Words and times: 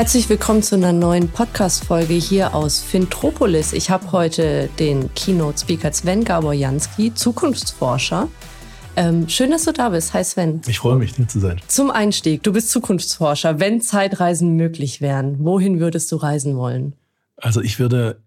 Herzlich 0.00 0.30
willkommen 0.30 0.62
zu 0.62 0.76
einer 0.76 0.94
neuen 0.94 1.28
Podcast-Folge 1.28 2.14
hier 2.14 2.54
aus 2.54 2.78
Fintropolis. 2.80 3.74
Ich 3.74 3.90
habe 3.90 4.12
heute 4.12 4.70
den 4.78 5.12
Keynote-Speaker 5.12 5.92
Sven 5.92 6.24
Gaborjanski, 6.24 7.12
Zukunftsforscher. 7.12 8.28
Ähm, 8.96 9.28
schön, 9.28 9.50
dass 9.50 9.66
du 9.66 9.74
da 9.74 9.90
bist. 9.90 10.14
Hi 10.14 10.24
Sven. 10.24 10.62
Ich 10.66 10.78
freue 10.78 10.96
mich, 10.96 11.16
hier 11.16 11.28
zu 11.28 11.38
sein. 11.38 11.60
Zum 11.66 11.90
Einstieg, 11.90 12.42
du 12.42 12.54
bist 12.54 12.70
Zukunftsforscher. 12.70 13.60
Wenn 13.60 13.82
Zeitreisen 13.82 14.56
möglich 14.56 15.02
wären, 15.02 15.44
wohin 15.44 15.80
würdest 15.80 16.10
du 16.12 16.16
reisen 16.16 16.56
wollen? 16.56 16.94
Also 17.36 17.60
ich 17.60 17.78
würde 17.78 18.22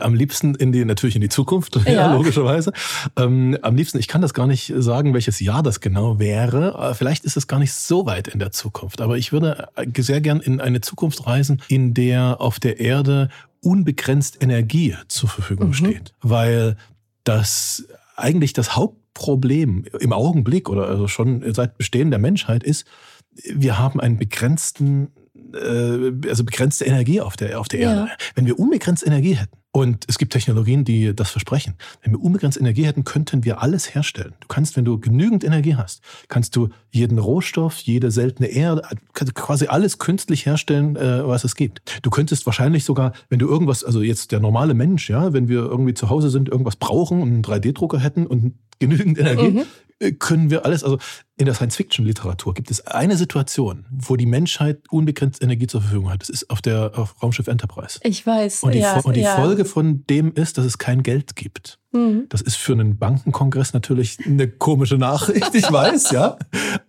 am 0.00 0.14
liebsten 0.14 0.54
in 0.54 0.72
die, 0.72 0.84
natürlich 0.84 1.14
in 1.14 1.20
die 1.20 1.28
Zukunft, 1.28 1.76
ja. 1.86 1.92
ja 1.92 2.14
logischerweise. 2.14 2.72
Ähm, 3.16 3.56
am 3.62 3.76
liebsten, 3.76 3.98
ich 3.98 4.08
kann 4.08 4.22
das 4.22 4.34
gar 4.34 4.46
nicht 4.46 4.72
sagen, 4.76 5.14
welches 5.14 5.40
Jahr 5.40 5.62
das 5.62 5.80
genau 5.80 6.18
wäre. 6.18 6.94
Vielleicht 6.94 7.24
ist 7.24 7.36
es 7.36 7.46
gar 7.46 7.58
nicht 7.58 7.72
so 7.72 8.06
weit 8.06 8.28
in 8.28 8.38
der 8.38 8.52
Zukunft. 8.52 9.00
Aber 9.00 9.16
ich 9.16 9.32
würde 9.32 9.68
sehr 9.96 10.20
gern 10.20 10.40
in 10.40 10.60
eine 10.60 10.80
Zukunft 10.80 11.26
reisen, 11.26 11.62
in 11.68 11.94
der 11.94 12.40
auf 12.40 12.58
der 12.60 12.80
Erde 12.80 13.28
unbegrenzt 13.62 14.42
Energie 14.42 14.96
zur 15.08 15.28
Verfügung 15.28 15.68
mhm. 15.68 15.74
steht. 15.74 16.14
Weil 16.20 16.76
das 17.24 17.84
eigentlich 18.16 18.52
das 18.52 18.76
Hauptproblem 18.76 19.84
im 20.00 20.12
Augenblick 20.12 20.68
oder 20.68 20.86
also 20.88 21.08
schon 21.08 21.52
seit 21.54 21.78
Bestehen 21.78 22.10
der 22.10 22.18
Menschheit 22.18 22.62
ist, 22.62 22.86
wir 23.54 23.78
haben 23.78 24.00
einen 24.00 24.18
begrenzten 24.18 25.08
äh, 25.54 26.28
also 26.28 26.44
begrenzte 26.44 26.84
Energie 26.84 27.20
auf 27.20 27.36
der, 27.36 27.60
auf 27.60 27.68
der 27.68 27.80
ja. 27.80 27.90
Erde. 27.90 28.10
Wenn 28.34 28.46
wir 28.46 28.58
unbegrenzt 28.58 29.06
Energie 29.06 29.34
hätten, 29.34 29.60
und 29.72 30.04
es 30.08 30.18
gibt 30.18 30.32
Technologien, 30.32 30.84
die 30.84 31.14
das 31.14 31.30
versprechen. 31.30 31.74
Wenn 32.02 32.12
wir 32.12 32.20
unbegrenzt 32.20 32.58
Energie 32.58 32.86
hätten, 32.86 33.04
könnten 33.04 33.44
wir 33.44 33.62
alles 33.62 33.94
herstellen. 33.94 34.34
Du 34.40 34.48
kannst, 34.48 34.76
wenn 34.76 34.84
du 34.84 34.98
genügend 34.98 35.44
Energie 35.44 35.76
hast, 35.76 36.02
kannst 36.26 36.56
du 36.56 36.70
jeden 36.90 37.20
Rohstoff, 37.20 37.78
jede 37.78 38.10
seltene 38.10 38.48
Erde, 38.48 38.82
quasi 39.12 39.68
alles 39.68 39.98
künstlich 39.98 40.44
herstellen, 40.44 40.96
äh, 40.96 41.26
was 41.26 41.44
es 41.44 41.54
gibt. 41.54 41.82
Du 42.02 42.10
könntest 42.10 42.46
wahrscheinlich 42.46 42.84
sogar, 42.84 43.12
wenn 43.28 43.38
du 43.38 43.46
irgendwas, 43.46 43.84
also 43.84 44.02
jetzt 44.02 44.32
der 44.32 44.40
normale 44.40 44.74
Mensch, 44.74 45.08
ja, 45.08 45.32
wenn 45.32 45.48
wir 45.48 45.60
irgendwie 45.60 45.94
zu 45.94 46.10
Hause 46.10 46.30
sind, 46.30 46.48
irgendwas 46.48 46.74
brauchen 46.74 47.22
und 47.22 47.28
einen 47.28 47.42
3D-Drucker 47.42 48.00
hätten 48.00 48.26
und 48.26 48.54
genügend 48.80 49.18
Energie, 49.18 49.50
mhm 49.50 49.62
können 50.18 50.50
wir 50.50 50.64
alles, 50.64 50.82
also 50.82 50.98
in 51.36 51.46
der 51.46 51.54
Science-Fiction-Literatur 51.54 52.54
gibt 52.54 52.70
es 52.70 52.86
eine 52.86 53.16
Situation, 53.16 53.86
wo 53.90 54.16
die 54.16 54.26
Menschheit 54.26 54.80
unbegrenzt 54.90 55.42
Energie 55.42 55.66
zur 55.66 55.82
Verfügung 55.82 56.10
hat. 56.10 56.22
Das 56.22 56.28
ist 56.28 56.48
auf 56.50 56.62
der 56.62 56.92
auf 56.98 57.22
Raumschiff 57.22 57.48
Enterprise. 57.48 57.98
Ich 58.02 58.26
weiß. 58.26 58.62
Und 58.62 58.74
die, 58.74 58.80
ja, 58.80 58.98
und 59.00 59.14
die 59.14 59.20
ja. 59.20 59.36
Folge 59.36 59.64
von 59.64 60.04
dem 60.08 60.32
ist, 60.34 60.58
dass 60.58 60.64
es 60.64 60.78
kein 60.78 61.02
Geld 61.02 61.36
gibt. 61.36 61.78
Mhm. 61.92 62.26
Das 62.28 62.40
ist 62.40 62.56
für 62.56 62.72
einen 62.72 62.98
Bankenkongress 62.98 63.72
natürlich 63.72 64.18
eine 64.24 64.48
komische 64.48 64.96
Nachricht, 64.96 65.54
ich 65.54 65.70
weiß, 65.70 66.12
ja. 66.12 66.38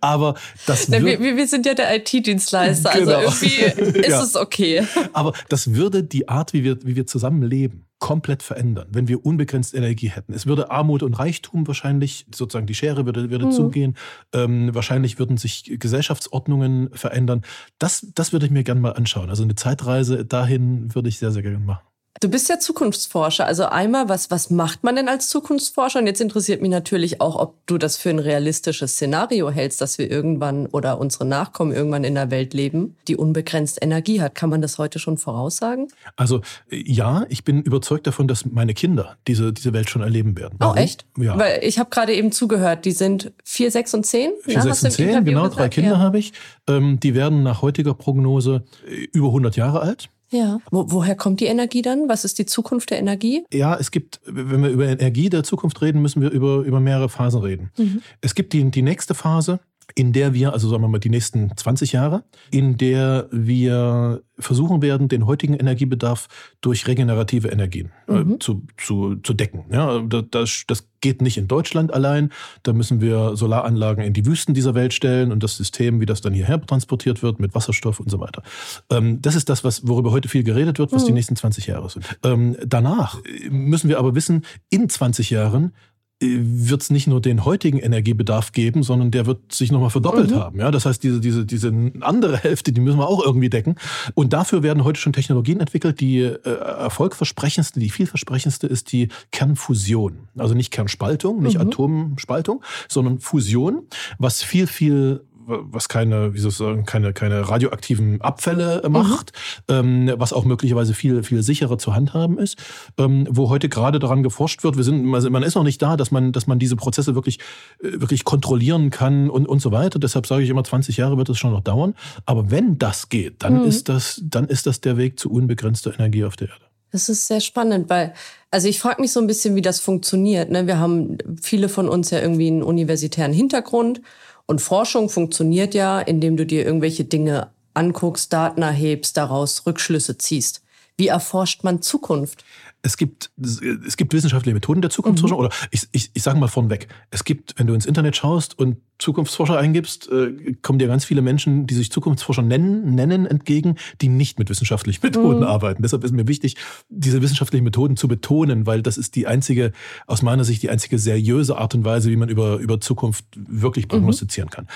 Aber 0.00 0.34
das 0.66 0.88
Na, 0.88 1.04
wir, 1.04 1.20
wir, 1.20 1.48
sind 1.48 1.66
ja 1.66 1.74
der 1.74 1.94
IT-Dienstleister, 1.96 2.90
also 2.92 3.04
genau. 3.04 3.18
also 3.18 3.46
irgendwie 3.46 3.98
ist 3.98 4.08
ja. 4.08 4.22
es 4.22 4.36
okay. 4.36 4.86
Aber 5.12 5.32
das 5.48 5.74
würde 5.74 6.02
die 6.04 6.28
Art, 6.28 6.52
wie 6.52 6.64
wir, 6.64 6.78
wie 6.84 6.96
wir 6.96 7.06
zusammenleben, 7.06 7.86
komplett 8.02 8.42
verändern, 8.42 8.88
wenn 8.90 9.06
wir 9.06 9.24
unbegrenzt 9.24 9.74
Energie 9.74 10.08
hätten. 10.08 10.32
Es 10.32 10.44
würde 10.44 10.72
Armut 10.72 11.04
und 11.04 11.14
Reichtum 11.14 11.68
wahrscheinlich, 11.68 12.26
sozusagen 12.34 12.66
die 12.66 12.74
Schere 12.74 13.06
würde, 13.06 13.30
würde 13.30 13.46
mhm. 13.46 13.52
zugehen. 13.52 13.96
Ähm, 14.34 14.74
wahrscheinlich 14.74 15.20
würden 15.20 15.36
sich 15.36 15.76
Gesellschaftsordnungen 15.78 16.90
verändern. 16.92 17.42
Das, 17.78 18.04
das 18.16 18.32
würde 18.32 18.46
ich 18.46 18.52
mir 18.52 18.64
gerne 18.64 18.80
mal 18.80 18.94
anschauen. 18.94 19.30
Also 19.30 19.44
eine 19.44 19.54
Zeitreise 19.54 20.26
dahin 20.26 20.92
würde 20.96 21.08
ich 21.08 21.20
sehr, 21.20 21.30
sehr 21.30 21.42
gerne 21.42 21.60
machen. 21.60 21.91
Du 22.22 22.28
bist 22.28 22.48
ja 22.48 22.60
Zukunftsforscher. 22.60 23.46
Also 23.46 23.64
einmal, 23.64 24.08
was, 24.08 24.30
was 24.30 24.48
macht 24.48 24.84
man 24.84 24.94
denn 24.94 25.08
als 25.08 25.28
Zukunftsforscher? 25.28 25.98
Und 25.98 26.06
jetzt 26.06 26.20
interessiert 26.20 26.62
mich 26.62 26.70
natürlich 26.70 27.20
auch, 27.20 27.34
ob 27.34 27.56
du 27.66 27.78
das 27.78 27.96
für 27.96 28.10
ein 28.10 28.20
realistisches 28.20 28.92
Szenario 28.92 29.50
hältst, 29.50 29.80
dass 29.80 29.98
wir 29.98 30.08
irgendwann 30.08 30.66
oder 30.68 31.00
unsere 31.00 31.24
Nachkommen 31.24 31.72
irgendwann 31.72 32.04
in 32.04 32.16
einer 32.16 32.30
Welt 32.30 32.54
leben, 32.54 32.94
die 33.08 33.16
unbegrenzt 33.16 33.82
Energie 33.82 34.20
hat. 34.20 34.36
Kann 34.36 34.50
man 34.50 34.62
das 34.62 34.78
heute 34.78 35.00
schon 35.00 35.18
voraussagen? 35.18 35.88
Also 36.14 36.42
ja, 36.70 37.26
ich 37.28 37.42
bin 37.42 37.60
überzeugt 37.60 38.06
davon, 38.06 38.28
dass 38.28 38.46
meine 38.46 38.72
Kinder 38.72 39.16
diese, 39.26 39.52
diese 39.52 39.72
Welt 39.72 39.90
schon 39.90 40.02
erleben 40.02 40.38
werden. 40.38 40.58
Oh, 40.60 40.66
Warum? 40.66 40.76
Oh, 40.76 40.80
echt? 40.80 41.04
Ja. 41.18 41.36
Weil 41.36 41.64
ich 41.64 41.80
habe 41.80 41.90
gerade 41.90 42.14
eben 42.14 42.30
zugehört, 42.30 42.84
die 42.84 42.92
sind 42.92 43.32
vier, 43.42 43.72
sechs 43.72 43.94
und 43.94 44.06
zehn. 44.06 44.30
Vier, 44.44 44.58
Na, 44.58 44.62
sechs 44.62 44.84
und 44.84 44.92
zehn, 44.92 45.24
genau, 45.24 45.48
drei 45.48 45.68
Kinder 45.68 45.94
ja. 45.94 45.98
habe 45.98 46.20
ich. 46.20 46.32
Ähm, 46.68 47.00
die 47.00 47.16
werden 47.16 47.42
nach 47.42 47.62
heutiger 47.62 47.94
Prognose 47.94 48.62
äh, 48.86 49.08
über 49.12 49.26
100 49.26 49.56
Jahre 49.56 49.80
alt. 49.80 50.08
Ja. 50.32 50.58
Wo, 50.70 50.86
woher 50.88 51.14
kommt 51.14 51.40
die 51.40 51.46
Energie 51.46 51.82
dann? 51.82 52.08
Was 52.08 52.24
ist 52.24 52.38
die 52.38 52.46
Zukunft 52.46 52.90
der 52.90 52.98
Energie? 52.98 53.44
Ja, 53.52 53.76
es 53.76 53.90
gibt, 53.90 54.20
wenn 54.24 54.62
wir 54.62 54.70
über 54.70 54.86
Energie 54.86 55.28
der 55.28 55.44
Zukunft 55.44 55.80
reden, 55.82 56.00
müssen 56.02 56.22
wir 56.22 56.30
über, 56.30 56.62
über 56.62 56.80
mehrere 56.80 57.08
Phasen 57.08 57.42
reden. 57.42 57.70
Mhm. 57.76 58.02
Es 58.20 58.34
gibt 58.34 58.52
die, 58.54 58.70
die 58.70 58.82
nächste 58.82 59.14
Phase, 59.14 59.60
in 59.94 60.12
der 60.12 60.34
wir, 60.34 60.52
also 60.52 60.68
sagen 60.68 60.82
wir 60.82 60.88
mal 60.88 60.98
die 60.98 61.10
nächsten 61.10 61.56
20 61.56 61.92
Jahre, 61.92 62.24
in 62.50 62.76
der 62.76 63.28
wir 63.30 64.22
versuchen 64.38 64.82
werden, 64.82 65.08
den 65.08 65.26
heutigen 65.26 65.54
Energiebedarf 65.54 66.28
durch 66.60 66.86
regenerative 66.86 67.48
Energien 67.48 67.92
äh, 68.08 68.24
mhm. 68.24 68.40
zu, 68.40 68.62
zu, 68.76 69.16
zu 69.16 69.34
decken. 69.34 69.64
Ja, 69.70 70.00
das, 70.00 70.64
das 70.66 70.88
geht 71.00 71.22
nicht 71.22 71.36
in 71.36 71.48
Deutschland 71.48 71.92
allein. 71.92 72.30
Da 72.62 72.72
müssen 72.72 73.00
wir 73.00 73.36
Solaranlagen 73.36 74.04
in 74.04 74.12
die 74.12 74.24
Wüsten 74.26 74.54
dieser 74.54 74.74
Welt 74.74 74.94
stellen 74.94 75.32
und 75.32 75.42
das 75.42 75.56
System, 75.56 76.00
wie 76.00 76.06
das 76.06 76.20
dann 76.20 76.32
hierher 76.32 76.60
transportiert 76.60 77.22
wird 77.22 77.40
mit 77.40 77.54
Wasserstoff 77.54 78.00
und 78.00 78.10
so 78.10 78.20
weiter. 78.20 78.42
Ähm, 78.90 79.20
das 79.20 79.34
ist 79.34 79.48
das, 79.48 79.64
was, 79.64 79.86
worüber 79.86 80.10
heute 80.10 80.28
viel 80.28 80.44
geredet 80.44 80.78
wird, 80.78 80.92
was 80.92 81.02
mhm. 81.02 81.08
die 81.08 81.12
nächsten 81.12 81.36
20 81.36 81.66
Jahre 81.66 81.90
sind. 81.90 82.04
Ähm, 82.24 82.56
danach 82.64 83.20
müssen 83.50 83.88
wir 83.88 83.98
aber 83.98 84.14
wissen, 84.14 84.44
in 84.70 84.88
20 84.88 85.30
Jahren 85.30 85.72
wird 86.22 86.82
es 86.82 86.90
nicht 86.90 87.06
nur 87.06 87.20
den 87.20 87.44
heutigen 87.44 87.78
Energiebedarf 87.78 88.52
geben, 88.52 88.82
sondern 88.82 89.10
der 89.10 89.26
wird 89.26 89.52
sich 89.52 89.72
nochmal 89.72 89.90
verdoppelt 89.90 90.30
mhm. 90.30 90.36
haben. 90.36 90.58
Ja, 90.58 90.70
das 90.70 90.86
heißt, 90.86 91.02
diese, 91.02 91.20
diese, 91.20 91.44
diese 91.44 91.72
andere 92.00 92.36
Hälfte, 92.36 92.72
die 92.72 92.80
müssen 92.80 92.98
wir 92.98 93.08
auch 93.08 93.24
irgendwie 93.24 93.50
decken. 93.50 93.76
Und 94.14 94.32
dafür 94.32 94.62
werden 94.62 94.84
heute 94.84 95.00
schon 95.00 95.12
Technologien 95.12 95.60
entwickelt. 95.60 96.00
Die 96.00 96.20
äh, 96.20 96.38
erfolgversprechendste, 96.44 97.80
die 97.80 97.90
vielversprechendste 97.90 98.66
ist 98.66 98.92
die 98.92 99.08
Kernfusion. 99.32 100.28
Also 100.38 100.54
nicht 100.54 100.70
Kernspaltung, 100.70 101.42
nicht 101.42 101.56
mhm. 101.56 101.68
Atomspaltung, 101.68 102.62
sondern 102.88 103.18
Fusion, 103.18 103.82
was 104.18 104.42
viel, 104.42 104.66
viel 104.66 105.22
was 105.46 105.88
keine, 105.88 106.34
wie 106.34 106.38
soll 106.38 106.50
ich 106.50 106.56
sagen, 106.56 106.84
keine, 106.84 107.12
keine 107.12 107.48
radioaktiven 107.48 108.20
Abfälle 108.20 108.82
macht, 108.88 109.32
mhm. 109.68 110.08
ähm, 110.08 110.14
was 110.16 110.32
auch 110.32 110.44
möglicherweise 110.44 110.94
viel, 110.94 111.22
viel 111.22 111.42
sicherer 111.42 111.78
zu 111.78 111.94
handhaben 111.94 112.38
ist, 112.38 112.58
ähm, 112.98 113.26
wo 113.30 113.48
heute 113.48 113.68
gerade 113.68 113.98
daran 113.98 114.22
geforscht 114.22 114.64
wird. 114.64 114.76
Wir 114.76 114.84
sind, 114.84 115.12
also 115.14 115.30
man 115.30 115.42
ist 115.42 115.54
noch 115.54 115.64
nicht 115.64 115.80
da, 115.82 115.96
dass 115.96 116.10
man, 116.10 116.32
dass 116.32 116.46
man 116.46 116.58
diese 116.58 116.76
Prozesse 116.76 117.14
wirklich, 117.14 117.38
äh, 117.82 118.00
wirklich 118.00 118.24
kontrollieren 118.24 118.90
kann 118.90 119.30
und, 119.30 119.48
und 119.48 119.60
so 119.60 119.72
weiter. 119.72 119.98
Deshalb 119.98 120.26
sage 120.26 120.42
ich 120.42 120.50
immer, 120.50 120.64
20 120.64 120.96
Jahre 120.96 121.16
wird 121.16 121.28
es 121.28 121.38
schon 121.38 121.52
noch 121.52 121.60
dauern. 121.60 121.94
Aber 122.26 122.50
wenn 122.50 122.78
das 122.78 123.08
geht, 123.08 123.42
dann 123.42 123.60
mhm. 123.60 123.64
ist 123.64 123.88
das, 123.88 124.20
dann 124.24 124.46
ist 124.46 124.66
das 124.66 124.80
der 124.80 124.96
Weg 124.96 125.18
zu 125.18 125.30
unbegrenzter 125.30 125.94
Energie 125.94 126.24
auf 126.24 126.36
der 126.36 126.48
Erde. 126.48 126.64
Das 126.92 127.08
ist 127.08 127.26
sehr 127.26 127.40
spannend, 127.40 127.88
weil, 127.88 128.12
also 128.50 128.68
ich 128.68 128.78
frage 128.78 129.00
mich 129.00 129.12
so 129.12 129.20
ein 129.20 129.26
bisschen, 129.26 129.56
wie 129.56 129.62
das 129.62 129.80
funktioniert. 129.80 130.50
Ne? 130.50 130.66
Wir 130.66 130.78
haben 130.78 131.16
viele 131.40 131.70
von 131.70 131.88
uns 131.88 132.10
ja 132.10 132.20
irgendwie 132.20 132.48
einen 132.48 132.62
universitären 132.62 133.32
Hintergrund 133.32 134.02
und 134.46 134.60
Forschung 134.60 135.08
funktioniert 135.08 135.74
ja, 135.74 136.00
indem 136.00 136.36
du 136.36 136.46
dir 136.46 136.64
irgendwelche 136.64 137.04
Dinge 137.04 137.50
anguckst, 137.74 138.32
Daten 138.32 138.62
erhebst, 138.62 139.16
daraus 139.16 139.66
Rückschlüsse 139.66 140.18
ziehst. 140.18 140.62
Wie 140.96 141.08
erforscht 141.08 141.64
man 141.64 141.82
Zukunft? 141.82 142.44
Es 142.82 142.96
gibt, 142.96 143.30
es 143.36 143.96
gibt 143.96 144.12
wissenschaftliche 144.12 144.54
Methoden 144.54 144.82
der 144.82 144.90
Zukunftsforschung, 144.90 145.38
mhm. 145.38 145.46
oder 145.46 145.54
ich, 145.70 145.86
ich, 145.92 146.10
ich 146.12 146.22
sage 146.22 146.38
mal 146.38 146.48
vornweg, 146.48 146.88
es 147.10 147.22
gibt, 147.22 147.54
wenn 147.56 147.68
du 147.68 147.74
ins 147.74 147.86
Internet 147.86 148.16
schaust 148.16 148.58
und 148.58 148.78
Zukunftsforscher 149.02 149.58
eingibst, 149.58 150.10
äh, 150.10 150.54
kommen 150.62 150.78
dir 150.78 150.88
ganz 150.88 151.04
viele 151.04 151.22
Menschen, 151.22 151.66
die 151.66 151.74
sich 151.74 151.90
Zukunftsforscher 151.90 152.42
nennen, 152.42 152.94
nennen 152.94 153.26
entgegen, 153.26 153.76
die 154.00 154.08
nicht 154.08 154.38
mit 154.38 154.48
wissenschaftlichen 154.48 155.00
Methoden 155.06 155.40
mhm. 155.40 155.46
arbeiten. 155.46 155.82
Deshalb 155.82 156.04
ist 156.04 156.12
mir 156.12 156.28
wichtig, 156.28 156.56
diese 156.88 157.20
wissenschaftlichen 157.20 157.64
Methoden 157.64 157.96
zu 157.96 158.08
betonen, 158.08 158.66
weil 158.66 158.82
das 158.82 158.96
ist 158.96 159.16
die 159.16 159.26
einzige, 159.26 159.72
aus 160.06 160.22
meiner 160.22 160.44
Sicht, 160.44 160.62
die 160.62 160.70
einzige 160.70 160.98
seriöse 160.98 161.58
Art 161.58 161.74
und 161.74 161.84
Weise, 161.84 162.10
wie 162.10 162.16
man 162.16 162.28
über, 162.28 162.56
über 162.58 162.80
Zukunft 162.80 163.24
wirklich 163.36 163.88
prognostizieren 163.88 164.48
mhm. 164.48 164.54
kann. 164.54 164.68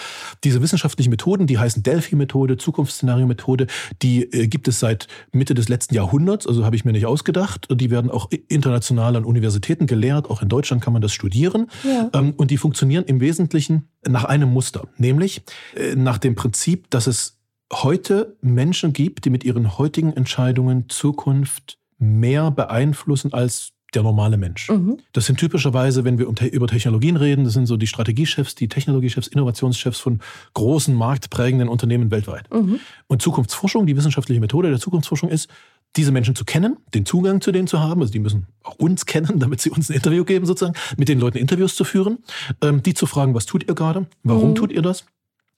Diese 0.44 0.61
wissenschaftlichen 0.61 1.11
Methoden, 1.11 1.46
die 1.46 1.58
heißen 1.58 1.82
Delphi-Methode, 1.82 2.56
Zukunftsszenario-Methode, 2.56 3.69
die 4.02 4.25
äh, 4.32 4.49
gibt 4.49 4.69
es 4.69 4.81
seit 4.81 5.06
Mitte 5.32 5.55
des 5.55 5.69
letzten 5.69 5.94
Jahrhunderts, 5.94 6.46
also 6.46 6.64
habe 6.64 6.75
ich 6.75 6.84
mir 6.84 6.93
nicht 6.93 7.06
ausgedacht. 7.06 7.69
Die 7.70 7.90
werden 7.90 8.11
auch 8.11 8.28
international 8.49 9.17
an 9.17 9.25
Universitäten 9.25 9.87
gelehrt, 9.87 10.28
auch 10.28 10.43
in 10.43 10.49
Deutschland 10.49 10.82
kann 10.82 10.93
man 10.93 11.02
das 11.02 11.12
studieren. 11.12 11.69
Ja. 11.84 12.11
Ähm, 12.12 12.34
und 12.37 12.50
die 12.50 12.56
funktionieren 12.56 13.05
im 13.05 13.20
Wesentlichen 13.20 13.88
nach 14.08 14.25
einem 14.25 14.53
Muster, 14.53 14.88
nämlich 14.99 15.43
äh, 15.75 15.94
nach 15.94 16.19
dem 16.19 16.35
Prinzip, 16.35 16.91
dass 16.91 17.06
es 17.06 17.38
heute 17.73 18.37
Menschen 18.41 18.93
gibt, 18.93 19.25
die 19.25 19.31
mit 19.31 19.44
ihren 19.44 19.79
heutigen 19.79 20.12
Entscheidungen 20.12 20.88
Zukunft 20.88 21.79
mehr 21.99 22.50
beeinflussen 22.50 23.32
als 23.32 23.73
der 23.94 24.03
normale 24.03 24.37
Mensch. 24.37 24.69
Mhm. 24.69 24.99
Das 25.12 25.26
sind 25.26 25.38
typischerweise, 25.38 26.05
wenn 26.05 26.19
wir 26.19 26.29
um 26.29 26.35
über 26.53 26.67
Technologien 26.67 27.17
reden, 27.17 27.44
das 27.44 27.55
sind 27.55 27.67
so 27.67 27.76
die 27.76 27.87
Strategiechefs, 27.87 28.55
die 28.55 28.69
Technologiechefs, 28.69 29.29
Innovationschefs 29.29 30.00
von 30.00 30.20
großen 30.55 30.94
marktprägenden 30.94 31.69
Unternehmen 31.69 32.11
weltweit. 32.11 32.52
Mhm. 32.52 32.81
Und 33.06 33.23
Zukunftsforschung, 33.23 33.87
die 33.87 33.97
wissenschaftliche 33.97 34.41
Methode 34.41 34.69
der 34.69 34.79
Zukunftsforschung 34.79 35.31
ist, 35.31 35.49
diese 35.96 36.12
Menschen 36.12 36.34
zu 36.34 36.44
kennen, 36.44 36.76
den 36.94 37.06
Zugang 37.06 37.40
zu 37.40 37.52
denen 37.52 37.66
zu 37.66 37.81
haben, 37.81 38.00
also 38.00 38.12
die 38.12 38.19
müssen 38.19 38.46
auch 38.62 38.76
uns 38.76 39.06
kennen, 39.06 39.38
damit 39.40 39.60
sie 39.60 39.70
uns 39.70 39.88
ein 39.88 39.94
Interview 39.94 40.25
geben 40.25 40.46
sozusagen, 40.46 40.76
mit 40.96 41.08
den 41.08 41.19
Leuten 41.19 41.38
Interviews 41.38 41.75
zu 41.75 41.84
führen, 41.84 42.19
ähm, 42.62 42.82
die 42.82 42.94
zu 42.94 43.06
fragen, 43.06 43.34
was 43.34 43.46
tut 43.46 43.66
ihr 43.69 43.75
gerade, 43.75 44.06
warum 44.22 44.50
mhm. 44.50 44.54
tut 44.54 44.72
ihr 44.72 44.82
das, 44.82 45.04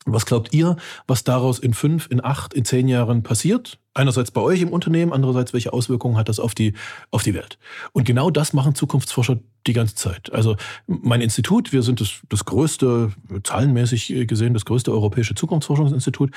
was 0.06 0.26
glaubt 0.26 0.54
ihr, 0.54 0.76
was 1.06 1.24
daraus 1.24 1.58
in 1.58 1.74
fünf, 1.74 2.08
in 2.10 2.24
acht, 2.24 2.54
in 2.54 2.64
zehn 2.64 2.88
Jahren 2.88 3.22
passiert? 3.22 3.78
Einerseits 3.98 4.30
bei 4.30 4.40
euch 4.40 4.62
im 4.62 4.68
Unternehmen, 4.68 5.12
andererseits, 5.12 5.52
welche 5.52 5.72
Auswirkungen 5.72 6.16
hat 6.16 6.28
das 6.28 6.38
auf 6.38 6.54
die, 6.54 6.74
auf 7.10 7.24
die 7.24 7.34
Welt? 7.34 7.58
Und 7.90 8.04
genau 8.04 8.30
das 8.30 8.52
machen 8.52 8.76
Zukunftsforscher 8.76 9.38
die 9.66 9.72
ganze 9.72 9.96
Zeit. 9.96 10.32
Also 10.32 10.56
mein 10.86 11.20
Institut, 11.20 11.72
wir 11.72 11.82
sind 11.82 12.00
das, 12.00 12.20
das 12.28 12.44
größte, 12.44 13.12
zahlenmäßig 13.42 14.26
gesehen, 14.28 14.54
das 14.54 14.64
größte 14.64 14.92
europäische 14.92 15.34
Zukunftsforschungsinstitut. 15.34 16.30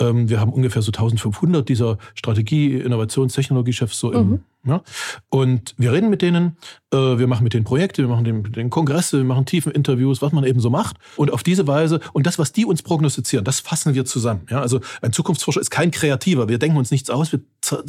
Ähm, 0.00 0.28
wir 0.28 0.40
haben 0.40 0.52
ungefähr 0.52 0.80
so 0.80 0.90
1500 0.90 1.68
dieser 1.68 1.98
Strategie-, 2.14 2.76
Innovations-, 2.76 3.34
Technologiechefs 3.34 3.98
so 3.98 4.12
im, 4.12 4.30
mhm. 4.30 4.40
ja. 4.64 4.82
Und 5.28 5.74
wir 5.76 5.92
reden 5.92 6.08
mit 6.08 6.22
denen, 6.22 6.56
äh, 6.92 6.96
wir 6.96 7.26
machen 7.26 7.44
mit 7.44 7.52
denen 7.52 7.64
Projekte, 7.64 8.02
wir 8.02 8.08
machen 8.08 8.24
den, 8.24 8.44
den 8.44 8.70
Kongresse, 8.70 9.18
wir 9.18 9.24
machen 9.24 9.44
tiefen 9.44 9.72
Interviews, 9.72 10.22
was 10.22 10.32
man 10.32 10.44
eben 10.44 10.60
so 10.60 10.70
macht. 10.70 10.96
Und 11.16 11.32
auf 11.32 11.42
diese 11.42 11.66
Weise, 11.66 12.00
und 12.12 12.26
das, 12.26 12.38
was 12.38 12.52
die 12.52 12.64
uns 12.64 12.82
prognostizieren, 12.82 13.44
das 13.44 13.60
fassen 13.60 13.94
wir 13.94 14.04
zusammen. 14.04 14.46
Ja, 14.50 14.60
also 14.60 14.80
ein 15.02 15.12
Zukunftsforscher 15.12 15.60
ist 15.60 15.70
kein 15.70 15.90
Kreativer. 15.90 16.48
Wir 16.48 16.58
denken 16.58 16.78
uns 16.78 16.90
nichts 17.08 17.10
aus, 17.10 17.32
wir 17.32 17.40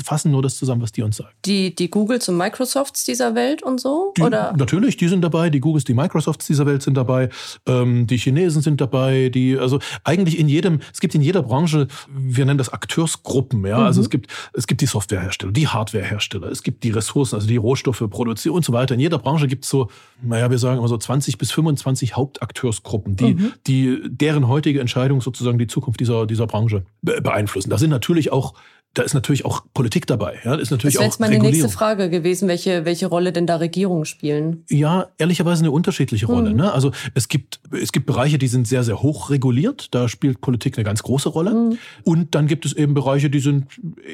fassen 0.03 0.31
nur 0.31 0.41
das 0.41 0.57
zusammen, 0.57 0.81
was 0.81 0.91
die 0.91 1.03
uns 1.03 1.17
sagen. 1.17 1.35
Die, 1.45 1.75
die 1.75 1.89
Googles 1.89 2.27
und 2.29 2.37
Microsofts 2.37 3.05
dieser 3.05 3.35
Welt 3.35 3.61
und 3.61 3.79
so? 3.79 4.13
Die, 4.17 4.23
oder? 4.23 4.53
Natürlich, 4.57 4.97
die 4.97 5.07
sind 5.07 5.21
dabei, 5.21 5.49
die 5.49 5.59
Googles, 5.59 5.83
die 5.83 5.93
Microsofts 5.93 6.47
dieser 6.47 6.65
Welt 6.65 6.81
sind 6.81 6.95
dabei, 6.95 7.29
ähm, 7.67 8.07
die 8.07 8.17
Chinesen 8.17 8.61
sind 8.61 8.81
dabei, 8.81 9.29
die, 9.29 9.57
also 9.57 9.79
eigentlich 10.03 10.39
in 10.39 10.49
jedem, 10.49 10.79
es 10.91 10.99
gibt 10.99 11.13
in 11.13 11.21
jeder 11.21 11.43
Branche, 11.43 11.87
wir 12.09 12.45
nennen 12.45 12.57
das 12.57 12.69
Akteursgruppen, 12.69 13.65
ja. 13.65 13.85
Also 13.85 13.99
mhm. 13.99 13.99
Also 13.99 14.01
es 14.01 14.09
gibt, 14.09 14.27
es 14.53 14.67
gibt 14.67 14.81
die 14.81 14.85
Softwarehersteller, 14.85 15.51
die 15.51 15.67
Hardwarehersteller, 15.67 16.49
es 16.49 16.63
gibt 16.63 16.83
die 16.83 16.91
Ressourcen, 16.91 17.35
also 17.35 17.47
die 17.47 17.57
Rohstoffe, 17.57 18.03
Produktion 18.09 18.55
und 18.55 18.65
so 18.65 18.71
weiter. 18.71 18.93
In 18.93 19.01
jeder 19.01 19.19
Branche 19.19 19.47
gibt 19.47 19.65
es 19.65 19.69
so, 19.69 19.89
naja, 20.21 20.49
wir 20.49 20.57
sagen 20.57 20.77
immer 20.77 20.87
so 20.87 20.97
20 20.97 21.37
bis 21.37 21.51
25 21.51 22.15
Hauptakteursgruppen, 22.15 23.15
die, 23.17 23.33
mhm. 23.33 23.53
die 23.67 24.01
deren 24.07 24.47
heutige 24.47 24.79
Entscheidung 24.79 25.21
sozusagen 25.21 25.59
die 25.59 25.67
Zukunft 25.67 25.99
dieser, 25.99 26.25
dieser 26.25 26.47
Branche 26.47 26.85
beeinflussen. 27.01 27.69
Da 27.69 27.77
sind 27.77 27.89
natürlich 27.89 28.31
auch 28.31 28.53
da 28.95 29.03
ist 29.03 29.13
natürlich 29.13 29.45
auch 29.45 29.65
Politik 29.73 30.07
dabei. 30.07 30.39
Ja, 30.43 30.55
ist 30.55 30.71
natürlich 30.71 30.95
das 30.95 31.01
wäre 31.01 31.09
jetzt 31.09 31.19
meine 31.19 31.39
nächste 31.39 31.69
Frage 31.69 32.09
gewesen, 32.09 32.47
welche, 32.47 32.85
welche 32.85 33.07
Rolle 33.07 33.31
denn 33.31 33.45
da 33.45 33.57
Regierungen 33.57 34.05
spielen? 34.05 34.63
Ja, 34.69 35.07
ehrlicherweise 35.17 35.63
eine 35.63 35.71
unterschiedliche 35.71 36.25
Rolle. 36.25 36.51
Mhm. 36.51 36.57
Ne? 36.57 36.73
Also 36.73 36.91
es 37.13 37.27
gibt, 37.27 37.59
es 37.71 37.91
gibt 37.91 38.05
Bereiche, 38.05 38.37
die 38.37 38.47
sind 38.47 38.67
sehr, 38.67 38.83
sehr 38.83 39.01
hoch 39.01 39.29
reguliert. 39.29 39.93
Da 39.93 40.09
spielt 40.09 40.41
Politik 40.41 40.77
eine 40.77 40.83
ganz 40.83 41.03
große 41.03 41.29
Rolle. 41.29 41.53
Mhm. 41.53 41.77
Und 42.03 42.35
dann 42.35 42.47
gibt 42.47 42.65
es 42.65 42.73
eben 42.73 42.93
Bereiche, 42.93 43.29
die 43.29 43.39
sind 43.39 43.67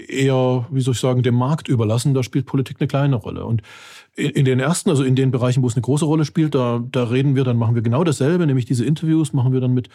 eher, 0.07 0.67
wie 0.69 0.81
soll 0.81 0.93
ich 0.93 0.99
sagen, 0.99 1.23
dem 1.23 1.35
Markt 1.35 1.67
überlassen. 1.67 2.13
Da 2.13 2.23
spielt 2.23 2.45
Politik 2.45 2.77
eine 2.79 2.87
kleine 2.87 3.15
Rolle. 3.15 3.45
Und 3.45 3.61
in 4.15 4.45
den 4.45 4.59
ersten, 4.59 4.89
also 4.89 5.03
in 5.03 5.15
den 5.15 5.31
Bereichen, 5.31 5.61
wo 5.61 5.67
es 5.67 5.75
eine 5.75 5.81
große 5.81 6.05
Rolle 6.05 6.25
spielt, 6.25 6.55
da, 6.55 6.81
da 6.91 7.03
reden 7.03 7.35
wir, 7.35 7.43
dann 7.43 7.57
machen 7.57 7.75
wir 7.75 7.81
genau 7.81 8.03
dasselbe, 8.03 8.47
nämlich 8.47 8.65
diese 8.65 8.85
Interviews 8.85 9.33
machen 9.33 9.51
wir 9.51 9.59
dann 9.59 9.73
mit 9.73 9.89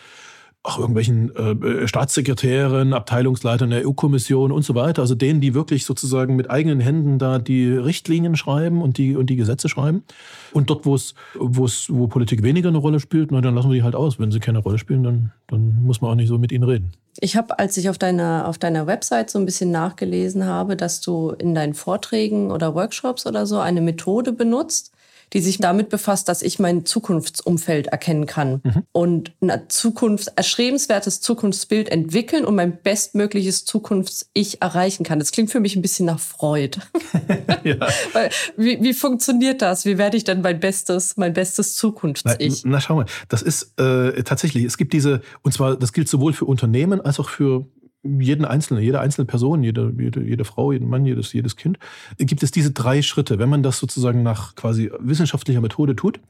auch 0.63 0.79
irgendwelchen 0.79 1.35
äh, 1.35 1.89
Staatssekretären, 1.89 2.93
Abteilungsleitern 2.93 3.71
der 3.71 3.87
EU-Kommission 3.87 4.53
und 4.53 4.63
so 4.63 4.75
weiter, 4.75 5.01
also 5.01 5.15
denen, 5.15 5.41
die 5.41 5.55
wirklich 5.55 5.87
sozusagen 5.87 6.37
mit 6.37 6.51
eigenen 6.51 6.81
Händen 6.81 7.19
da 7.19 7.39
die 7.39 7.73
Richtlinien 7.73 8.37
schreiben 8.37 8.83
und 8.83 8.99
die, 8.99 9.17
und 9.17 9.31
die 9.31 9.37
Gesetze 9.37 9.71
schreiben. 9.71 10.05
Und 10.53 10.69
dort, 10.69 10.85
wo 10.85 10.95
es, 10.95 11.15
wo 11.39 12.07
Politik 12.09 12.43
weniger 12.43 12.69
eine 12.69 12.79
Rolle 12.79 13.01
spielt, 13.01 13.33
na, 13.33 13.41
dann 13.41 13.55
lassen 13.55 13.71
wir 13.71 13.77
die 13.77 13.83
halt 13.83 13.95
aus. 13.95 14.19
Wenn 14.19 14.31
sie 14.31 14.41
keine 14.41 14.59
Rolle 14.59 14.77
spielen, 14.77 15.03
dann, 15.03 15.33
dann 15.47 15.83
muss 15.83 16.03
man 16.03 16.11
auch 16.11 16.15
nicht 16.15 16.29
so 16.29 16.37
mit 16.37 16.53
ihnen 16.53 16.65
reden. 16.65 16.93
Ich 17.21 17.37
habe, 17.37 17.59
als 17.59 17.79
ich 17.79 17.89
auf 17.89 17.97
deiner, 17.97 18.47
auf 18.47 18.59
deiner 18.59 18.87
Website 18.87 19.31
so 19.31 19.39
ein 19.39 19.47
bisschen 19.47 19.71
nachgelesen 19.71 20.45
habe, 20.45 20.77
dass 20.77 21.01
du 21.01 21.31
in 21.31 21.55
deinen 21.55 21.75
Vorträgen 21.75 22.51
oder 22.51 22.75
Workshops 22.75 23.27
oder 23.27 23.47
so 23.47 23.59
eine 23.59 23.81
Methode 23.81 24.33
benutzt, 24.33 24.93
die 25.33 25.41
sich 25.41 25.59
damit 25.59 25.89
befasst, 25.89 26.29
dass 26.29 26.43
ich 26.43 26.59
mein 26.59 26.85
Zukunftsumfeld 26.85 27.89
erkennen 27.89 28.27
kann 28.27 28.61
mhm. 28.63 28.83
und 28.93 29.33
ein 29.41 29.63
Zukunft, 29.69 30.33
erstrebenswertes 30.37 31.21
Zukunftsbild 31.21 31.89
entwickeln 31.89 32.45
und 32.45 32.57
mein 32.57 32.79
bestmögliches 32.83 33.65
Zukunfts-Ich 33.65 34.63
erreichen 34.63 35.05
kann. 35.05 35.19
Das 35.19 35.33
klingt 35.33 35.51
für 35.51 35.61
mich 35.61 35.77
ein 35.77 35.83
bisschen 35.83 36.07
nach 36.07 36.19
Freud. 36.19 36.79
ja. 37.65 37.77
Weil, 38.13 38.31
wie, 38.57 38.83
wie 38.83 38.95
funktioniert 38.95 39.63
das? 39.63 39.85
Wie 39.85 39.99
werde 39.99 40.17
ich 40.17 40.25
denn 40.25 40.41
mein 40.41 40.59
bestes, 40.61 41.17
mein 41.17 41.33
bestes 41.33 41.77
Zukunfts-Ich? 41.77 42.65
Na, 42.65 42.73
na, 42.73 42.81
schau 42.81 42.97
mal, 42.97 43.07
das 43.29 43.43
ist 43.43 43.79
äh, 43.79 44.23
tatsächlich, 44.23 44.65
es 44.65 44.77
gibt 44.77 44.93
diese, 44.93 45.23
und 45.43 45.53
zwar, 45.53 45.77
das 45.77 45.93
gilt 45.93 46.09
sowohl 46.09 46.33
für 46.33 46.45
Unternehmen 46.45 47.01
als 47.01 47.21
auch 47.21 47.29
für 47.29 47.67
jeden 48.03 48.45
Einzelnen, 48.45 48.83
jede 48.83 49.01
einzelne 49.01 49.27
Person, 49.27 49.63
jede, 49.63 49.93
jede, 49.99 50.23
jede 50.23 50.45
Frau, 50.45 50.73
jeden 50.73 50.89
Mann, 50.89 51.05
jedes, 51.05 51.33
jedes 51.33 51.57
Kind, 51.57 51.79
gibt 52.19 52.43
es 52.43 52.51
diese 52.51 52.71
drei 52.71 53.03
Schritte. 53.03 53.39
Wenn 53.39 53.49
man 53.49 53.63
das 53.63 53.79
sozusagen 53.79 54.23
nach 54.23 54.55
quasi 54.55 54.91
wissenschaftlicher 54.99 55.61
Methode 55.61 55.97
tut, 55.97 56.21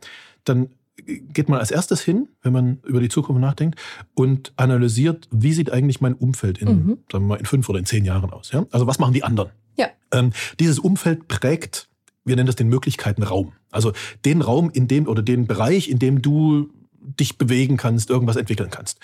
dann 0.45 0.71
geht 1.07 1.49
man 1.49 1.59
als 1.59 1.71
erstes 1.71 2.03
hin, 2.03 2.29
wenn 2.43 2.53
man 2.53 2.81
über 2.85 3.01
die 3.01 3.09
Zukunft 3.09 3.41
nachdenkt 3.41 3.81
und 4.15 4.53
analysiert, 4.57 5.29
wie 5.31 5.53
sieht 5.53 5.71
eigentlich 5.71 6.01
mein 6.01 6.15
Umfeld 6.15 6.59
in, 6.59 6.69
mhm. 6.69 6.99
sagen 7.11 7.25
wir 7.25 7.29
mal, 7.29 7.37
in 7.37 7.47
fünf 7.47 7.69
oder 7.69 7.79
in 7.79 7.87
zehn 7.87 8.05
Jahren 8.05 8.31
aus. 8.31 8.53
Ja? 8.53 8.67
Also 8.71 8.87
was 8.87 8.99
machen 8.99 9.15
die 9.15 9.25
anderen? 9.25 9.51
Ja. 9.77 9.89
Ähm, 10.13 10.33
dieses 10.59 10.79
Umfeld 10.79 11.29
prägt, 11.29 11.89
wir 12.25 12.37
nennen 12.37 12.47
das 12.47 12.57
den 12.57 12.69
Möglichkeitenraum. 12.69 13.53
Also 13.71 13.93
den 14.25 14.43
Raum, 14.43 14.71
in 14.71 14.89
dem 14.89 15.07
oder 15.07 15.23
den 15.23 15.47
Bereich, 15.47 15.89
in 15.89 15.99
dem 15.99 16.21
du 16.21 16.71
dich 17.01 17.39
bewegen 17.39 17.77
kannst, 17.77 18.11
irgendwas 18.11 18.37
entwickeln 18.37 18.71
kannst. 18.71 18.99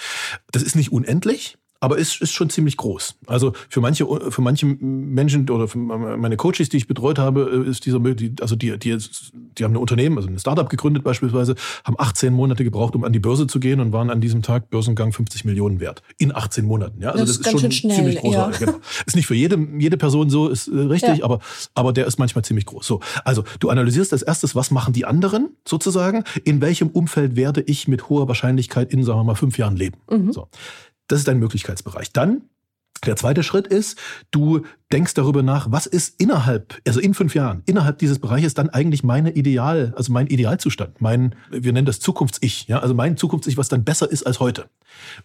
Das 0.53 0.63
ist 0.63 0.77
nicht 0.77 0.93
unendlich, 0.93 1.57
aber 1.81 1.99
ist, 1.99 2.21
ist 2.21 2.33
schon 2.33 2.51
ziemlich 2.51 2.77
groß. 2.77 3.17
Also 3.27 3.53
für 3.69 3.81
manche, 3.81 4.07
für 4.31 4.43
manche 4.43 4.67
Menschen 4.67 5.49
oder 5.51 5.69
für 5.69 5.79
meine 5.79 6.37
Coaches, 6.37 6.69
die 6.69 6.77
ich 6.77 6.87
betreut 6.87 7.19
habe, 7.19 7.43
ist 7.69 7.87
dieser, 7.87 8.01
also 8.41 8.57
die, 8.57 8.79
die, 8.79 8.99
die 9.59 9.65
haben 9.65 9.75
ein 9.75 9.77
Unternehmen, 9.77 10.17
also 10.17 10.29
ein 10.29 10.39
Startup 10.39 10.69
gegründet 10.69 11.05
beispielsweise, 11.05 11.55
haben 11.85 11.97
18 11.99 12.33
Monate 12.33 12.65
gebraucht, 12.65 12.95
um 12.95 13.05
an 13.05 13.13
die 13.13 13.19
Börse 13.19 13.47
zu 13.47 13.61
gehen 13.61 13.81
und 13.81 13.93
waren 13.93 14.11
an 14.11 14.21
diesem 14.21 14.43
Tag 14.43 14.71
Börsengang 14.71 15.13
50 15.13 15.45
Millionen 15.45 15.81
wert. 15.81 16.03
In 16.19 16.35
18 16.35 16.65
Monaten. 16.65 17.01
Ja, 17.01 17.11
also 17.11 17.25
das, 17.25 17.39
das 17.39 17.55
ist, 17.55 17.61
schon 17.61 17.73
schnell, 17.73 17.97
ziemlich 17.97 18.19
groß. 18.19 18.35
Ja. 18.35 18.51
Genau. 18.59 18.75
Ist 19.07 19.17
nicht 19.17 19.27
für 19.27 19.35
jede, 19.35 19.59
jede 19.79 19.97
Person 19.97 20.31
so, 20.31 20.49
ist 20.49 20.69
äh, 20.69 20.79
richtig, 20.79 21.19
ja. 21.19 21.25
aber, 21.25 21.41
aber 21.75 21.93
der 21.93 22.07
ist 22.07 22.19
manchmal 22.19 22.45
ziemlich 22.45 22.67
groß. 22.67 22.87
So. 22.87 23.01
Also 23.25 23.45
du 23.61 23.69
analysierst 23.69 24.13
als 24.13 24.23
erstes, 24.23 24.55
was 24.55 24.71
machen 24.71 24.93
die 24.93 25.05
anderen 25.05 25.51
sozusagen? 25.67 26.25
In 26.45 26.61
welchem 26.61 26.89
Umfeld 26.89 27.37
werde 27.37 27.63
ich 27.63 27.89
mit 27.89 28.09
hoher 28.09 28.29
Wahrscheinlichkeit 28.29 28.93
in, 28.93 29.05
sagen 29.05 29.19
wir 29.19 29.25
mal, 29.25 29.35
fünf 29.35 29.59
Jahren 29.59 29.77
leben? 29.77 29.99
Mhm. 30.11 30.33
So. 30.33 30.49
Das 31.09 31.21
ist 31.21 31.29
dein 31.29 31.39
Möglichkeitsbereich. 31.39 32.13
Dann 32.13 32.43
der 33.05 33.17
zweite 33.17 33.43
Schritt 33.43 33.67
ist, 33.67 33.99
du 34.31 34.63
denkst 34.91 35.15
darüber 35.15 35.43
nach, 35.43 35.71
was 35.71 35.87
ist 35.87 36.21
innerhalb, 36.21 36.81
also 36.87 36.99
in 36.99 37.15
fünf 37.15 37.35
Jahren, 37.35 37.63
innerhalb 37.67 37.99
dieses 37.99 38.19
Bereiches 38.19 38.55
dann 38.55 38.71
eigentlich 38.71 39.05
meine 39.05 39.33
Ideal, 39.33 39.93
also 39.97 40.13
mein 40.13 40.27
Idealzustand, 40.27 41.01
mein, 41.01 41.35
wir 41.51 41.73
nennen 41.73 41.87
das 41.87 42.01
Zukunfts-Ich, 42.01 42.69
ja, 42.69 42.79
also 42.79 42.95
mein 42.95 43.17
Zukunfts-Ich, 43.17 43.59
was 43.59 43.69
dann 43.69 43.85
besser 43.85 44.11
ist 44.11 44.27
als 44.27 44.41
heute. 44.41 44.69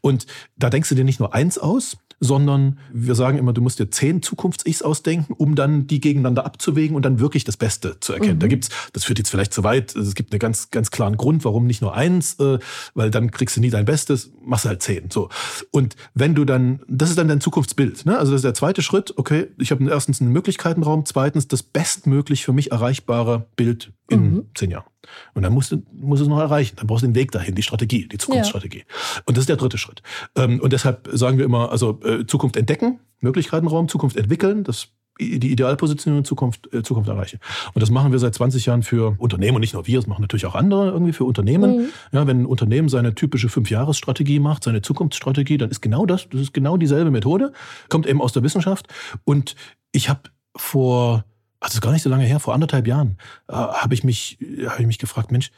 Und 0.01 0.25
da 0.57 0.69
denkst 0.69 0.89
du 0.89 0.95
dir 0.95 1.05
nicht 1.05 1.19
nur 1.19 1.33
eins 1.33 1.57
aus, 1.57 1.97
sondern 2.21 2.77
wir 2.93 3.15
sagen 3.15 3.39
immer, 3.39 3.51
du 3.51 3.61
musst 3.61 3.79
dir 3.79 3.89
zehn 3.89 4.21
Zukunfts-Ichs 4.21 4.83
ausdenken, 4.83 5.33
um 5.33 5.55
dann 5.55 5.87
die 5.87 5.99
gegeneinander 5.99 6.45
abzuwägen 6.45 6.95
und 6.95 7.03
dann 7.03 7.19
wirklich 7.19 7.43
das 7.43 7.57
Beste 7.57 7.99
zu 7.99 8.13
erkennen. 8.13 8.35
Mhm. 8.35 8.39
Da 8.39 8.47
gibt's, 8.47 8.69
das 8.93 9.03
führt 9.03 9.17
jetzt 9.17 9.31
vielleicht 9.31 9.53
zu 9.53 9.63
weit, 9.63 9.95
es 9.95 10.13
gibt 10.13 10.31
einen 10.31 10.39
ganz, 10.39 10.69
ganz 10.69 10.91
klaren 10.91 11.17
Grund, 11.17 11.43
warum 11.43 11.65
nicht 11.65 11.81
nur 11.81 11.95
eins, 11.95 12.39
äh, 12.39 12.59
weil 12.93 13.09
dann 13.09 13.31
kriegst 13.31 13.57
du 13.57 13.59
nie 13.59 13.71
dein 13.71 13.85
Bestes, 13.85 14.31
machst 14.45 14.65
halt 14.65 14.83
zehn. 14.83 15.09
So. 15.09 15.29
Und 15.71 15.95
wenn 16.13 16.35
du 16.35 16.45
dann, 16.45 16.81
das 16.87 17.09
ist 17.09 17.17
dann 17.17 17.27
dein 17.27 17.41
Zukunftsbild. 17.41 18.05
Ne? 18.05 18.17
Also 18.17 18.31
das 18.31 18.39
ist 18.39 18.45
der 18.45 18.53
zweite 18.53 18.83
Schritt, 18.83 19.17
okay, 19.17 19.47
ich 19.57 19.71
habe 19.71 19.89
erstens 19.89 20.21
einen 20.21 20.31
Möglichkeitenraum, 20.31 21.05
zweitens 21.05 21.47
das 21.47 21.63
bestmöglich 21.63 22.45
für 22.45 22.53
mich 22.53 22.71
erreichbare 22.71 23.47
Bild 23.55 23.93
in 24.09 24.33
mhm. 24.33 24.45
zehn 24.53 24.69
Jahren. 24.69 24.90
Und 25.33 25.43
dann 25.43 25.53
musst 25.53 25.71
du, 25.71 25.83
musst 25.91 26.21
du 26.21 26.25
es 26.25 26.29
noch 26.29 26.39
erreichen. 26.39 26.75
Dann 26.77 26.87
brauchst 26.87 27.03
du 27.03 27.07
den 27.07 27.15
Weg 27.15 27.31
dahin, 27.31 27.55
die 27.55 27.63
Strategie, 27.63 28.07
die 28.07 28.17
Zukunftsstrategie. 28.17 28.79
Ja. 28.79 29.21
Und 29.25 29.37
das 29.37 29.43
ist 29.43 29.49
der 29.49 29.57
dritte 29.57 29.77
Schritt. 29.77 30.01
Ähm, 30.35 30.59
und 30.59 30.73
deshalb 30.73 31.09
sagen 31.11 31.37
wir 31.37 31.45
immer, 31.45 31.71
also 31.71 31.99
äh, 32.03 32.25
Zukunft 32.25 32.55
entdecken, 32.55 32.99
Möglichkeitenraum, 33.19 33.87
Zukunft 33.87 34.17
entwickeln, 34.17 34.63
das 34.63 34.89
die 35.19 35.51
Idealposition 35.51 36.17
in 36.17 36.25
Zukunft, 36.25 36.73
äh, 36.73 36.83
Zukunft 36.83 37.09
erreiche. 37.09 37.37
Und 37.73 37.81
das 37.81 37.89
machen 37.89 38.11
wir 38.11 38.19
seit 38.19 38.33
20 38.33 38.65
Jahren 38.65 38.83
für 38.83 39.15
Unternehmen 39.19 39.55
und 39.55 39.61
nicht 39.61 39.73
nur 39.73 39.85
wir, 39.87 39.99
das 39.99 40.07
machen 40.07 40.21
natürlich 40.21 40.45
auch 40.45 40.55
andere 40.55 40.89
irgendwie 40.89 41.13
für 41.13 41.25
Unternehmen. 41.25 41.77
Mhm. 41.77 41.85
Ja, 42.11 42.27
wenn 42.27 42.41
ein 42.41 42.45
Unternehmen 42.45 42.89
seine 42.89 43.13
typische 43.13 43.49
Fünfjahresstrategie 43.49 44.39
macht, 44.39 44.63
seine 44.63 44.81
Zukunftsstrategie, 44.81 45.57
dann 45.57 45.69
ist 45.69 45.81
genau 45.81 46.05
das, 46.05 46.27
das 46.29 46.41
ist 46.41 46.53
genau 46.53 46.77
dieselbe 46.77 47.11
Methode, 47.11 47.53
kommt 47.89 48.07
eben 48.07 48.21
aus 48.21 48.33
der 48.33 48.43
Wissenschaft. 48.43 48.87
Und 49.23 49.55
ich 49.91 50.09
habe 50.09 50.21
vor 50.55 51.25
also 51.61 51.79
gar 51.79 51.93
nicht 51.93 52.01
so 52.01 52.09
lange 52.09 52.25
her, 52.25 52.39
vor 52.39 52.53
anderthalb 52.53 52.87
Jahren, 52.87 53.17
äh, 53.47 53.53
habe 53.53 53.93
ich, 53.93 54.03
mich, 54.03 54.37
hab 54.65 54.79
ich 54.79 54.87
mich 54.87 54.99
gefragt, 54.99 55.31
Mensch, 55.31 55.51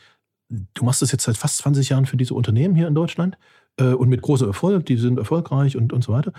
du 0.49 0.83
machst 0.83 1.01
das 1.01 1.11
jetzt 1.11 1.23
seit 1.23 1.37
fast 1.37 1.57
20 1.59 1.89
Jahren 1.89 2.05
für 2.05 2.17
diese 2.17 2.35
Unternehmen 2.35 2.75
hier 2.75 2.87
in 2.87 2.93
Deutschland 2.93 3.37
äh, 3.77 3.85
und 3.85 4.09
mit 4.09 4.21
großem 4.21 4.47
Erfolg, 4.47 4.85
die 4.85 4.97
sind 4.97 5.17
erfolgreich 5.17 5.75
und, 5.77 5.93
und 5.93 6.03
so 6.03 6.13
weiter. 6.13 6.33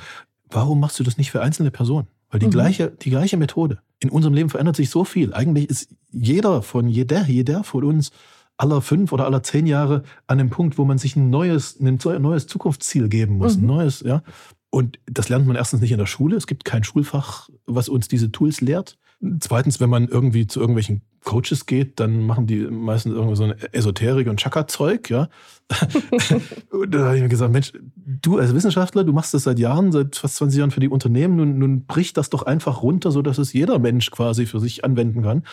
Warum 0.50 0.78
machst 0.78 1.00
du 1.00 1.02
das 1.02 1.18
nicht 1.18 1.30
für 1.30 1.42
einzelne 1.42 1.70
Personen? 1.70 2.06
Weil 2.30 2.40
die, 2.40 2.46
mhm. 2.46 2.50
gleiche, 2.50 2.90
die 2.90 3.10
gleiche 3.10 3.36
Methode. 3.36 3.80
In 4.00 4.10
unserem 4.10 4.34
Leben 4.34 4.50
verändert 4.50 4.76
sich 4.76 4.90
so 4.90 5.04
viel. 5.04 5.32
Eigentlich 5.32 5.70
ist 5.70 5.88
jeder 6.12 6.62
von 6.62 6.88
jeder, 6.88 7.26
jeder 7.26 7.64
von 7.64 7.84
uns 7.84 8.12
aller 8.56 8.82
fünf 8.82 9.12
oder 9.12 9.24
aller 9.24 9.42
zehn 9.42 9.66
Jahre 9.66 10.04
an 10.26 10.38
einem 10.38 10.50
Punkt, 10.50 10.76
wo 10.78 10.84
man 10.84 10.98
sich 10.98 11.16
ein 11.16 11.30
neues, 11.30 11.80
ein 11.80 11.98
neues 12.20 12.46
Zukunftsziel 12.46 13.08
geben 13.08 13.38
muss. 13.38 13.56
Mhm. 13.56 13.64
Ein 13.64 13.66
neues, 13.66 14.00
ja. 14.00 14.22
Und 14.70 14.98
das 15.06 15.28
lernt 15.28 15.46
man 15.46 15.56
erstens 15.56 15.80
nicht 15.80 15.92
in 15.92 15.98
der 15.98 16.06
Schule. 16.06 16.36
Es 16.36 16.46
gibt 16.46 16.64
kein 16.64 16.84
Schulfach, 16.84 17.48
was 17.66 17.88
uns 17.88 18.08
diese 18.08 18.30
Tools 18.30 18.60
lehrt. 18.60 18.98
Zweitens, 19.40 19.80
wenn 19.80 19.90
man 19.90 20.08
irgendwie 20.08 20.46
zu 20.46 20.60
irgendwelchen 20.60 21.02
Coaches 21.24 21.64
geht, 21.66 21.98
dann 22.00 22.20
machen 22.20 22.46
die 22.46 22.58
meistens 22.58 23.14
irgendwie 23.14 23.36
so 23.36 23.44
eine 23.44 23.56
Esoterik 23.72 24.28
und 24.28 24.38
Chakra-Zeug, 24.38 25.08
ja. 25.08 25.28
da 25.68 26.98
habe 26.98 27.16
ich 27.16 27.22
mir 27.22 27.28
gesagt, 27.28 27.52
Mensch, 27.52 27.72
du 27.96 28.38
als 28.38 28.54
Wissenschaftler, 28.54 29.04
du 29.04 29.12
machst 29.12 29.32
das 29.32 29.44
seit 29.44 29.58
Jahren, 29.58 29.90
seit 29.90 30.16
fast 30.16 30.36
20 30.36 30.58
Jahren 30.58 30.70
für 30.70 30.80
die 30.80 30.88
Unternehmen, 30.88 31.36
nun, 31.36 31.58
nun 31.58 31.86
brich 31.86 32.12
das 32.12 32.28
doch 32.28 32.42
einfach 32.42 32.82
runter, 32.82 33.10
sodass 33.10 33.38
es 33.38 33.54
jeder 33.54 33.78
Mensch 33.78 34.10
quasi 34.10 34.44
für 34.44 34.60
sich 34.60 34.84
anwenden 34.84 35.22
kann. 35.22 35.44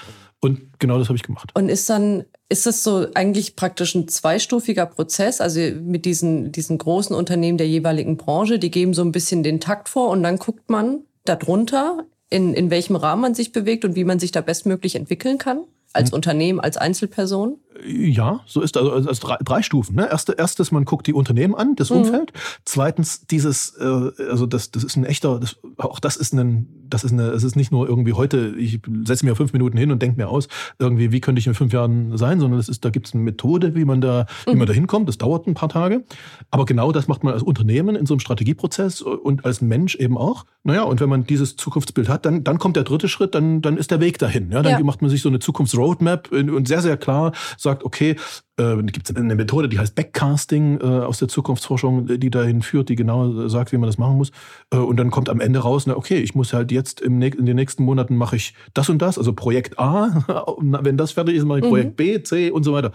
Und 0.42 0.80
genau 0.80 0.98
das 0.98 1.08
habe 1.08 1.16
ich 1.16 1.24
gemacht. 1.24 1.52
Und 1.54 1.70
ist 1.70 1.90
dann, 1.90 2.26
ist 2.50 2.66
das 2.66 2.84
so 2.84 3.08
eigentlich 3.14 3.56
praktisch 3.56 3.96
ein 3.96 4.08
zweistufiger 4.08 4.88
Prozess? 4.88 5.40
Also 5.40 5.62
mit 5.82 6.04
diesen, 6.04 6.52
diesen 6.52 6.78
großen 6.78 7.16
Unternehmen 7.16 7.58
der 7.58 7.68
jeweiligen 7.68 8.18
Branche, 8.18 8.60
die 8.60 8.72
geben 8.72 8.94
so 8.94 9.04
ein 9.04 9.14
bisschen 9.14 9.44
den 9.44 9.62
Takt 9.62 9.88
vor 9.88 10.10
und 10.10 10.24
dann 10.24 10.38
guckt 10.38 10.70
man 10.70 11.06
darunter, 11.24 12.06
in, 12.32 12.56
in 12.56 12.72
welchem 12.72 12.96
Rahmen 12.96 13.22
man 13.22 13.36
sich 13.36 13.52
bewegt 13.52 13.86
und 13.86 13.96
wie 13.96 14.06
man 14.06 14.18
sich 14.18 14.32
da 14.32 14.42
bestmöglich 14.42 14.96
entwickeln 14.96 15.38
kann? 15.38 15.66
Als 15.94 16.10
hm. 16.10 16.16
Unternehmen, 16.16 16.60
als 16.60 16.78
Einzelperson? 16.78 17.60
Ja, 17.86 18.42
so 18.46 18.62
ist 18.62 18.78
also, 18.78 18.92
also 18.92 19.28
drei, 19.28 19.38
drei, 19.44 19.62
Stufen. 19.62 19.96
Ne? 19.96 20.10
Erste, 20.10 20.34
erstes, 20.34 20.72
man 20.72 20.86
guckt 20.86 21.08
die 21.08 21.14
Unternehmen 21.14 21.56
an, 21.56 21.76
das 21.76 21.90
mhm. 21.90 21.98
Umfeld. 21.98 22.34
Zweitens, 22.66 23.26
dieses, 23.28 23.76
äh, 23.80 24.12
also 24.30 24.46
das, 24.46 24.72
das 24.72 24.84
ist 24.84 24.98
ein 24.98 25.06
echter, 25.06 25.40
das, 25.40 25.58
auch 25.78 26.00
das 26.00 26.18
ist 26.18 26.34
ein, 26.34 26.68
das 26.90 27.04
ist 27.04 27.14
eine, 27.14 27.30
es 27.30 27.44
ist 27.44 27.56
nicht 27.56 27.72
nur 27.72 27.88
irgendwie 27.88 28.14
heute, 28.14 28.54
ich 28.58 28.80
setze 29.06 29.26
mir 29.26 29.36
fünf 29.36 29.54
Minuten 29.54 29.78
hin 29.78 29.92
und 29.92 30.02
denke 30.02 30.18
mir 30.18 30.28
aus, 30.28 30.48
irgendwie, 30.80 31.12
wie 31.12 31.22
könnte 31.22 31.40
ich 31.40 31.48
in 31.48 31.54
fünf 31.54 31.72
Jahren 31.72 32.18
sein, 32.18 32.40
sondern 32.40 32.60
es 32.60 32.70
ist, 32.70 32.84
da 32.84 32.90
gibt 32.90 33.08
es 33.08 33.14
eine 33.14 33.24
Methode, 33.24 33.74
wie 33.74 33.86
man 33.86 34.02
da, 34.02 34.26
mhm. 34.46 34.52
wie 34.52 34.56
man 34.58 34.68
da 34.68 34.74
hinkommt. 34.74 35.08
Das 35.08 35.18
dauert 35.18 35.48
ein 35.48 35.54
paar 35.54 35.70
Tage. 35.70 36.04
Aber 36.52 36.66
genau 36.66 36.92
das 36.92 37.08
macht 37.08 37.24
man 37.24 37.34
als 37.34 37.44
Unternehmen 37.44 37.96
in 37.96 38.06
so 38.06 38.14
einem 38.14 38.20
Strategieprozess 38.20 39.02
und 39.02 39.46
als 39.46 39.62
Mensch 39.62 39.96
eben 39.96 40.18
auch. 40.18 40.46
Naja, 40.64 40.84
und 40.84 41.00
wenn 41.00 41.10
man 41.10 41.24
dieses 41.24 41.56
Zukunftsbild 41.56 42.10
hat, 42.10 42.26
dann, 42.26 42.44
dann 42.44 42.60
kommt 42.60 42.76
der 42.76 42.84
dritte 42.84 43.08
Schritt, 43.08 43.34
dann, 43.34 43.62
dann 43.62 43.78
ist 43.78 43.90
der 43.90 44.00
Weg 44.00 44.20
dahin. 44.20 44.52
Ja? 44.52 44.62
Dann 44.62 44.74
ja. 44.74 44.84
macht 44.84 45.02
man 45.02 45.10
sich 45.10 45.22
so 45.22 45.30
eine 45.30 45.40
Zukunftsroadmap 45.40 46.32
und 46.32 46.68
sehr, 46.68 46.82
sehr 46.82 46.98
klar 46.98 47.32
sagt, 47.62 47.84
okay, 47.84 48.16
äh, 48.58 48.84
gibt 48.84 49.10
es 49.10 49.16
eine 49.16 49.36
Methode, 49.36 49.70
die 49.70 49.80
heißt 49.80 49.96
Backcasting 49.96 50.80
äh, 50.82 50.84
aus 50.84 51.20
der 51.20 51.28
Zukunftsforschung, 51.28 52.20
die 52.20 52.30
dahin 52.30 52.62
führt, 52.62 52.90
die 52.90 52.96
genau 52.96 53.48
sagt, 53.48 53.72
wie 53.72 53.78
man 53.78 53.88
das 53.88 53.98
machen 53.98 54.18
muss. 54.18 54.32
Äh, 54.72 54.78
und 54.78 54.98
dann 54.98 55.12
kommt 55.12 55.30
am 55.30 55.40
Ende 55.40 55.60
raus, 55.60 55.86
na, 55.88 55.96
okay, 55.96 56.18
ich 56.18 56.36
muss 56.36 56.54
halt 56.54 56.72
jetzt 56.72 57.02
im, 57.02 57.22
in 57.22 57.46
den 57.46 57.56
nächsten 57.56 57.84
Monaten 57.84 58.16
mache 58.16 58.36
ich 58.36 58.54
das 58.74 58.90
und 58.90 59.02
das, 59.02 59.18
also 59.18 59.34
Projekt 59.34 59.80
A, 59.80 60.24
wenn 60.60 60.98
das 60.98 61.12
fertig 61.12 61.36
ist, 61.36 61.46
mache 61.46 61.60
ich 61.60 61.66
mhm. 61.66 61.70
Projekt 61.70 61.96
B, 61.98 62.22
C 62.24 62.52
und 62.52 62.64
so 62.64 62.74
weiter. 62.74 62.92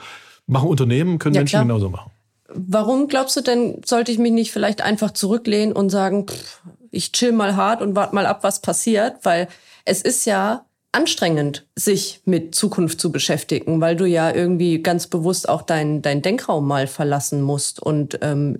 Machen 0.46 0.68
Unternehmen, 0.68 1.18
können 1.18 1.34
ja, 1.34 1.40
Menschen 1.40 1.54
klar. 1.54 1.64
genauso 1.64 1.88
machen. 1.88 2.12
Warum 2.48 3.08
glaubst 3.08 3.36
du 3.36 3.40
denn, 3.40 3.80
sollte 3.84 4.12
ich 4.12 4.18
mich 4.18 4.32
nicht 4.32 4.52
vielleicht 4.52 4.80
einfach 4.80 5.10
zurücklehnen 5.10 5.74
und 5.74 5.90
sagen, 5.90 6.26
pff, 6.28 6.62
ich 6.90 7.12
chill 7.12 7.32
mal 7.32 7.56
hart 7.56 7.82
und 7.82 7.96
warte 7.96 8.14
mal 8.14 8.26
ab, 8.26 8.42
was 8.42 8.62
passiert? 8.62 9.16
Weil 9.24 9.48
es 9.84 10.02
ist 10.02 10.24
ja 10.24 10.64
anstrengend, 10.96 11.66
sich 11.76 12.22
mit 12.24 12.54
Zukunft 12.54 13.00
zu 13.00 13.12
beschäftigen, 13.12 13.80
weil 13.80 13.96
du 13.96 14.06
ja 14.06 14.34
irgendwie 14.34 14.82
ganz 14.82 15.06
bewusst 15.06 15.48
auch 15.48 15.62
dein, 15.62 16.00
dein 16.00 16.22
Denkraum 16.22 16.66
mal 16.66 16.86
verlassen 16.86 17.42
musst 17.42 17.80
und 17.80 18.18
ähm, 18.22 18.56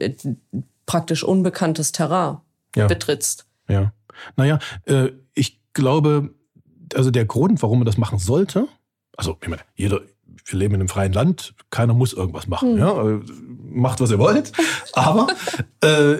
praktisch 0.84 1.24
unbekanntes 1.24 1.92
Terrain 1.92 2.38
ja. 2.76 2.86
betrittst. 2.86 3.46
Ja. 3.68 3.92
Naja, 4.36 4.58
äh, 4.84 5.10
ich 5.34 5.60
glaube, 5.72 6.34
also 6.94 7.10
der 7.10 7.24
Grund, 7.24 7.62
warum 7.62 7.78
man 7.78 7.86
das 7.86 7.96
machen 7.96 8.18
sollte, 8.18 8.68
also 9.16 9.38
ich 9.40 9.48
meine, 9.48 9.62
jeder, 9.74 10.02
wir 10.44 10.58
leben 10.58 10.74
in 10.74 10.80
einem 10.80 10.88
freien 10.88 11.14
Land, 11.14 11.54
keiner 11.70 11.94
muss 11.94 12.12
irgendwas 12.12 12.46
machen. 12.46 12.72
Hm. 12.72 12.78
Ja? 12.78 13.08
Äh, 13.08 13.20
macht, 13.58 14.00
was 14.00 14.10
ihr 14.10 14.18
wollt. 14.18 14.52
Aber 14.92 15.28
äh, 15.80 16.18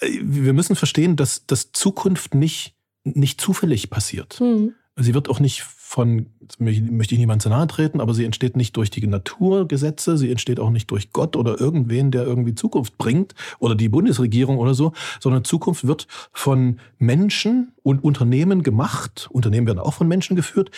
wir 0.00 0.52
müssen 0.52 0.76
verstehen, 0.76 1.16
dass, 1.16 1.46
dass 1.46 1.72
Zukunft 1.72 2.34
nicht, 2.34 2.76
nicht 3.02 3.40
zufällig 3.40 3.90
passiert. 3.90 4.34
Hm. 4.38 4.74
Sie 4.98 5.12
wird 5.12 5.28
auch 5.28 5.40
nicht 5.40 5.62
von, 5.62 6.26
möchte 6.58 7.14
ich 7.14 7.18
niemand 7.18 7.42
zu 7.42 7.48
nahe 7.48 7.66
treten, 7.66 8.00
aber 8.00 8.14
sie 8.14 8.24
entsteht 8.24 8.56
nicht 8.56 8.76
durch 8.76 8.90
die 8.90 9.06
Naturgesetze, 9.06 10.16
sie 10.16 10.30
entsteht 10.30 10.58
auch 10.58 10.70
nicht 10.70 10.90
durch 10.90 11.12
Gott 11.12 11.36
oder 11.36 11.60
irgendwen, 11.60 12.10
der 12.10 12.24
irgendwie 12.24 12.54
Zukunft 12.54 12.96
bringt 12.98 13.34
oder 13.58 13.74
die 13.74 13.88
Bundesregierung 13.88 14.58
oder 14.58 14.74
so, 14.74 14.92
sondern 15.20 15.44
Zukunft 15.44 15.86
wird 15.86 16.06
von 16.32 16.80
Menschen 16.98 17.72
und 17.82 18.02
Unternehmen 18.02 18.62
gemacht. 18.62 19.28
Unternehmen 19.30 19.66
werden 19.66 19.78
auch 19.78 19.94
von 19.94 20.08
Menschen 20.08 20.34
geführt, 20.34 20.70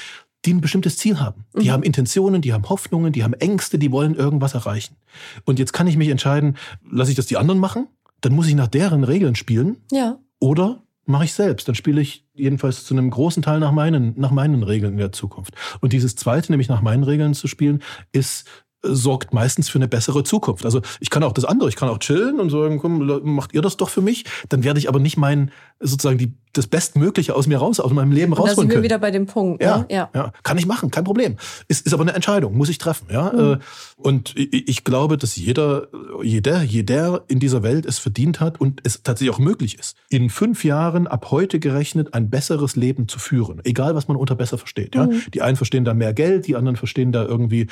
die 0.45 0.55
ein 0.55 0.61
bestimmtes 0.61 0.99
Ziel 0.99 1.21
haben. 1.21 1.47
Die 1.57 1.69
mhm. 1.69 1.73
haben 1.73 1.83
Intentionen, 1.85 2.43
die 2.43 2.53
haben 2.53 2.69
Hoffnungen, 2.69 3.13
die 3.13 3.25
haben 3.25 3.35
Ängste, 3.35 3.79
die 3.79 3.93
wollen 3.93 4.15
irgendwas 4.15 4.55
erreichen. 4.55 4.97
Und 5.45 5.59
jetzt 5.59 5.73
kann 5.73 5.87
ich 5.87 5.97
mich 5.97 6.09
entscheiden, 6.09 6.57
lasse 6.91 7.11
ich 7.11 7.17
das 7.17 7.27
die 7.27 7.37
anderen 7.37 7.61
machen? 7.61 7.87
Dann 8.21 8.35
muss 8.35 8.49
ich 8.49 8.55
nach 8.55 8.69
deren 8.69 9.05
Regeln 9.05 9.37
spielen. 9.37 9.77
Ja. 9.91 10.19
Oder 10.41 10.83
mache 11.09 11.25
ich 11.25 11.33
selbst. 11.33 11.67
Dann 11.67 11.75
spiele 11.75 12.01
ich 12.01 12.27
jedenfalls 12.35 12.85
zu 12.85 12.95
einem 12.95 13.11
großen 13.11 13.43
Teil 13.43 13.61
nach 13.61 13.73
meinen, 13.73 14.15
nach 14.19 14.31
meinen 14.31 14.63
Regeln 14.63 14.93
in 14.93 14.99
der 14.99 15.13
Zukunft. 15.13 15.55
Und 15.81 15.93
dieses 15.93 16.17
zweite, 16.17 16.53
nämlich 16.53 16.69
nach 16.69 16.83
meinen 16.83 17.03
Regeln 17.03 17.35
zu 17.35 17.49
spielen, 17.49 17.83
ist 18.13 18.47
sorgt 18.83 19.35
meistens 19.35 19.69
für 19.69 19.79
eine 19.79 19.89
bessere 19.89 20.23
Zukunft. 20.23 20.65
Also 20.65 20.81
ich 21.01 21.11
kann 21.11 21.23
auch 21.23 21.33
das 21.33 21.45
andere, 21.45 21.69
ich 21.69 21.77
kann 21.77 21.89
auch 21.89 21.99
chillen 21.99 22.39
und 22.39 22.51
sagen, 22.51 22.79
komm, 22.79 23.07
macht 23.25 23.53
ihr 23.53 23.63
das 23.63 23.77
doch 23.77 23.89
für 23.89 24.03
mich. 24.03 24.25
Dann 24.49 24.63
werde 24.63 24.79
ich 24.79 24.89
aber 24.89 25.01
nicht 25.01 25.17
mein, 25.17 25.51
sozusagen 25.81 26.19
die, 26.19 26.35
das 26.53 26.67
Bestmögliche 26.69 27.35
aus 27.35 27.47
mir 27.47 27.59
raus, 27.59 27.81
aus 27.81 27.93
meinem 27.93 28.13
Leben 28.13 28.33
und 28.33 28.39
rausholen 28.39 28.57
können. 28.57 28.69
Da 28.69 28.75
sind 28.75 28.83
wir 28.83 28.85
wieder 28.85 28.99
bei 28.99 29.11
dem 29.11 29.27
Punkt. 29.27 29.63
Ja, 29.63 29.79
ne? 29.79 29.87
ja. 29.91 30.11
ja. 30.15 30.33
Kann 30.45 30.59
ich 30.59 30.67
machen, 30.67 30.91
kein 30.91 31.05
Problem. 31.05 31.37
Ist, 31.67 31.87
ist 31.87 31.93
aber 31.93 32.03
eine 32.03 32.13
Entscheidung, 32.13 32.57
muss 32.57 32.69
ich 32.69 32.79
treffen. 32.79 33.09
Ja? 33.11 33.33
Mhm. 33.33 33.59
Und 33.97 34.35
ich, 34.37 34.69
ich 34.69 34.85
glaube, 34.85 35.19
dass 35.19 35.35
jeder, 35.35 35.89
jeder, 36.23 36.63
jeder 36.63 37.25
in 37.27 37.41
dieser 37.41 37.65
Welt 37.65 37.85
es 37.85 37.99
verdient 37.99 38.39
hat 38.39 38.61
und 38.61 38.81
es 38.85 39.03
tatsächlich 39.03 39.35
auch 39.35 39.41
möglich 39.41 39.79
ist, 39.79 39.97
in 40.09 40.31
fünf 40.31 40.65
Jahren 40.65 41.09
ab 41.09 41.33
heute 41.33 41.59
gerechnet 41.59 42.15
ein 42.15 42.31
besseres 42.31 42.77
Leben 42.77 43.09
zu 43.09 43.19
führen. 43.19 43.61
Egal, 43.65 43.97
was 43.97 44.07
man 44.07 44.17
unter 44.17 44.37
besser 44.37 44.57
versteht. 44.57 44.95
Ja? 44.95 45.07
Mhm. 45.07 45.23
Die 45.35 45.43
einen 45.43 45.57
verstehen 45.57 45.85
da 45.85 45.95
mehr 45.95 46.15
Geld, 46.15 46.47
die 46.47 46.55
anderen 46.55 46.77
verstehen 46.77 47.11
da 47.11 47.25
irgendwie 47.25 47.67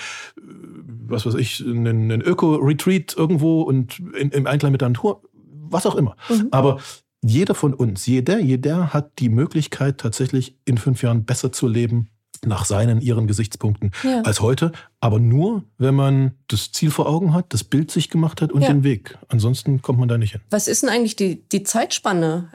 was 1.09 1.27
weiß 1.27 1.35
ich, 1.35 1.65
einen, 1.65 2.11
einen 2.11 2.21
Öko-Retreat 2.23 3.15
irgendwo 3.17 3.63
und 3.63 4.01
in, 4.19 4.31
im 4.31 4.47
Einklang 4.47 4.73
mit 4.73 4.81
der 4.81 4.91
Natur, 4.91 5.23
was 5.69 5.87
auch 5.87 5.95
immer. 5.95 6.17
Mhm. 6.29 6.49
Aber 6.51 6.79
jeder 7.23 7.55
von 7.55 7.75
uns, 7.75 8.07
jeder, 8.07 8.39
jeder 8.39 8.93
hat 8.93 9.19
die 9.19 9.29
Möglichkeit, 9.29 9.99
tatsächlich 9.99 10.57
in 10.65 10.79
fünf 10.79 11.03
Jahren 11.03 11.25
besser 11.25 11.53
zu 11.53 11.67
leben, 11.67 12.09
nach 12.45 12.65
seinen, 12.65 13.01
ihren 13.01 13.27
Gesichtspunkten 13.27 13.93
ja. 14.03 14.23
als 14.23 14.41
heute. 14.41 14.73
Aber 15.01 15.21
nur, 15.21 15.65
wenn 15.79 15.95
man 15.95 16.33
das 16.49 16.73
Ziel 16.73 16.91
vor 16.91 17.09
Augen 17.09 17.33
hat, 17.33 17.47
das 17.51 17.65
Bild 17.65 17.91
sich 17.91 18.11
gemacht 18.11 18.43
hat 18.43 18.53
und 18.53 18.63
ja. 18.63 18.69
den 18.69 18.83
Weg. 18.83 19.17
Ansonsten 19.29 19.83
kommt 19.83 19.99
man 19.99 20.09
da 20.09 20.19
nicht 20.19 20.33
hin. 20.33 20.41
Was 20.51 20.69
ist 20.69 20.83
denn 20.83 20.91
eigentlich 20.91 21.17
die, 21.17 21.49
die 21.49 21.63
Zeitspanne, 21.63 22.51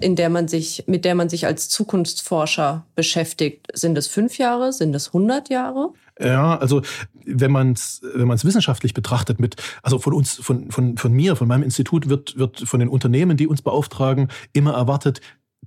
in 0.00 0.16
der 0.16 0.28
man 0.28 0.48
sich, 0.48 0.84
mit 0.86 1.04
der 1.04 1.14
man 1.14 1.28
sich 1.28 1.46
als 1.46 1.68
Zukunftsforscher 1.68 2.84
beschäftigt? 2.94 3.66
Sind 3.72 3.96
es 3.96 4.06
fünf 4.06 4.38
Jahre? 4.38 4.72
Sind 4.72 4.94
es 4.94 5.08
100 5.08 5.48
Jahre? 5.48 5.92
Ja, 6.20 6.56
also 6.58 6.82
wenn 7.24 7.50
man 7.50 7.72
es 7.72 8.02
wenn 8.14 8.28
man's 8.28 8.44
wissenschaftlich 8.44 8.94
betrachtet, 8.94 9.40
mit, 9.40 9.56
also 9.82 9.98
von 9.98 10.12
uns, 10.12 10.34
von, 10.34 10.70
von, 10.70 10.96
von 10.96 11.12
mir, 11.12 11.36
von 11.36 11.48
meinem 11.48 11.62
Institut 11.62 12.08
wird, 12.08 12.36
wird 12.36 12.60
von 12.60 12.80
den 12.80 12.88
Unternehmen, 12.88 13.36
die 13.36 13.46
uns 13.46 13.62
beauftragen, 13.62 14.28
immer 14.52 14.74
erwartet, 14.74 15.20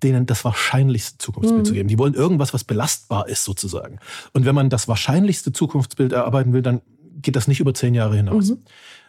denen 0.03 0.25
das 0.25 0.45
wahrscheinlichste 0.45 1.17
Zukunftsbild 1.17 1.61
mhm. 1.61 1.65
zu 1.65 1.73
geben. 1.73 1.89
Die 1.89 1.97
wollen 1.97 2.13
irgendwas, 2.13 2.53
was 2.53 2.63
belastbar 2.63 3.27
ist, 3.27 3.43
sozusagen. 3.43 3.99
Und 4.33 4.45
wenn 4.45 4.55
man 4.55 4.69
das 4.69 4.87
wahrscheinlichste 4.87 5.51
Zukunftsbild 5.51 6.11
erarbeiten 6.11 6.53
will, 6.53 6.61
dann 6.61 6.81
geht 7.21 7.35
das 7.35 7.47
nicht 7.47 7.59
über 7.59 7.73
zehn 7.73 7.93
Jahre 7.93 8.15
hinaus. 8.15 8.49
Mhm. 8.49 8.59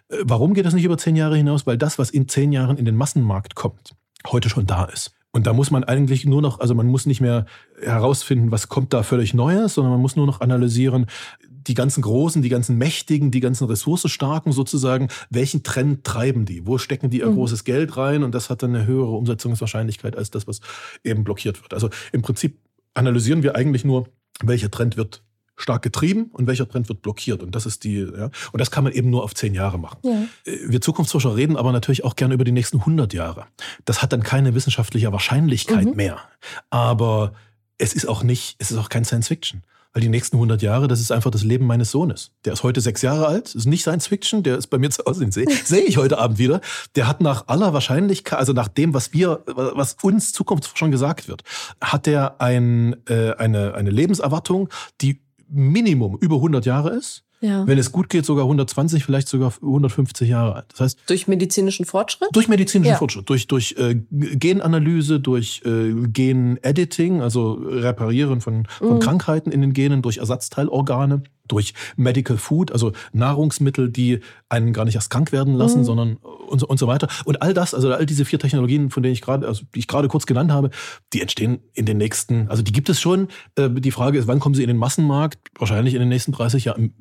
Äh, 0.09 0.17
warum 0.23 0.55
geht 0.55 0.67
das 0.67 0.75
nicht 0.75 0.85
über 0.85 0.99
zehn 0.99 1.17
Jahre 1.17 1.37
hinaus? 1.37 1.67
Weil 1.67 1.79
das, 1.79 1.99
was 1.99 2.11
in 2.11 2.29
zehn 2.29 2.53
Jahren 2.53 2.77
in 2.77 2.85
den 2.85 2.97
Massenmarkt 2.97 3.55
kommt, 3.55 3.95
heute 4.27 4.49
schon 4.49 4.67
da 4.67 4.85
ist. 4.85 5.13
Und 5.31 5.47
da 5.47 5.53
muss 5.53 5.71
man 5.71 5.85
eigentlich 5.85 6.25
nur 6.25 6.41
noch, 6.41 6.59
also 6.59 6.75
man 6.75 6.87
muss 6.87 7.05
nicht 7.05 7.21
mehr 7.21 7.45
herausfinden, 7.83 8.51
was 8.51 8.69
kommt 8.69 8.95
da 8.95 9.03
völlig 9.03 9.35
Neues, 9.35 9.75
sondern 9.75 9.93
man 9.93 10.01
muss 10.01 10.17
nur 10.17 10.27
noch 10.27 10.41
analysieren, 10.41 11.07
die 11.69 11.75
ganzen 11.75 12.03
Großen, 12.03 12.43
die 12.43 12.49
ganzen 12.49 12.79
Mächtigen, 12.79 13.31
die 13.31 13.41
ganzen 13.41 13.67
Ressourcenstarken 13.67 14.53
sozusagen, 14.53 15.09
welchen 15.31 15.63
Trend 15.63 16.05
treiben 16.05 16.45
die? 16.45 16.67
Wo 16.67 16.79
stecken 16.79 17.11
die 17.11 17.21
ihr 17.21 17.29
mhm. 17.29 17.35
großes 17.35 17.65
Geld 17.65 17.97
rein? 17.97 18.23
Und 18.23 18.35
das 18.35 18.51
hat 18.51 18.63
dann 18.63 18.75
eine 18.75 18.87
höhere 18.87 19.11
Umsetzungswahrscheinlichkeit 19.11 20.17
als 20.17 20.31
das, 20.31 20.47
was 20.47 20.61
eben 21.05 21.25
blockiert 21.25 21.63
wird. 21.63 21.75
Also 21.75 21.91
im 22.13 22.23
Prinzip 22.23 22.59
analysieren 22.95 23.43
wir 23.43 23.55
eigentlich 23.55 23.85
nur, 23.85 24.09
welcher 24.43 24.71
Trend 24.71 24.97
wird 24.97 25.23
stark 25.59 25.83
getrieben 25.83 26.31
und 26.33 26.47
welcher 26.47 26.69
Trend 26.69 26.89
wird 26.89 27.03
blockiert. 27.03 27.43
Und 27.43 27.55
das 27.55 27.67
ist 27.67 27.85
die, 27.85 27.99
ja. 27.99 28.31
Und 28.53 28.61
das 28.61 28.71
kann 28.71 28.85
man 28.85 28.93
eben 28.93 29.11
nur 29.11 29.25
auf 29.25 29.35
zehn 29.35 29.55
Jahre 29.55 29.79
machen. 29.79 29.99
Ja. 30.05 30.23
Äh, 30.45 30.59
wir 30.69 30.81
Zukunftsforscher 30.81 31.37
reden 31.37 31.57
aber 31.57 31.73
natürlich 31.73 32.05
auch 32.05 32.17
gerne 32.17 32.35
über 32.35 32.45
die 32.45 32.53
nächsten 32.53 32.79
100 32.79 33.13
Jahre. 33.13 33.47
Das 33.85 34.01
hat 34.01 34.13
dann 34.13 34.23
keine 34.23 34.55
wissenschaftliche 34.55 35.13
Wahrscheinlichkeit 35.13 35.87
mhm. 35.87 35.97
mehr. 35.97 36.21
Aber 36.71 37.33
es 37.77 37.93
ist 37.93 38.07
auch 38.07 38.23
nicht, 38.23 38.57
es 38.59 38.71
ist 38.71 38.79
auch 38.79 38.89
kein 38.89 39.05
Science 39.05 39.29
Fiction. 39.29 39.63
Weil 39.93 40.03
die 40.03 40.09
nächsten 40.09 40.37
100 40.37 40.61
Jahre, 40.63 40.87
das 40.87 41.01
ist 41.01 41.11
einfach 41.11 41.31
das 41.31 41.45
Leben 41.45 41.67
meines 41.67 41.91
Sohnes. 41.91 42.33
Der 42.45 42.53
ist 42.53 42.63
heute 42.63 42.81
sechs 42.81 43.03
Jahre 43.03 43.27
alt, 43.27 43.55
ist 43.55 43.67
nicht 43.67 43.83
Science 43.83 44.07
Fiction, 44.07 44.43
der 44.43 44.59
ist 44.59 44.69
bei 44.69 44.79
mir 44.79 44.91
zu 44.91 45.05
Hause, 45.05 45.21
den 45.21 45.33
sehe 45.33 45.47
seh 45.65 45.81
ich 45.81 45.97
heute 45.97 46.19
Abend 46.19 46.39
wieder. 46.39 46.61
Der 46.95 47.07
hat 47.07 47.21
nach 47.21 47.49
aller 47.49 47.73
Wahrscheinlichkeit, 47.73 48.39
also 48.39 48.53
nach 48.53 48.69
dem, 48.69 48.95
was 48.95 49.13
wir, 49.13 49.43
was 49.47 49.97
uns 50.03 50.33
Zukunftsforschern 50.33 50.91
gesagt 50.91 51.29
wird, 51.29 51.43
hat 51.81 52.07
er 52.07 52.41
ein, 52.41 52.97
äh, 53.09 53.33
eine, 53.33 53.75
eine 53.75 53.91
Lebenserwartung, 53.91 54.69
die 55.01 55.23
Minimum 55.49 56.19
über 56.21 56.37
100 56.37 56.67
Jahre 56.67 56.91
ist 56.91 57.25
Ja. 57.41 57.67
Wenn 57.67 57.79
es 57.79 57.93
gut 57.93 58.09
geht, 58.09 58.25
sogar 58.25 58.45
120, 58.45 59.05
vielleicht 59.05 59.29
sogar 59.29 59.53
150 59.63 60.29
Jahre 60.29 60.57
alt. 60.57 60.67
Das 60.73 60.81
heißt, 60.81 60.99
durch 61.07 61.29
medizinischen 61.29 61.85
Fortschritt? 61.85 62.29
Durch 62.33 62.49
medizinischen 62.49 62.93
ja. 62.93 62.99
Fortschritt, 62.99 63.29
durch, 63.29 63.47
durch 63.47 63.77
äh, 63.79 64.01
Genanalyse, 64.11 65.21
durch 65.21 65.63
äh, 65.65 65.93
Gen-Editing, 66.09 67.23
also 67.23 67.53
Reparieren 67.53 68.41
von, 68.41 68.67
von 68.67 68.97
mhm. 68.97 69.01
Krankheiten 69.01 69.53
in 69.53 69.61
den 69.61 69.73
Genen, 69.73 70.03
durch 70.03 70.19
Ersatzteilorgane 70.19 71.23
durch 71.49 71.75
Medical 71.97 72.37
Food, 72.37 72.73
also 72.73 72.93
Nahrungsmittel, 73.13 73.91
die 73.91 74.21
einen 74.49 74.73
gar 74.73 74.85
nicht 74.85 74.95
erst 74.95 75.11
krank 75.11 75.33
werden 75.33 75.55
lassen, 75.55 75.81
mhm. 75.81 75.85
sondern 75.85 76.17
und 76.49 76.61
so, 76.61 76.67
und 76.67 76.79
so 76.79 76.87
weiter. 76.87 77.09
Und 77.25 77.43
all 77.43 77.55
das, 77.55 77.75
also 77.75 77.93
all 77.93 78.07
diese 78.07 78.25
vier 78.25 78.39
Technologien, 78.39 78.91
von 78.91 79.03
denen 79.03 79.13
ich 79.13 79.21
gerade, 79.21 79.47
also 79.47 79.65
die 79.75 79.81
ich 79.81 79.87
gerade 79.87 80.09
kurz 80.09 80.27
genannt 80.27 80.51
habe, 80.51 80.71
die 81.13 81.21
entstehen 81.21 81.61
in 81.75 81.87
den 81.87 81.99
nächsten, 81.99 82.49
also 82.49 82.63
die 82.63 82.73
gibt 82.73 82.89
es 82.89 83.01
schon. 83.01 83.29
Äh, 83.57 83.71
die 83.71 83.91
Frage 83.91 84.19
ist, 84.19 84.27
wann 84.27 84.41
kommen 84.41 84.55
sie 84.55 84.63
in 84.63 84.69
den 84.69 84.77
Massenmarkt? 84.77 85.39
Wahrscheinlich 85.59 85.95
in 85.95 86.01
den 86.01 86.09
nächsten 86.09 86.33
30 86.33 86.65
Jahren. 86.65 86.93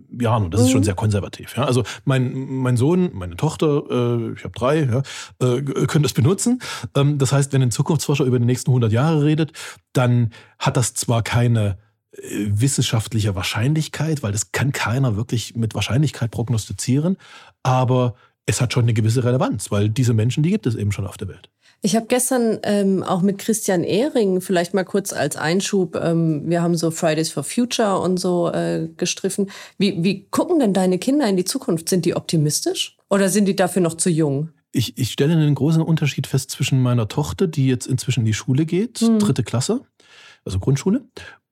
Und 0.44 0.54
das 0.54 0.62
mhm. 0.62 0.66
ist 0.66 0.72
schon 0.72 0.82
mhm. 0.82 0.86
sehr 0.86 0.96
konservativ. 0.96 1.56
Ja? 1.58 1.64
Also 1.64 1.84
mein, 2.06 2.34
mein 2.34 2.78
Sohn, 2.78 3.10
meine 3.14 3.36
Tochter, 3.36 3.84
äh, 3.90 4.34
ich 4.34 4.44
habe 4.44 4.54
drei, 4.56 4.84
ja, 4.84 5.02
äh, 5.40 5.62
können 5.88 6.04
das 6.04 6.14
benutzen. 6.14 6.60
Ähm, 6.96 7.18
das 7.18 7.32
heißt, 7.32 7.54
wenn 7.54 7.62
ein 7.62 7.72
Zukunftsforscher 7.72 8.26
über 8.26 8.40
die 8.40 8.46
nächsten 8.46 8.72
100 8.72 8.92
Jahre 8.92 9.24
redet, 9.24 9.52
dann 9.94 10.32
hat 10.60 10.78
das 10.78 10.94
zwar 10.94 11.24
keine 11.24 11.78
wissenschaftlicher 12.12 13.36
Wahrscheinlichkeit, 13.36 14.24
weil 14.24 14.32
das 14.32 14.52
kann 14.52 14.72
keiner 14.72 15.16
wirklich 15.16 15.56
mit 15.56 15.76
Wahrscheinlichkeit 15.76 16.32
prognostizieren. 16.32 17.18
Aber 17.64 18.16
es 18.46 18.62
hat 18.62 18.74
schon 18.74 18.84
eine 18.84 18.94
gewisse 18.94 19.24
Relevanz, 19.24 19.72
weil 19.72 19.90
diese 19.90 20.14
Menschen, 20.14 20.42
die 20.42 20.52
gibt 20.52 20.66
es 20.66 20.76
eben 20.76 20.92
schon 20.92 21.06
auf 21.06 21.18
der 21.18 21.28
Welt. 21.28 21.50
Ich 21.82 21.96
habe 21.96 22.08
gestern 22.08 22.60
ähm, 22.64 23.04
auch 23.04 23.22
mit 23.22 23.38
Christian 23.38 23.84
Ehring, 23.84 24.42
vielleicht 24.42 24.74
mal 24.74 24.84
kurz 24.84 25.14
als 25.14 25.36
Einschub, 25.36 25.96
ähm, 25.96 26.50
wir 26.50 26.64
haben 26.64 26.76
so 26.76 26.90
Fridays 26.90 27.30
for 27.30 27.44
Future 27.44 28.00
und 28.00 28.20
so 28.20 28.52
äh, 28.52 28.90
gestriffen. 28.98 29.52
Wie, 29.78 30.04
wie 30.04 30.26
gucken 30.32 30.60
denn 30.60 30.74
deine 30.74 30.98
Kinder 30.98 31.28
in 31.28 31.38
die 31.38 31.46
Zukunft? 31.46 31.88
Sind 31.88 32.06
die 32.06 32.16
optimistisch 32.16 32.98
oder 33.10 33.30
sind 33.30 33.46
die 33.46 33.56
dafür 33.56 33.84
noch 33.84 33.94
zu 33.94 34.10
jung? 34.10 34.50
Ich, 34.72 34.98
ich 34.98 35.12
stelle 35.12 35.34
einen 35.34 35.56
großen 35.56 35.82
Unterschied 35.82 36.26
fest 36.26 36.50
zwischen 36.52 36.82
meiner 36.82 37.08
Tochter, 37.08 37.48
die 37.48 37.68
jetzt 37.68 37.86
inzwischen 37.86 38.22
in 38.22 38.26
die 38.26 38.34
Schule 38.34 38.66
geht, 38.66 39.00
hm. 39.00 39.20
dritte 39.20 39.44
Klasse, 39.44 39.82
also 40.46 40.60
Grundschule, 40.60 41.04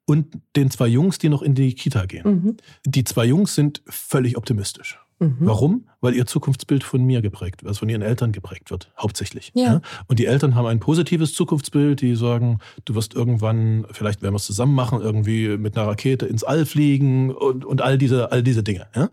und 0.06 0.38
den 0.56 0.72
zwei 0.72 0.88
Jungs, 0.88 1.18
die 1.18 1.30
noch 1.30 1.42
in 1.42 1.56
die 1.56 1.74
Kita 1.74 2.06
gehen. 2.06 2.28
Mhm. 2.28 2.58
Die 2.86 3.04
zwei 3.04 3.26
Jungs 3.26 3.56
sind 3.56 3.82
völlig 3.88 4.38
optimistisch. 4.38 5.00
Mhm. 5.20 5.38
Warum? 5.40 5.88
Weil 6.02 6.14
ihr 6.14 6.26
Zukunftsbild 6.26 6.84
von 6.84 7.04
mir 7.04 7.22
geprägt 7.22 7.62
wird, 7.62 7.70
also 7.70 7.80
von 7.80 7.90
ihren 7.90 8.02
Eltern 8.02 8.34
geprägt 8.34 8.70
wird, 8.70 8.92
hauptsächlich. 9.00 9.52
Ja. 9.56 9.64
ja. 9.64 9.82
Und 10.08 10.20
die 10.20 10.26
Eltern 10.26 10.56
haben 10.56 10.66
ein 10.66 10.80
positives 10.80 11.34
Zukunftsbild, 11.34 12.02
die 12.02 12.16
sagen, 12.16 12.60
du 12.84 12.96
wirst 12.96 13.14
irgendwann, 13.14 13.86
vielleicht 13.92 14.22
werden 14.22 14.34
wir 14.34 14.38
es 14.38 14.46
zusammen 14.46 14.76
machen, 14.76 15.02
irgendwie 15.02 15.58
mit 15.58 15.78
einer 15.78 15.88
Rakete 15.88 16.26
ins 16.26 16.44
All 16.44 16.66
fliegen 16.66 17.34
und, 17.34 17.64
und 17.64 17.82
all 17.82 17.98
diese, 17.98 18.32
all 18.32 18.44
diese 18.44 18.62
Dinge. 18.62 18.88
Ja. 18.94 19.10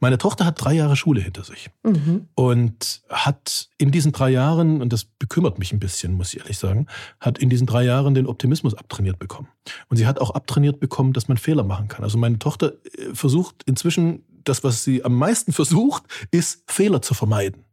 Meine 0.00 0.18
Tochter 0.18 0.44
hat 0.44 0.62
drei 0.62 0.74
Jahre 0.74 0.96
Schule 0.96 1.20
hinter 1.20 1.44
sich 1.44 1.70
mhm. 1.84 2.26
und 2.34 3.02
hat 3.08 3.68
in 3.78 3.92
diesen 3.92 4.10
drei 4.10 4.30
Jahren, 4.30 4.82
und 4.82 4.92
das 4.92 5.04
bekümmert 5.04 5.60
mich 5.60 5.72
ein 5.72 5.78
bisschen, 5.78 6.14
muss 6.14 6.34
ich 6.34 6.40
ehrlich 6.40 6.58
sagen, 6.58 6.86
hat 7.20 7.38
in 7.38 7.50
diesen 7.50 7.66
drei 7.68 7.84
Jahren 7.84 8.14
den 8.14 8.26
Optimismus 8.26 8.74
abtrainiert 8.74 9.20
bekommen. 9.20 9.48
Und 9.88 9.96
sie 9.96 10.06
hat 10.06 10.20
auch 10.20 10.30
abtrainiert 10.30 10.80
bekommen, 10.80 11.12
dass 11.12 11.28
man 11.28 11.36
Fehler 11.36 11.62
machen 11.62 11.86
kann. 11.86 12.02
Also 12.02 12.18
meine 12.18 12.38
Tochter 12.40 12.72
äh, 12.72 13.14
versucht 13.14 13.62
inzwischen 13.66 14.24
das, 14.48 14.64
was 14.64 14.84
sie 14.84 15.04
am 15.04 15.14
meisten 15.14 15.52
versucht, 15.52 16.04
ist 16.30 16.62
Fehler 16.66 17.02
zu 17.02 17.14
vermeiden. 17.14 17.64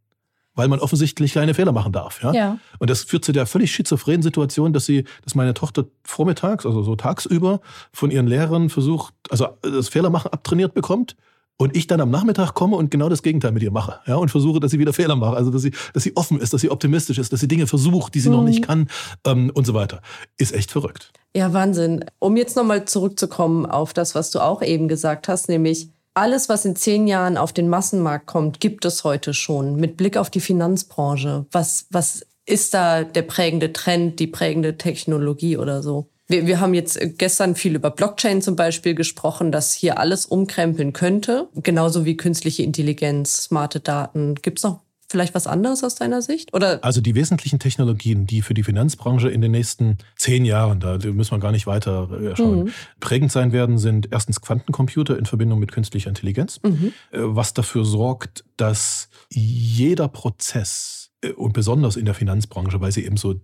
Weil 0.56 0.68
man 0.68 0.78
offensichtlich 0.78 1.34
keine 1.34 1.52
Fehler 1.54 1.72
machen 1.72 1.92
darf. 1.92 2.22
Ja? 2.22 2.32
ja? 2.32 2.58
Und 2.78 2.88
das 2.88 3.02
führt 3.02 3.24
zu 3.24 3.32
der 3.32 3.46
völlig 3.46 3.72
schizophrenen 3.72 4.22
Situation, 4.22 4.72
dass 4.72 4.86
sie, 4.86 5.04
dass 5.24 5.34
meine 5.34 5.52
Tochter 5.52 5.86
vormittags, 6.04 6.64
also 6.64 6.82
so 6.84 6.94
tagsüber, 6.94 7.60
von 7.92 8.12
ihren 8.12 8.28
Lehrern 8.28 8.70
versucht, 8.70 9.14
also 9.30 9.48
das 9.62 9.88
Fehlermachen 9.88 10.32
abtrainiert 10.32 10.74
bekommt 10.74 11.16
und 11.56 11.76
ich 11.76 11.86
dann 11.86 12.00
am 12.00 12.10
Nachmittag 12.10 12.54
komme 12.54 12.76
und 12.76 12.90
genau 12.90 13.08
das 13.08 13.22
Gegenteil 13.22 13.52
mit 13.52 13.62
ihr 13.62 13.70
mache. 13.70 14.00
Ja, 14.06 14.16
und 14.16 14.30
versuche, 14.30 14.60
dass 14.60 14.70
sie 14.72 14.78
wieder 14.78 14.92
Fehler 14.92 15.16
macht. 15.16 15.36
Also, 15.36 15.50
dass 15.50 15.62
sie, 15.62 15.72
dass 15.92 16.02
sie 16.02 16.16
offen 16.16 16.40
ist, 16.40 16.52
dass 16.52 16.60
sie 16.60 16.70
optimistisch 16.70 17.18
ist, 17.18 17.32
dass 17.32 17.40
sie 17.40 17.48
Dinge 17.48 17.66
versucht, 17.66 18.14
die 18.14 18.20
sie 18.20 18.28
mhm. 18.28 18.36
noch 18.36 18.42
nicht 18.42 18.62
kann 18.62 18.88
ähm, 19.24 19.50
und 19.54 19.66
so 19.66 19.74
weiter. 19.74 20.02
Ist 20.36 20.52
echt 20.52 20.70
verrückt. 20.70 21.12
Ja, 21.36 21.52
Wahnsinn. 21.52 22.04
Um 22.18 22.36
jetzt 22.36 22.56
nochmal 22.56 22.84
zurückzukommen 22.84 23.66
auf 23.66 23.92
das, 23.92 24.14
was 24.14 24.30
du 24.30 24.40
auch 24.40 24.62
eben 24.62 24.88
gesagt 24.88 25.28
hast, 25.28 25.48
nämlich 25.48 25.90
alles, 26.14 26.48
was 26.48 26.64
in 26.64 26.76
zehn 26.76 27.06
Jahren 27.06 27.36
auf 27.36 27.52
den 27.52 27.68
Massenmarkt 27.68 28.26
kommt, 28.26 28.60
gibt 28.60 28.84
es 28.84 29.04
heute 29.04 29.34
schon. 29.34 29.76
Mit 29.76 29.96
Blick 29.96 30.16
auf 30.16 30.30
die 30.30 30.40
Finanzbranche. 30.40 31.46
Was, 31.50 31.86
was 31.90 32.24
ist 32.46 32.74
da 32.74 33.02
der 33.02 33.22
prägende 33.22 33.72
Trend, 33.72 34.20
die 34.20 34.28
prägende 34.28 34.78
Technologie 34.78 35.56
oder 35.56 35.82
so? 35.82 36.08
Wir, 36.26 36.46
wir 36.46 36.60
haben 36.60 36.72
jetzt 36.72 36.98
gestern 37.18 37.54
viel 37.54 37.74
über 37.74 37.90
Blockchain 37.90 38.40
zum 38.40 38.56
Beispiel 38.56 38.94
gesprochen, 38.94 39.52
dass 39.52 39.74
hier 39.74 39.98
alles 39.98 40.24
umkrempeln 40.24 40.92
könnte. 40.92 41.48
Genauso 41.54 42.04
wie 42.04 42.16
künstliche 42.16 42.62
Intelligenz, 42.62 43.44
smarte 43.44 43.80
Daten. 43.80 44.36
Gibt 44.36 44.58
es 44.58 44.64
noch 44.64 44.80
vielleicht 45.14 45.36
was 45.36 45.46
anderes 45.46 45.84
aus 45.84 45.94
deiner 45.94 46.22
Sicht? 46.22 46.52
Oder? 46.52 46.82
Also 46.82 47.00
die 47.00 47.14
wesentlichen 47.14 47.60
Technologien, 47.60 48.26
die 48.26 48.42
für 48.42 48.52
die 48.52 48.64
Finanzbranche 48.64 49.30
in 49.30 49.40
den 49.40 49.52
nächsten 49.52 49.98
zehn 50.16 50.44
Jahren, 50.44 50.80
da 50.80 50.98
müssen 50.98 51.30
wir 51.30 51.38
gar 51.38 51.52
nicht 51.52 51.68
weiter 51.68 52.10
äh, 52.10 52.34
schauen, 52.34 52.64
mhm. 52.64 52.72
prägend 52.98 53.30
sein 53.30 53.52
werden, 53.52 53.78
sind 53.78 54.08
erstens 54.10 54.40
Quantencomputer 54.40 55.16
in 55.16 55.24
Verbindung 55.24 55.60
mit 55.60 55.70
künstlicher 55.70 56.08
Intelligenz, 56.08 56.58
mhm. 56.64 56.92
Äh, 57.12 57.18
was 57.20 57.54
dafür 57.54 57.84
sorgt, 57.84 58.44
dass 58.56 59.08
jeder 59.30 60.08
Prozess 60.08 61.12
äh, 61.20 61.30
und 61.30 61.52
besonders 61.52 61.94
in 61.94 62.06
der 62.06 62.14
Finanzbranche, 62.14 62.80
weil 62.80 62.90
sie 62.90 63.04
eben 63.04 63.16
so 63.16 63.36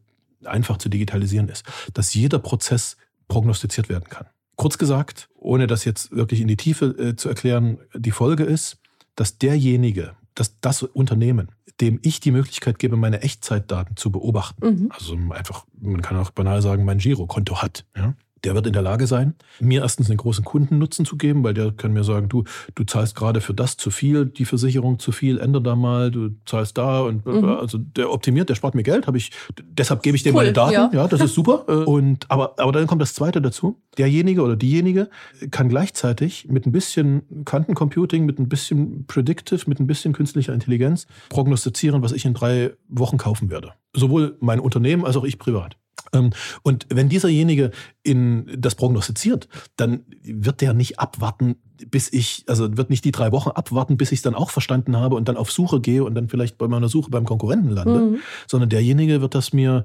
einfach 0.44 0.78
zu 0.78 0.88
digitalisieren 0.88 1.48
ist, 1.48 1.64
dass 1.94 2.14
jeder 2.14 2.40
Prozess 2.40 2.96
prognostiziert 3.28 3.88
werden 3.88 4.08
kann. 4.08 4.26
Kurz 4.56 4.76
gesagt, 4.76 5.28
ohne 5.36 5.68
das 5.68 5.84
jetzt 5.84 6.10
wirklich 6.10 6.40
in 6.40 6.48
die 6.48 6.56
Tiefe 6.56 7.14
zu 7.16 7.28
erklären, 7.28 7.78
die 7.94 8.10
Folge 8.10 8.42
ist, 8.42 8.78
dass 9.14 9.38
derjenige, 9.38 10.16
dass 10.40 10.58
das 10.60 10.82
Unternehmen, 10.82 11.52
dem 11.82 12.00
ich 12.02 12.18
die 12.20 12.30
Möglichkeit 12.30 12.78
gebe, 12.78 12.96
meine 12.96 13.20
Echtzeitdaten 13.20 13.96
zu 13.96 14.10
beobachten. 14.10 14.66
Mhm. 14.66 14.92
Also 14.92 15.18
einfach, 15.30 15.66
man 15.78 16.00
kann 16.00 16.16
auch 16.16 16.30
banal 16.30 16.62
sagen, 16.62 16.86
mein 16.86 16.96
Girokonto 16.96 17.60
hat. 17.60 17.84
Ja? 17.94 18.14
Der 18.44 18.54
wird 18.54 18.66
in 18.66 18.72
der 18.72 18.82
Lage 18.82 19.06
sein, 19.06 19.34
mir 19.60 19.82
erstens 19.82 20.08
einen 20.08 20.16
großen 20.16 20.44
Kundennutzen 20.44 21.04
zu 21.04 21.16
geben, 21.16 21.44
weil 21.44 21.54
der 21.54 21.72
kann 21.72 21.92
mir 21.92 22.04
sagen, 22.04 22.28
du, 22.28 22.44
du 22.74 22.84
zahlst 22.84 23.14
gerade 23.14 23.40
für 23.40 23.54
das 23.54 23.76
zu 23.76 23.90
viel, 23.90 24.26
die 24.26 24.44
Versicherung 24.44 24.98
zu 24.98 25.12
viel, 25.12 25.38
ändere 25.38 25.62
da 25.62 25.76
mal, 25.76 26.10
du 26.10 26.30
zahlst 26.46 26.78
da 26.78 27.00
und 27.00 27.26
mhm. 27.26 27.44
also 27.44 27.78
der 27.78 28.10
optimiert, 28.10 28.48
der 28.48 28.54
spart 28.54 28.74
mir 28.74 28.82
Geld, 28.82 29.06
habe 29.06 29.18
ich, 29.18 29.30
deshalb 29.62 30.02
gebe 30.02 30.16
ich 30.16 30.22
dem 30.22 30.34
cool, 30.34 30.42
meine 30.42 30.52
Daten, 30.52 30.72
ja. 30.72 30.90
ja, 30.92 31.08
das 31.08 31.20
ist 31.20 31.34
super. 31.40 31.64
Äh, 31.68 31.72
und 31.72 32.26
aber, 32.30 32.54
aber 32.58 32.72
dann 32.72 32.86
kommt 32.86 33.02
das 33.02 33.14
Zweite 33.14 33.42
dazu. 33.42 33.80
Derjenige 33.98 34.42
oder 34.42 34.56
diejenige 34.56 35.10
kann 35.50 35.68
gleichzeitig 35.68 36.46
mit 36.48 36.66
ein 36.66 36.72
bisschen 36.72 37.44
Quantencomputing, 37.44 38.24
mit 38.24 38.38
ein 38.38 38.48
bisschen 38.48 39.06
Predictive, 39.06 39.62
mit 39.66 39.80
ein 39.80 39.86
bisschen 39.86 40.12
künstlicher 40.12 40.54
Intelligenz 40.54 41.06
prognostizieren, 41.28 42.02
was 42.02 42.12
ich 42.12 42.24
in 42.24 42.34
drei 42.34 42.72
Wochen 42.88 43.18
kaufen 43.18 43.50
werde. 43.50 43.72
Sowohl 43.94 44.36
mein 44.40 44.60
Unternehmen 44.60 45.04
als 45.04 45.16
auch 45.16 45.24
ich 45.24 45.38
privat. 45.38 45.76
Ähm, 46.12 46.30
und 46.62 46.86
wenn 46.90 47.08
dieserjenige 47.08 47.70
in 48.02 48.50
das 48.56 48.74
prognostiziert, 48.74 49.48
dann 49.76 50.04
wird 50.22 50.60
der 50.60 50.74
nicht 50.74 50.98
abwarten, 50.98 51.56
bis 51.86 52.12
ich, 52.12 52.44
also 52.46 52.76
wird 52.76 52.90
nicht 52.90 53.04
die 53.04 53.12
drei 53.12 53.32
Wochen 53.32 53.50
abwarten, 53.50 53.96
bis 53.96 54.12
ich 54.12 54.18
es 54.18 54.22
dann 54.22 54.34
auch 54.34 54.50
verstanden 54.50 54.96
habe 54.96 55.16
und 55.16 55.28
dann 55.28 55.36
auf 55.36 55.50
Suche 55.50 55.80
gehe 55.80 56.04
und 56.04 56.14
dann 56.14 56.28
vielleicht 56.28 56.58
bei 56.58 56.68
meiner 56.68 56.88
Suche 56.88 57.10
beim 57.10 57.24
Konkurrenten 57.24 57.70
lande, 57.70 58.00
mhm. 58.00 58.18
sondern 58.46 58.68
derjenige 58.68 59.20
wird 59.20 59.34
das 59.34 59.52
mir 59.52 59.84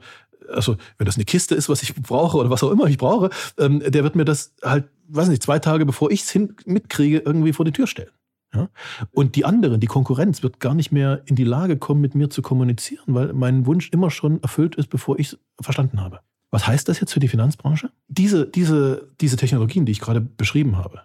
also 0.54 0.78
wenn 1.00 1.06
das 1.06 1.16
eine 1.16 1.26
Kiste 1.26 1.56
ist, 1.56 1.70
was 1.70 1.82
ich 1.82 1.96
brauche 1.96 2.38
oder 2.38 2.52
was 2.52 2.64
auch 2.64 2.70
immer 2.70 2.86
ich 2.86 3.00
brauche, 3.00 3.32
ähm, 3.58 3.80
der 3.80 4.04
wird 4.04 4.16
mir 4.16 4.26
das 4.26 4.54
halt, 4.62 4.86
weiß 5.08 5.28
nicht, 5.30 5.42
zwei 5.42 5.58
Tage 5.58 5.86
bevor 5.86 6.12
ich 6.12 6.22
es 6.22 6.40
mitkriege, 6.66 7.20
irgendwie 7.20 7.52
vor 7.52 7.66
die 7.66 7.72
Tür 7.72 7.88
stellen. 7.88 8.12
Ja? 8.56 8.70
Und 9.12 9.36
die 9.36 9.46
anderen, 9.46 9.80
die 9.80 9.88
Konkurrenz, 9.88 10.44
wird 10.44 10.60
gar 10.60 10.74
nicht 10.74 10.92
mehr 10.92 11.22
in 11.26 11.36
die 11.36 11.44
Lage 11.44 11.78
kommen, 11.78 12.02
mit 12.02 12.16
mir 12.16 12.30
zu 12.30 12.42
kommunizieren, 12.42 13.14
weil 13.14 13.34
mein 13.34 13.66
Wunsch 13.66 13.90
immer 13.92 14.10
schon 14.10 14.42
erfüllt 14.42 14.76
ist, 14.76 14.90
bevor 14.90 15.20
ich 15.20 15.34
es 15.34 15.40
verstanden 15.62 16.02
habe. 16.02 16.22
Was 16.52 16.68
heißt 16.68 16.88
das 16.88 17.00
jetzt 17.00 17.14
für 17.14 17.20
die 17.20 17.28
Finanzbranche? 17.28 17.92
Diese, 18.08 18.48
diese, 18.48 19.10
diese 19.20 19.36
Technologien, 19.36 19.86
die 19.86 19.92
ich 19.92 20.00
gerade 20.00 20.22
beschrieben 20.22 20.78
habe, 20.78 21.02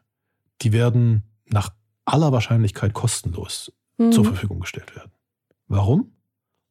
die 0.62 0.72
werden 0.72 1.24
nach 1.48 1.70
aller 2.04 2.32
Wahrscheinlichkeit 2.32 2.94
kostenlos 2.94 3.72
mhm. 3.98 4.12
zur 4.12 4.24
Verfügung 4.24 4.60
gestellt 4.60 4.94
werden. 4.94 5.10
Warum? 5.66 6.12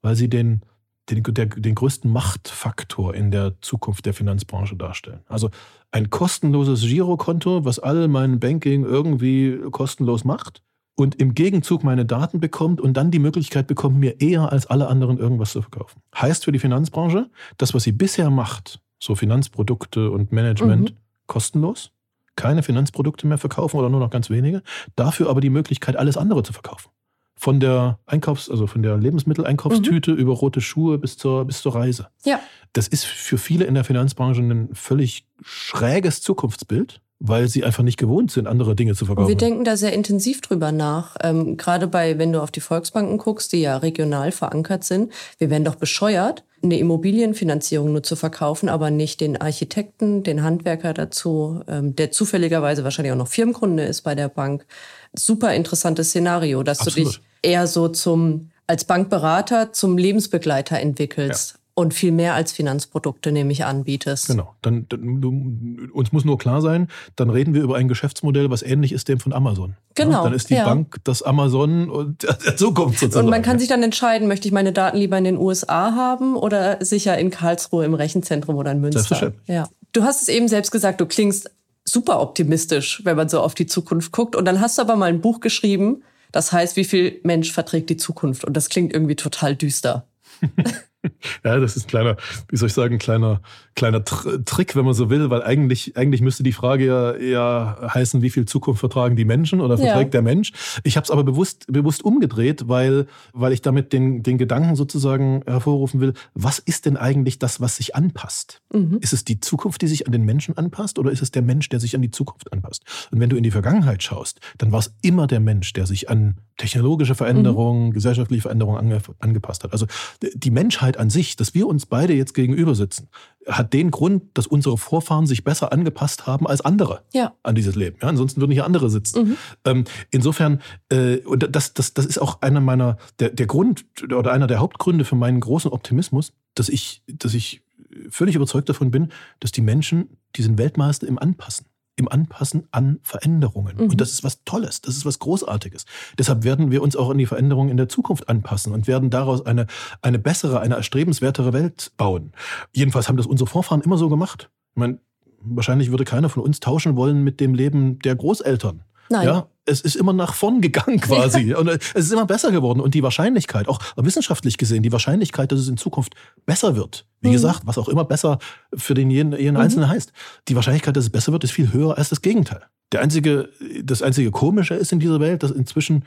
Weil 0.01 0.15
sie 0.15 0.29
den, 0.29 0.61
den, 1.09 1.23
der, 1.23 1.47
den 1.47 1.75
größten 1.75 2.11
Machtfaktor 2.11 3.15
in 3.15 3.31
der 3.31 3.59
Zukunft 3.61 4.05
der 4.05 4.13
Finanzbranche 4.13 4.75
darstellen. 4.75 5.21
Also 5.27 5.49
ein 5.91 6.09
kostenloses 6.09 6.81
Girokonto, 6.81 7.65
was 7.65 7.79
all 7.79 8.07
mein 8.07 8.39
Banking 8.39 8.85
irgendwie 8.85 9.59
kostenlos 9.71 10.23
macht, 10.23 10.61
und 10.99 11.15
im 11.15 11.33
Gegenzug 11.33 11.83
meine 11.83 12.05
Daten 12.05 12.39
bekommt 12.39 12.81
und 12.81 12.95
dann 12.95 13.11
die 13.11 13.19
Möglichkeit 13.19 13.67
bekommt, 13.67 13.97
mir 13.97 14.19
eher 14.19 14.51
als 14.51 14.67
alle 14.67 14.87
anderen 14.87 15.17
irgendwas 15.17 15.51
zu 15.53 15.61
verkaufen. 15.61 16.01
Heißt 16.15 16.45
für 16.45 16.51
die 16.51 16.59
Finanzbranche, 16.59 17.29
das, 17.57 17.73
was 17.73 17.83
sie 17.83 17.91
bisher 17.91 18.29
macht, 18.29 18.81
so 18.99 19.15
Finanzprodukte 19.15 20.11
und 20.11 20.31
Management, 20.31 20.91
mhm. 20.91 20.97
kostenlos, 21.25 21.91
keine 22.35 22.63
Finanzprodukte 22.63 23.27
mehr 23.27 23.37
verkaufen 23.37 23.77
oder 23.77 23.89
nur 23.89 23.99
noch 23.99 24.09
ganz 24.09 24.29
wenige, 24.29 24.61
dafür 24.95 25.29
aber 25.29 25.41
die 25.41 25.49
Möglichkeit, 25.49 25.95
alles 25.95 26.17
andere 26.17 26.43
zu 26.43 26.53
verkaufen. 26.53 26.89
Von 27.35 27.61
der 27.61 27.99
Einkaufs-, 28.05 28.49
also 28.49 28.67
von 28.67 28.83
der 28.83 28.97
Lebensmitteleinkaufstüte 28.97 30.11
mhm. 30.11 30.17
über 30.17 30.33
rote 30.33 30.59
Schuhe 30.59 30.97
bis 30.97 31.17
zur, 31.17 31.45
bis 31.45 31.61
zur 31.61 31.75
Reise. 31.75 32.07
Ja. 32.25 32.41
Das 32.73 32.89
ist 32.89 33.05
für 33.05 33.37
viele 33.37 33.65
in 33.65 33.73
der 33.73 33.85
Finanzbranche 33.85 34.41
ein 34.41 34.75
völlig 34.75 35.25
schräges 35.41 36.21
Zukunftsbild 36.21 37.01
weil 37.19 37.49
sie 37.49 37.65
einfach 37.65 37.83
nicht 37.83 37.97
gewohnt 37.97 38.31
sind, 38.31 38.47
andere 38.47 38.75
Dinge 38.75 38.95
zu 38.95 39.05
verkaufen. 39.05 39.27
Wir 39.27 39.35
denken 39.35 39.65
da 39.65 39.75
sehr 39.75 39.91
intensiv 39.91 40.39
drüber 40.39 40.71
nach. 40.71 41.17
Ähm, 41.21 41.57
gerade 41.57 41.87
bei, 41.87 42.17
wenn 42.17 42.31
du 42.31 42.41
auf 42.41 42.49
die 42.49 42.61
Volksbanken 42.61 43.17
guckst, 43.17 43.51
die 43.51 43.61
ja 43.61 43.77
regional 43.77 44.31
verankert 44.31 44.85
sind, 44.85 45.11
wir 45.37 45.49
werden 45.49 45.65
doch 45.65 45.75
bescheuert, 45.75 46.45
eine 46.63 46.79
Immobilienfinanzierung 46.79 47.91
nur 47.91 48.03
zu 48.03 48.15
verkaufen, 48.15 48.69
aber 48.69 48.89
nicht 48.89 49.19
den 49.19 49.39
Architekten, 49.39 50.23
den 50.23 50.43
Handwerker 50.43 50.93
dazu, 50.93 51.61
ähm, 51.67 51.95
der 51.95 52.11
zufälligerweise 52.11 52.85
wahrscheinlich 52.85 53.11
auch 53.11 53.17
noch 53.17 53.27
Firmenkunde 53.27 53.83
ist 53.83 54.01
bei 54.01 54.15
der 54.15 54.29
Bank. 54.29 54.65
Super 55.13 55.53
interessantes 55.53 56.09
Szenario, 56.09 56.63
dass 56.63 56.79
Absolut. 56.79 56.97
du 56.97 57.11
dich 57.11 57.21
eher 57.41 57.67
so 57.67 57.89
zum 57.89 58.49
als 58.67 58.85
Bankberater 58.85 59.73
zum 59.73 59.97
Lebensbegleiter 59.97 60.79
entwickelst. 60.79 61.58
Und 61.79 61.93
viel 61.93 62.11
mehr 62.11 62.33
als 62.33 62.51
Finanzprodukte 62.51 63.31
nämlich 63.31 63.63
anbietest. 63.63 64.27
Genau. 64.27 64.53
Dann, 64.61 64.85
dann 64.89 65.21
du, 65.21 65.89
uns 65.93 66.11
muss 66.11 66.25
nur 66.25 66.37
klar 66.37 66.61
sein, 66.61 66.89
dann 67.15 67.29
reden 67.29 67.53
wir 67.53 67.61
über 67.61 67.77
ein 67.77 67.87
Geschäftsmodell, 67.87 68.49
was 68.49 68.63
ähnlich 68.63 68.91
ist 68.91 69.07
dem 69.07 69.21
von 69.21 69.31
Amazon. 69.31 69.77
Genau. 69.95 70.17
Ja, 70.17 70.23
dann 70.23 70.33
ist 70.33 70.49
die 70.49 70.55
ja. 70.55 70.65
Bank 70.65 70.97
das 71.05 71.23
Amazon 71.23 71.89
und 71.89 72.23
der 72.23 72.57
Zukunft 72.57 72.99
sozusagen. 72.99 73.27
Und 73.27 73.31
man 73.31 73.43
kann 73.43 73.59
sich 73.59 73.69
dann 73.69 73.81
entscheiden, 73.81 74.27
möchte 74.27 74.45
ich 74.45 74.51
meine 74.51 74.73
Daten 74.73 74.97
lieber 74.97 75.17
in 75.17 75.23
den 75.23 75.37
USA 75.37 75.95
haben 75.95 76.35
oder 76.35 76.83
sicher 76.83 77.17
in 77.17 77.29
Karlsruhe 77.29 77.85
im 77.85 77.93
Rechenzentrum 77.93 78.57
oder 78.57 78.73
in 78.73 78.81
Münster. 78.81 78.99
Selbstverständlich. 78.99 79.47
Ja. 79.47 79.69
Du 79.93 80.03
hast 80.03 80.21
es 80.21 80.27
eben 80.27 80.49
selbst 80.49 80.71
gesagt, 80.71 80.99
du 80.99 81.05
klingst 81.05 81.49
super 81.85 82.19
optimistisch, 82.19 83.05
wenn 83.05 83.15
man 83.15 83.29
so 83.29 83.39
auf 83.39 83.55
die 83.55 83.67
Zukunft 83.67 84.11
guckt. 84.11 84.35
Und 84.35 84.43
dann 84.43 84.59
hast 84.59 84.77
du 84.77 84.81
aber 84.81 84.97
mal 84.97 85.05
ein 85.05 85.21
Buch 85.21 85.39
geschrieben, 85.39 86.03
das 86.33 86.51
heißt, 86.51 86.75
wie 86.75 86.83
viel 86.83 87.21
Mensch 87.23 87.53
verträgt 87.53 87.89
die 87.89 87.95
Zukunft? 87.95 88.43
Und 88.43 88.57
das 88.57 88.67
klingt 88.67 88.93
irgendwie 88.93 89.15
total 89.15 89.55
düster. 89.55 90.05
ja, 91.43 91.59
das 91.59 91.75
ist 91.75 91.85
ein 91.85 91.89
kleiner, 91.89 92.17
wie 92.49 92.57
soll 92.57 92.67
ich 92.67 92.73
sagen, 92.73 92.97
kleiner, 92.97 93.41
kleiner 93.79 94.03
Trick, 94.03 94.75
wenn 94.75 94.83
man 94.83 94.93
so 94.93 95.09
will, 95.09 95.29
weil 95.29 95.41
eigentlich, 95.41 95.95
eigentlich 95.95 96.21
müsste 96.21 96.43
die 96.43 96.51
Frage 96.51 96.85
ja 96.85 97.11
eher 97.13 97.89
heißen, 97.93 98.21
wie 98.21 98.29
viel 98.29 98.45
Zukunft 98.45 98.81
vertragen 98.81 99.15
die 99.15 99.25
Menschen 99.25 99.61
oder 99.61 99.77
verträgt 99.77 100.13
ja. 100.13 100.19
der 100.19 100.21
Mensch. 100.21 100.51
Ich 100.83 100.97
habe 100.97 101.05
es 101.05 101.11
aber 101.11 101.23
bewusst, 101.23 101.65
bewusst 101.67 102.03
umgedreht, 102.03 102.67
weil, 102.67 103.07
weil 103.33 103.53
ich 103.53 103.61
damit 103.61 103.93
den, 103.93 104.21
den 104.21 104.37
Gedanken 104.37 104.75
sozusagen 104.75 105.43
hervorrufen 105.47 106.01
will, 106.01 106.13
was 106.33 106.59
ist 106.59 106.85
denn 106.85 106.97
eigentlich 106.97 107.39
das, 107.39 107.61
was 107.61 107.77
sich 107.77 107.95
anpasst? 107.95 108.61
Mhm. 108.73 108.97
Ist 108.99 109.13
es 109.13 109.23
die 109.23 109.39
Zukunft, 109.39 109.81
die 109.81 109.87
sich 109.87 110.05
an 110.05 110.11
den 110.11 110.25
Menschen 110.25 110.57
anpasst 110.57 110.99
oder 110.99 111.11
ist 111.11 111.21
es 111.21 111.31
der 111.31 111.41
Mensch, 111.41 111.69
der 111.69 111.79
sich 111.79 111.95
an 111.95 112.01
die 112.01 112.11
Zukunft 112.11 112.51
anpasst? 112.51 112.83
Und 113.11 113.21
wenn 113.21 113.29
du 113.29 113.37
in 113.37 113.43
die 113.43 113.51
Vergangenheit 113.51 114.03
schaust, 114.03 114.41
dann 114.57 114.73
war 114.73 114.79
es 114.79 114.93
immer 115.01 115.25
der 115.25 115.39
Mensch, 115.39 115.71
der 115.71 115.85
sich 115.85 116.09
an 116.09 116.35
technologische 116.57 117.15
Veränderungen, 117.15 117.87
mhm. 117.87 117.93
gesellschaftliche 117.93 118.41
Veränderungen 118.41 118.77
ange, 118.77 118.99
angepasst 119.19 119.63
hat. 119.63 119.71
Also 119.71 119.85
die 120.21 120.51
Menschheit 120.51 120.97
an 120.97 121.09
sich, 121.09 121.37
dass 121.37 121.53
wir 121.53 121.65
uns 121.65 121.85
beide 121.85 122.13
jetzt 122.13 122.33
gegenüber 122.33 122.75
sitzen, 122.75 123.07
hat 123.49 123.73
den 123.73 123.91
Grund, 123.91 124.23
dass 124.33 124.47
unsere 124.47 124.77
Vorfahren 124.77 125.25
sich 125.27 125.43
besser 125.43 125.71
angepasst 125.71 126.27
haben 126.27 126.47
als 126.47 126.61
andere 126.61 127.01
ja. 127.13 127.33
an 127.43 127.55
dieses 127.55 127.75
Leben. 127.75 127.97
Ja, 128.01 128.07
ansonsten 128.07 128.41
würden 128.41 128.51
hier 128.51 128.65
andere 128.65 128.89
sitzen. 128.89 129.29
Mhm. 129.29 129.37
Ähm, 129.65 129.83
insofern, 130.11 130.61
äh, 130.89 131.17
und 131.19 131.47
das, 131.55 131.73
das, 131.73 131.93
das 131.93 132.05
ist 132.05 132.19
auch 132.19 132.41
einer 132.41 132.61
meiner, 132.61 132.97
der, 133.19 133.29
der 133.29 133.47
Grund 133.47 133.85
oder 134.03 134.31
einer 134.31 134.47
der 134.47 134.59
Hauptgründe 134.59 135.05
für 135.05 135.15
meinen 135.15 135.39
großen 135.39 135.71
Optimismus, 135.71 136.33
dass 136.55 136.69
ich, 136.69 137.03
dass 137.07 137.33
ich 137.33 137.61
völlig 138.09 138.35
überzeugt 138.35 138.69
davon 138.69 138.91
bin, 138.91 139.09
dass 139.39 139.51
die 139.51 139.61
Menschen, 139.61 140.17
die 140.35 140.43
sind 140.43 140.57
Weltmeister 140.57 141.07
im 141.07 141.17
Anpassen 141.17 141.65
im 141.99 142.07
Anpassen 142.07 142.67
an 142.71 142.99
Veränderungen. 143.03 143.75
Mhm. 143.77 143.89
Und 143.89 144.01
das 144.01 144.11
ist 144.11 144.23
was 144.23 144.43
Tolles, 144.45 144.81
das 144.81 144.95
ist 144.95 145.05
was 145.05 145.19
Großartiges. 145.19 145.85
Deshalb 146.17 146.43
werden 146.43 146.71
wir 146.71 146.81
uns 146.81 146.95
auch 146.95 147.09
an 147.09 147.17
die 147.17 147.25
Veränderungen 147.25 147.69
in 147.69 147.77
der 147.77 147.89
Zukunft 147.89 148.29
anpassen 148.29 148.73
und 148.73 148.87
werden 148.87 149.09
daraus 149.09 149.45
eine, 149.45 149.67
eine 150.01 150.17
bessere, 150.17 150.61
eine 150.61 150.75
erstrebenswertere 150.75 151.53
Welt 151.53 151.91
bauen. 151.97 152.31
Jedenfalls 152.73 153.07
haben 153.07 153.17
das 153.17 153.27
unsere 153.27 153.47
Vorfahren 153.47 153.81
immer 153.81 153.97
so 153.97 154.09
gemacht. 154.09 154.49
Ich 154.71 154.79
meine, 154.79 154.99
wahrscheinlich 155.41 155.91
würde 155.91 156.05
keiner 156.05 156.29
von 156.29 156.43
uns 156.43 156.59
tauschen 156.59 156.95
wollen 156.95 157.23
mit 157.23 157.39
dem 157.39 157.53
Leben 157.53 157.99
der 157.99 158.15
Großeltern. 158.15 158.83
Nein. 159.09 159.25
Ja, 159.25 159.47
es 159.65 159.81
ist 159.81 159.95
immer 159.95 160.13
nach 160.13 160.33
vorn 160.33 160.61
gegangen 160.61 160.99
quasi. 161.01 161.41
Ja. 161.41 161.57
Und 161.57 161.67
es 161.67 161.93
ist 161.93 162.11
immer 162.11 162.25
besser 162.25 162.51
geworden. 162.51 162.79
Und 162.79 162.93
die 162.93 163.03
Wahrscheinlichkeit, 163.03 163.67
auch 163.67 163.79
wissenschaftlich 163.95 164.57
gesehen, 164.57 164.83
die 164.83 164.91
Wahrscheinlichkeit, 164.91 165.51
dass 165.51 165.59
es 165.59 165.67
in 165.67 165.77
Zukunft 165.77 166.15
besser 166.45 166.75
wird, 166.75 167.05
wie 167.21 167.29
mhm. 167.29 167.33
gesagt, 167.33 167.61
was 167.65 167.77
auch 167.77 167.89
immer 167.89 168.05
besser 168.05 168.39
für 168.73 168.93
den 168.93 169.09
jeden, 169.09 169.33
jeden 169.33 169.55
mhm. 169.55 169.61
Einzelnen 169.61 169.89
heißt, 169.89 170.11
die 170.47 170.55
Wahrscheinlichkeit, 170.55 170.95
dass 170.95 171.05
es 171.05 171.09
besser 171.09 171.31
wird, 171.31 171.43
ist 171.43 171.51
viel 171.51 171.73
höher 171.73 171.97
als 171.97 172.09
das 172.09 172.21
Gegenteil. 172.21 172.61
Der 172.91 173.01
einzige, 173.01 173.49
das 173.83 174.01
einzige 174.01 174.31
Komische 174.31 174.73
ist 174.73 174.91
in 174.91 174.99
dieser 174.99 175.19
Welt, 175.19 175.43
dass 175.43 175.51
inzwischen 175.51 176.05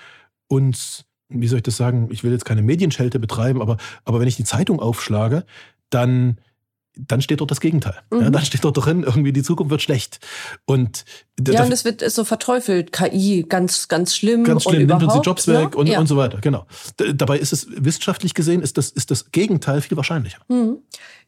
uns, 0.49 1.05
wie 1.29 1.47
soll 1.47 1.59
ich 1.59 1.62
das 1.62 1.77
sagen, 1.77 2.09
ich 2.11 2.25
will 2.25 2.33
jetzt 2.33 2.45
keine 2.45 2.62
Medienschelte 2.62 3.19
betreiben, 3.19 3.62
aber, 3.62 3.77
aber 4.05 4.21
wenn 4.21 4.29
ich 4.29 4.37
die 4.37 4.45
Zeitung 4.45 4.81
aufschlage, 4.81 5.45
dann 5.91 6.38
dann 6.96 7.22
steht 7.22 7.40
dort 7.40 7.50
das 7.50 7.61
Gegenteil. 7.61 7.94
Mhm. 8.11 8.20
Ja, 8.20 8.31
dann 8.31 8.44
steht 8.44 8.64
dort 8.64 8.85
drin, 8.85 9.02
irgendwie 9.02 9.33
die 9.33 9.42
Zukunft 9.42 9.70
wird 9.70 9.83
schlecht. 9.83 10.20
Und 10.66 11.05
ja, 11.46 11.64
und 11.64 11.72
es 11.72 11.85
wird 11.85 12.09
so 12.11 12.24
verteufelt, 12.24 12.92
KI, 12.92 13.44
ganz, 13.48 13.88
ganz 13.88 14.14
schlimm. 14.14 14.44
Ganz 14.44 14.64
schlimm, 14.64 14.87
nimmt 14.87 15.02
uns 15.02 15.14
die 15.14 15.20
Jobs 15.20 15.48
weg 15.48 15.70
ne? 15.70 15.76
und, 15.76 15.87
ja. 15.87 15.98
und 15.98 16.07
so 16.07 16.16
weiter, 16.16 16.38
genau. 16.40 16.66
Dabei 17.14 17.38
ist 17.38 17.52
es 17.52 17.66
wissenschaftlich 17.70 18.35
gesehen, 18.35 18.61
ist 18.61 18.76
das, 18.76 18.90
ist 18.90 19.11
das 19.11 19.33
Gegenteil 19.33 19.81
viel 19.81 19.96
wahrscheinlicher. 19.96 20.38
Mhm. 20.48 20.78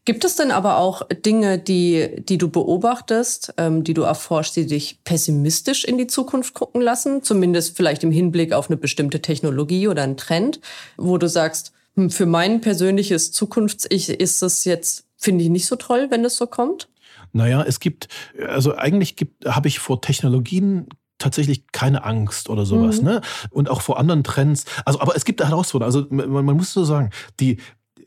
Gibt 0.04 0.26
es 0.26 0.36
denn 0.36 0.50
aber 0.50 0.76
auch 0.76 1.08
Dinge, 1.24 1.58
die, 1.58 2.10
die 2.18 2.36
du 2.36 2.50
beobachtest, 2.50 3.54
ähm, 3.56 3.84
die 3.84 3.94
du 3.94 4.02
erforschst, 4.02 4.54
die 4.54 4.66
dich 4.66 4.98
pessimistisch 5.04 5.84
in 5.84 5.96
die 5.96 6.06
Zukunft 6.06 6.52
gucken 6.52 6.82
lassen? 6.82 7.22
Zumindest 7.22 7.74
vielleicht 7.74 8.04
im 8.04 8.10
Hinblick 8.10 8.52
auf 8.52 8.68
eine 8.68 8.76
bestimmte 8.76 9.22
Technologie 9.22 9.88
oder 9.88 10.02
einen 10.02 10.18
Trend, 10.18 10.60
wo 10.98 11.16
du 11.16 11.26
sagst, 11.26 11.72
hm, 11.96 12.10
für 12.10 12.26
mein 12.26 12.60
persönliches 12.60 13.32
Zukunfts-Ich 13.32 14.10
ist 14.10 14.42
es 14.42 14.64
jetzt 14.64 15.03
finde 15.24 15.44
ich 15.44 15.50
nicht 15.50 15.66
so 15.66 15.76
toll, 15.76 16.08
wenn 16.10 16.22
das 16.22 16.36
so 16.36 16.46
kommt. 16.46 16.88
Naja, 17.32 17.62
es 17.62 17.80
gibt, 17.80 18.08
also 18.46 18.76
eigentlich 18.76 19.16
habe 19.46 19.68
ich 19.68 19.80
vor 19.80 20.00
Technologien 20.00 20.88
tatsächlich 21.18 21.72
keine 21.72 22.04
Angst 22.04 22.48
oder 22.48 22.66
sowas, 22.66 22.98
mhm. 22.98 23.06
ne? 23.06 23.20
Und 23.50 23.70
auch 23.70 23.80
vor 23.80 23.98
anderen 23.98 24.22
Trends. 24.22 24.66
Also, 24.84 25.00
aber 25.00 25.16
es 25.16 25.24
gibt 25.24 25.42
Herausforderungen. 25.42 25.94
Also 25.94 26.06
man, 26.14 26.44
man 26.44 26.56
muss 26.56 26.72
so 26.72 26.84
sagen, 26.84 27.10
die, 27.40 27.58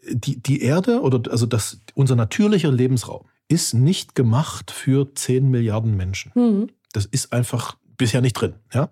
die, 0.10 0.42
die 0.42 0.62
Erde 0.62 1.02
oder 1.02 1.30
also 1.32 1.46
das, 1.46 1.80
unser 1.96 2.16
natürlicher 2.16 2.72
Lebensraum 2.72 3.26
ist 3.50 3.74
nicht 3.74 4.16
gemacht 4.16 4.72
für 4.72 5.14
10 5.14 5.50
Milliarden 5.50 5.96
Menschen. 5.96 6.32
Mhm. 6.36 6.70
Das 6.94 7.06
ist 7.06 7.34
einfach 7.34 7.78
bisher 7.98 8.22
nicht 8.22 8.34
drin. 8.34 8.56
Ja? 8.74 8.90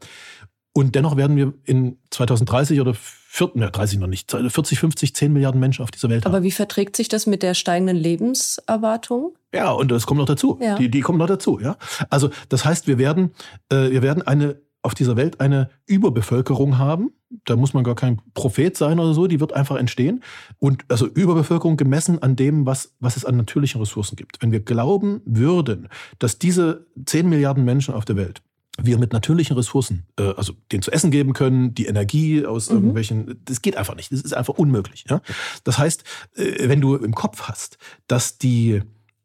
Und 0.78 0.94
dennoch 0.94 1.16
werden 1.16 1.38
wir 1.38 1.54
in 1.64 1.98
2030 2.10 2.82
oder 2.82 2.94
40, 2.94 3.62
ja, 3.62 3.70
30 3.70 3.98
noch 3.98 4.08
nicht, 4.08 4.30
40, 4.30 4.78
50, 4.78 5.16
10 5.16 5.32
Milliarden 5.32 5.58
Menschen 5.58 5.84
auf 5.84 5.90
dieser 5.90 6.10
Welt 6.10 6.26
haben. 6.26 6.34
Aber 6.34 6.44
wie 6.44 6.52
verträgt 6.52 6.98
sich 6.98 7.08
das 7.08 7.26
mit 7.28 7.44
der 7.44 7.54
steigenden 7.54 7.96
Lebenserwartung? 7.96 9.38
Ja, 9.54 9.72
und 9.72 9.90
das 9.90 10.06
kommt 10.06 10.20
noch 10.20 10.26
dazu. 10.26 10.60
Ja. 10.62 10.76
Die, 10.76 10.92
die 10.92 11.00
kommen 11.00 11.18
noch 11.18 11.28
dazu, 11.28 11.62
ja. 11.62 11.78
Also, 12.10 12.30
das 12.50 12.66
heißt, 12.66 12.88
wir 12.88 12.98
werden, 12.98 13.32
äh, 13.70 13.90
wir 13.90 14.02
werden 14.02 14.22
eine, 14.28 14.60
auf 14.82 14.94
dieser 14.94 15.16
Welt 15.16 15.40
eine 15.40 15.70
Überbevölkerung 15.86 16.78
haben. 16.78 17.14
Da 17.46 17.56
muss 17.56 17.74
man 17.74 17.86
gar 17.86 17.96
kein 17.96 18.22
Prophet 18.34 18.76
sein 18.76 19.00
oder 19.00 19.14
so, 19.14 19.28
die 19.28 19.40
wird 19.40 19.54
einfach 19.54 19.78
entstehen. 19.78 20.24
Und 20.60 20.84
also 20.90 21.08
Überbevölkerung 21.08 21.78
gemessen 21.78 22.22
an 22.22 22.36
dem, 22.36 22.66
was, 22.66 22.94
was 23.00 23.16
es 23.16 23.24
an 23.24 23.38
natürlichen 23.38 23.80
Ressourcen 23.80 24.18
gibt. 24.18 24.42
Wenn 24.42 24.52
wir 24.52 24.60
glauben 24.60 25.22
würden, 25.24 25.88
dass 26.20 26.38
diese 26.38 26.86
10 27.06 27.30
Milliarden 27.30 27.64
Menschen 27.64 27.94
auf 27.94 28.04
der 28.04 28.18
Welt 28.18 28.42
wir 28.82 28.98
mit 28.98 29.14
natürlichen 29.14 29.56
Ressourcen, 29.56 30.06
äh, 30.20 30.34
also 30.36 30.54
den 30.72 30.82
zu 30.82 30.92
essen 30.92 31.12
geben 31.12 31.34
können, 31.34 31.74
die 31.74 31.86
Energie 31.86 32.46
aus 32.46 32.70
mhm. 32.70 32.76
irgendwelchen, 32.76 33.42
das 33.46 33.62
geht 33.62 33.78
einfach 33.78 33.96
nicht. 33.96 34.12
Das 34.12 34.22
ist 34.22 34.34
einfach 34.34 34.56
unmöglich. 34.56 35.06
Ja? 35.10 35.22
Das 35.64 35.78
heißt, 35.78 36.04
äh, 36.36 36.68
wenn 36.68 36.82
du 36.82 36.96
im 36.96 37.16
Kopf 37.16 37.44
hast, 37.44 37.78
dass 38.08 38.38
die, 38.38 38.82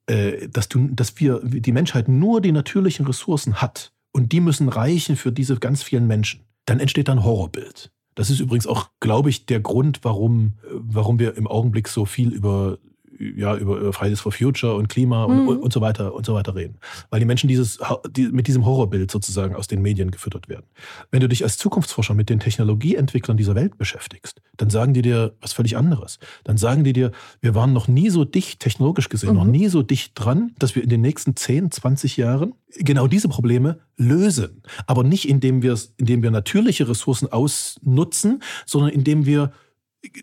äh, 0.07 0.49
dass 0.49 0.69
du, 0.69 0.89
dass 0.89 1.19
wir, 1.19 1.41
die 1.43 1.73
Menschheit 1.73 2.09
nur 2.09 2.41
die 2.41 2.53
natürlichen 2.53 3.07
Ressourcen 3.07 3.57
hat 3.57 3.93
und 4.13 4.33
die 4.33 4.41
müssen 4.41 4.69
reichen 4.69 5.17
für 5.17 5.33
diese 5.33 5.57
ganz 5.57 5.83
vielen 5.83 6.07
Menschen, 6.07 6.45
dann 6.67 6.81
entsteht 6.81 7.09
ein 7.09 7.25
Horrorbild. 7.25 7.91
Das 8.15 8.31
ist 8.31 8.41
übrigens 8.41 8.67
auch, 8.67 8.91
glaube 9.01 9.31
ich, 9.31 9.47
der 9.47 9.61
Grund, 9.61 10.01
warum, 10.03 10.55
warum 10.71 11.19
wir 11.19 11.37
im 11.37 11.47
Augenblick 11.47 11.89
so 11.89 12.05
viel 12.05 12.33
über 12.33 12.79
ja, 13.21 13.57
über 13.57 13.93
Fridays 13.93 14.21
for 14.21 14.33
Future 14.33 14.75
und 14.75 14.89
Klima 14.89 15.25
und, 15.25 15.43
mhm. 15.43 15.49
und 15.49 15.73
so 15.73 15.81
weiter 15.81 16.15
und 16.15 16.25
so 16.25 16.35
weiter 16.35 16.55
reden. 16.55 16.79
Weil 17.11 17.21
die 17.21 17.27
Menschen 17.27 17.49
dieses, 17.49 17.79
die, 18.11 18.29
mit 18.29 18.47
diesem 18.47 18.65
Horrorbild 18.65 19.11
sozusagen 19.11 19.55
aus 19.55 19.69
den 19.69 19.83
Medien 19.83 20.11
gefüttert 20.11 20.49
werden. 20.49 20.65
Wenn 21.11 21.21
du 21.21 21.29
dich 21.29 21.43
als 21.43 21.59
Zukunftsforscher 21.59 22.15
mit 22.15 22.31
den 22.31 22.41
Technologieentwicklern 22.41 23.37
dieser 23.37 23.55
Welt 23.55 23.77
beschäftigst, 23.77 24.41
dann 24.57 24.71
sagen 24.71 24.95
die 24.95 25.03
dir 25.03 25.35
was 25.41 25.53
völlig 25.53 25.77
anderes. 25.77 26.19
Dann 26.45 26.57
sagen 26.57 26.83
die 26.83 26.93
dir, 26.93 27.13
wir 27.41 27.55
waren 27.55 27.73
noch 27.73 27.89
nie 27.89 28.11
so 28.11 28.25
dicht, 28.25 28.61
technologisch 28.61 29.09
gesehen, 29.09 29.31
mhm. 29.31 29.37
noch 29.37 29.45
nie 29.45 29.69
so 29.69 29.83
dicht 29.83 30.13
dran, 30.15 30.53
dass 30.59 30.75
wir 30.75 30.83
in 30.83 30.89
den 30.89 31.03
nächsten 31.03 31.37
10, 31.37 31.71
20 31.71 32.17
Jahren 32.17 32.55
genau 32.77 33.07
diese 33.07 33.29
Probleme 33.29 33.81
lösen. 33.97 34.63
Aber 34.87 35.05
nicht 35.05 35.29
indem 35.29 35.63
wir, 35.63 35.79
indem 35.99 36.23
wir 36.23 36.31
natürliche 36.31 36.89
Ressourcen 36.89 37.31
ausnutzen, 37.31 38.43
sondern 38.65 38.91
indem 38.91 39.27
wir 39.27 39.53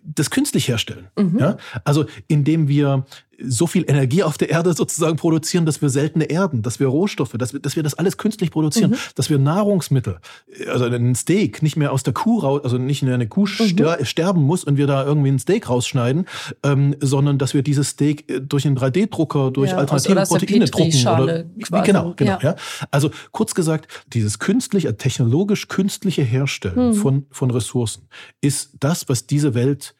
das 0.03 0.29
künstlich 0.29 0.67
herstellen. 0.67 1.07
Mhm. 1.17 1.39
Ja? 1.39 1.57
Also 1.83 2.05
indem 2.27 2.67
wir 2.67 3.05
so 3.39 3.67
viel 3.67 3.85
Energie 3.87 4.23
auf 4.23 4.37
der 4.37 4.49
Erde 4.49 4.73
sozusagen 4.73 5.15
produzieren, 5.15 5.65
dass 5.65 5.81
wir 5.81 5.89
seltene 5.89 6.25
Erden, 6.25 6.61
dass 6.61 6.79
wir 6.79 6.87
Rohstoffe, 6.87 7.33
dass 7.37 7.53
wir, 7.53 7.59
dass 7.59 7.75
wir 7.75 7.83
das 7.83 7.93
alles 7.93 8.17
künstlich 8.17 8.51
produzieren, 8.51 8.91
mhm. 8.91 8.97
dass 9.15 9.29
wir 9.29 9.37
Nahrungsmittel, 9.37 10.19
also 10.67 10.85
ein 10.85 11.15
Steak 11.15 11.61
nicht 11.61 11.75
mehr 11.75 11.91
aus 11.91 12.03
der 12.03 12.13
Kuh 12.13 12.39
raus, 12.39 12.61
also 12.63 12.77
nicht 12.77 13.03
mehr 13.03 13.13
eine 13.13 13.27
Kuh 13.27 13.45
mhm. 13.45 14.05
sterben 14.05 14.41
muss 14.41 14.63
und 14.63 14.77
wir 14.77 14.87
da 14.87 15.05
irgendwie 15.05 15.29
ein 15.29 15.39
Steak 15.39 15.69
rausschneiden, 15.69 16.25
ähm, 16.63 16.95
sondern 16.99 17.37
dass 17.37 17.53
wir 17.53 17.61
dieses 17.61 17.89
Steak 17.89 18.29
äh, 18.29 18.41
durch 18.41 18.65
einen 18.65 18.77
3D-Drucker, 18.77 19.51
durch 19.51 19.71
ja, 19.71 19.77
alternative 19.77 20.23
Proteine 20.23 20.65
drucken. 20.65 21.07
Oder, 21.07 21.43
genau, 21.83 22.13
genau. 22.15 22.31
Ja. 22.31 22.39
ja. 22.41 22.55
Also 22.91 23.11
kurz 23.31 23.53
gesagt, 23.53 23.87
dieses 24.13 24.39
künstliche, 24.39 24.97
technologisch 24.97 25.67
künstliche 25.67 26.23
Herstellen 26.23 26.89
mhm. 26.89 26.93
von, 26.93 27.25
von 27.31 27.51
Ressourcen 27.51 28.07
ist 28.41 28.71
das, 28.79 29.09
was 29.09 29.27
diese 29.27 29.53
Welt 29.53 29.95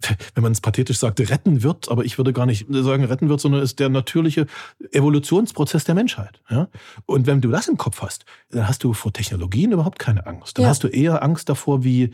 wenn 0.34 0.42
man 0.42 0.52
es 0.52 0.60
pathetisch 0.60 0.98
sagt, 0.98 1.20
retten 1.20 1.62
wird, 1.62 1.90
aber 1.90 2.04
ich 2.04 2.18
würde 2.18 2.32
gar 2.32 2.46
nicht 2.46 2.66
sagen 2.70 3.04
retten 3.04 3.28
wird, 3.28 3.40
sondern 3.40 3.62
ist 3.62 3.78
der 3.78 3.88
natürliche 3.88 4.46
Evolutionsprozess 4.92 5.84
der 5.84 5.94
Menschheit. 5.94 6.40
Ja? 6.48 6.68
Und 7.06 7.26
wenn 7.26 7.40
du 7.40 7.50
das 7.50 7.68
im 7.68 7.76
Kopf 7.76 8.02
hast, 8.02 8.24
dann 8.50 8.68
hast 8.68 8.84
du 8.84 8.92
vor 8.92 9.12
Technologien 9.12 9.72
überhaupt 9.72 9.98
keine 9.98 10.26
Angst. 10.26 10.58
Dann 10.58 10.64
ja. 10.64 10.68
hast 10.68 10.84
du 10.84 10.88
eher 10.88 11.22
Angst 11.22 11.48
davor, 11.48 11.84
wie, 11.84 12.10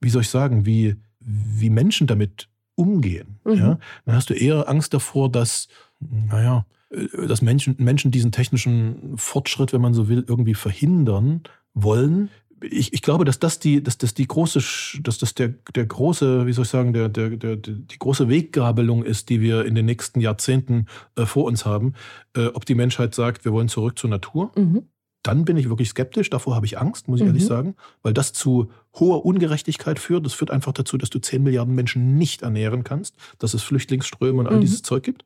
wie 0.00 0.10
soll 0.10 0.22
ich 0.22 0.30
sagen, 0.30 0.66
wie, 0.66 0.96
wie 1.20 1.70
Menschen 1.70 2.06
damit 2.06 2.48
umgehen. 2.74 3.40
Mhm. 3.44 3.54
Ja? 3.54 3.78
Dann 4.04 4.14
hast 4.14 4.30
du 4.30 4.34
eher 4.34 4.68
Angst 4.68 4.94
davor, 4.94 5.30
dass, 5.30 5.68
naja, 6.00 6.66
dass 7.26 7.42
Menschen, 7.42 7.74
Menschen 7.78 8.10
diesen 8.10 8.32
technischen 8.32 9.16
Fortschritt, 9.16 9.72
wenn 9.72 9.80
man 9.80 9.94
so 9.94 10.08
will, 10.08 10.24
irgendwie 10.26 10.54
verhindern 10.54 11.42
wollen, 11.74 12.30
ich, 12.62 12.92
ich 12.92 13.02
glaube, 13.02 13.24
dass 13.24 13.38
das 13.38 13.58
die, 13.58 13.82
dass 13.82 13.98
das 13.98 14.14
die 14.14 14.26
große, 14.26 14.60
dass 15.02 15.18
das 15.18 15.34
der, 15.34 15.54
der 15.74 15.86
große, 15.86 16.46
wie 16.46 16.52
soll 16.52 16.64
ich 16.64 16.70
sagen, 16.70 16.92
der, 16.92 17.08
der, 17.08 17.30
der, 17.30 17.56
die 17.56 17.98
große 17.98 18.28
Weggabelung 18.28 19.04
ist, 19.04 19.28
die 19.28 19.40
wir 19.40 19.64
in 19.64 19.74
den 19.74 19.86
nächsten 19.86 20.20
Jahrzehnten 20.20 20.86
äh, 21.16 21.26
vor 21.26 21.44
uns 21.44 21.66
haben. 21.66 21.94
Äh, 22.34 22.46
ob 22.46 22.64
die 22.64 22.74
Menschheit 22.74 23.14
sagt, 23.14 23.44
wir 23.44 23.52
wollen 23.52 23.68
zurück 23.68 23.98
zur 23.98 24.10
Natur, 24.10 24.52
mhm. 24.56 24.84
dann 25.22 25.44
bin 25.44 25.56
ich 25.56 25.68
wirklich 25.68 25.90
skeptisch. 25.90 26.30
Davor 26.30 26.54
habe 26.54 26.66
ich 26.66 26.78
Angst, 26.78 27.08
muss 27.08 27.20
ich 27.20 27.24
mhm. 27.24 27.30
ehrlich 27.30 27.46
sagen, 27.46 27.76
weil 28.02 28.14
das 28.14 28.32
zu 28.32 28.70
hoher 28.94 29.26
Ungerechtigkeit 29.26 29.98
führt. 29.98 30.24
Das 30.24 30.32
führt 30.32 30.50
einfach 30.50 30.72
dazu, 30.72 30.96
dass 30.96 31.10
du 31.10 31.18
10 31.18 31.42
Milliarden 31.42 31.74
Menschen 31.74 32.16
nicht 32.16 32.42
ernähren 32.42 32.84
kannst, 32.84 33.16
dass 33.38 33.52
es 33.52 33.62
Flüchtlingsströme 33.62 34.40
und 34.40 34.46
all 34.46 34.56
mhm. 34.56 34.62
dieses 34.62 34.82
Zeug 34.82 35.02
gibt. 35.02 35.24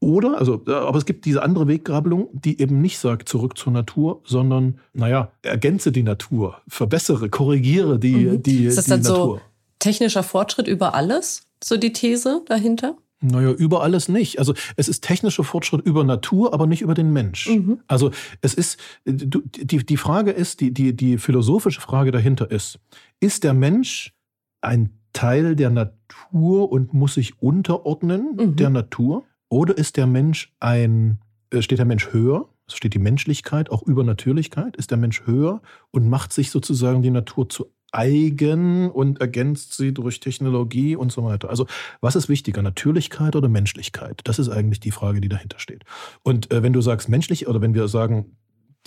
Oder, 0.00 0.38
also, 0.38 0.62
aber 0.66 0.98
es 0.98 1.06
gibt 1.06 1.24
diese 1.24 1.42
andere 1.42 1.68
Weggabelung, 1.68 2.28
die 2.32 2.60
eben 2.60 2.82
nicht 2.82 2.98
sagt, 2.98 3.28
zurück 3.28 3.56
zur 3.56 3.72
Natur, 3.72 4.20
sondern, 4.24 4.78
naja, 4.92 5.32
ergänze 5.42 5.90
die 5.90 6.02
Natur, 6.02 6.60
verbessere, 6.68 7.30
korrigiere 7.30 7.98
die, 7.98 8.26
mhm. 8.26 8.42
die, 8.42 8.66
ist 8.66 8.76
das 8.76 8.84
die 8.84 8.90
dann 8.90 9.00
Natur. 9.00 9.36
So 9.36 9.40
technischer 9.78 10.22
Fortschritt 10.22 10.68
über 10.68 10.94
alles? 10.94 11.46
So 11.62 11.76
die 11.76 11.92
These 11.92 12.42
dahinter? 12.46 12.96
Naja, 13.20 13.50
über 13.50 13.82
alles 13.82 14.08
nicht. 14.08 14.38
Also 14.38 14.52
es 14.76 14.88
ist 14.88 15.02
technischer 15.02 15.42
Fortschritt 15.42 15.80
über 15.86 16.04
Natur, 16.04 16.52
aber 16.52 16.66
nicht 16.66 16.82
über 16.82 16.94
den 16.94 17.12
Mensch. 17.12 17.48
Mhm. 17.48 17.80
Also 17.86 18.10
es 18.42 18.52
ist, 18.52 18.78
die, 19.06 19.84
die 19.84 19.96
Frage 19.96 20.32
ist, 20.32 20.60
die, 20.60 20.72
die, 20.72 20.94
die 20.94 21.16
philosophische 21.16 21.80
Frage 21.80 22.10
dahinter 22.10 22.50
ist, 22.50 22.78
ist 23.20 23.44
der 23.44 23.54
Mensch 23.54 24.12
ein 24.60 24.90
Teil 25.14 25.56
der 25.56 25.70
Natur 25.70 26.70
und 26.70 26.92
muss 26.92 27.14
sich 27.14 27.40
unterordnen 27.40 28.36
mhm. 28.36 28.56
der 28.56 28.70
Natur? 28.70 29.24
Oder 29.48 29.76
ist 29.76 29.96
der 29.96 30.06
Mensch 30.06 30.54
ein, 30.60 31.20
äh, 31.50 31.62
steht 31.62 31.78
der 31.78 31.86
Mensch 31.86 32.12
höher? 32.12 32.48
Also 32.66 32.76
steht 32.76 32.94
die 32.94 32.98
Menschlichkeit 32.98 33.70
auch 33.70 33.82
über 33.82 34.02
Natürlichkeit? 34.02 34.76
Ist 34.76 34.90
der 34.90 34.98
Mensch 34.98 35.26
höher 35.26 35.62
und 35.92 36.08
macht 36.08 36.32
sich 36.32 36.50
sozusagen 36.50 37.02
die 37.02 37.10
Natur 37.10 37.48
zu 37.48 37.66
eigen 37.92 38.90
und 38.90 39.20
ergänzt 39.20 39.74
sie 39.74 39.94
durch 39.94 40.20
Technologie 40.20 40.96
und 40.96 41.12
so 41.12 41.24
weiter. 41.24 41.48
Also 41.48 41.66
was 42.00 42.16
ist 42.16 42.28
wichtiger, 42.28 42.62
Natürlichkeit 42.62 43.36
oder 43.36 43.48
Menschlichkeit? 43.48 44.20
Das 44.24 44.38
ist 44.38 44.48
eigentlich 44.48 44.80
die 44.80 44.90
Frage, 44.90 45.20
die 45.20 45.28
dahinter 45.28 45.58
steht. 45.58 45.84
Und 46.22 46.52
äh, 46.52 46.62
wenn 46.62 46.72
du 46.72 46.80
sagst 46.80 47.08
menschlich 47.08 47.46
oder 47.48 47.60
wenn 47.60 47.74
wir 47.74 47.88
sagen, 47.88 48.36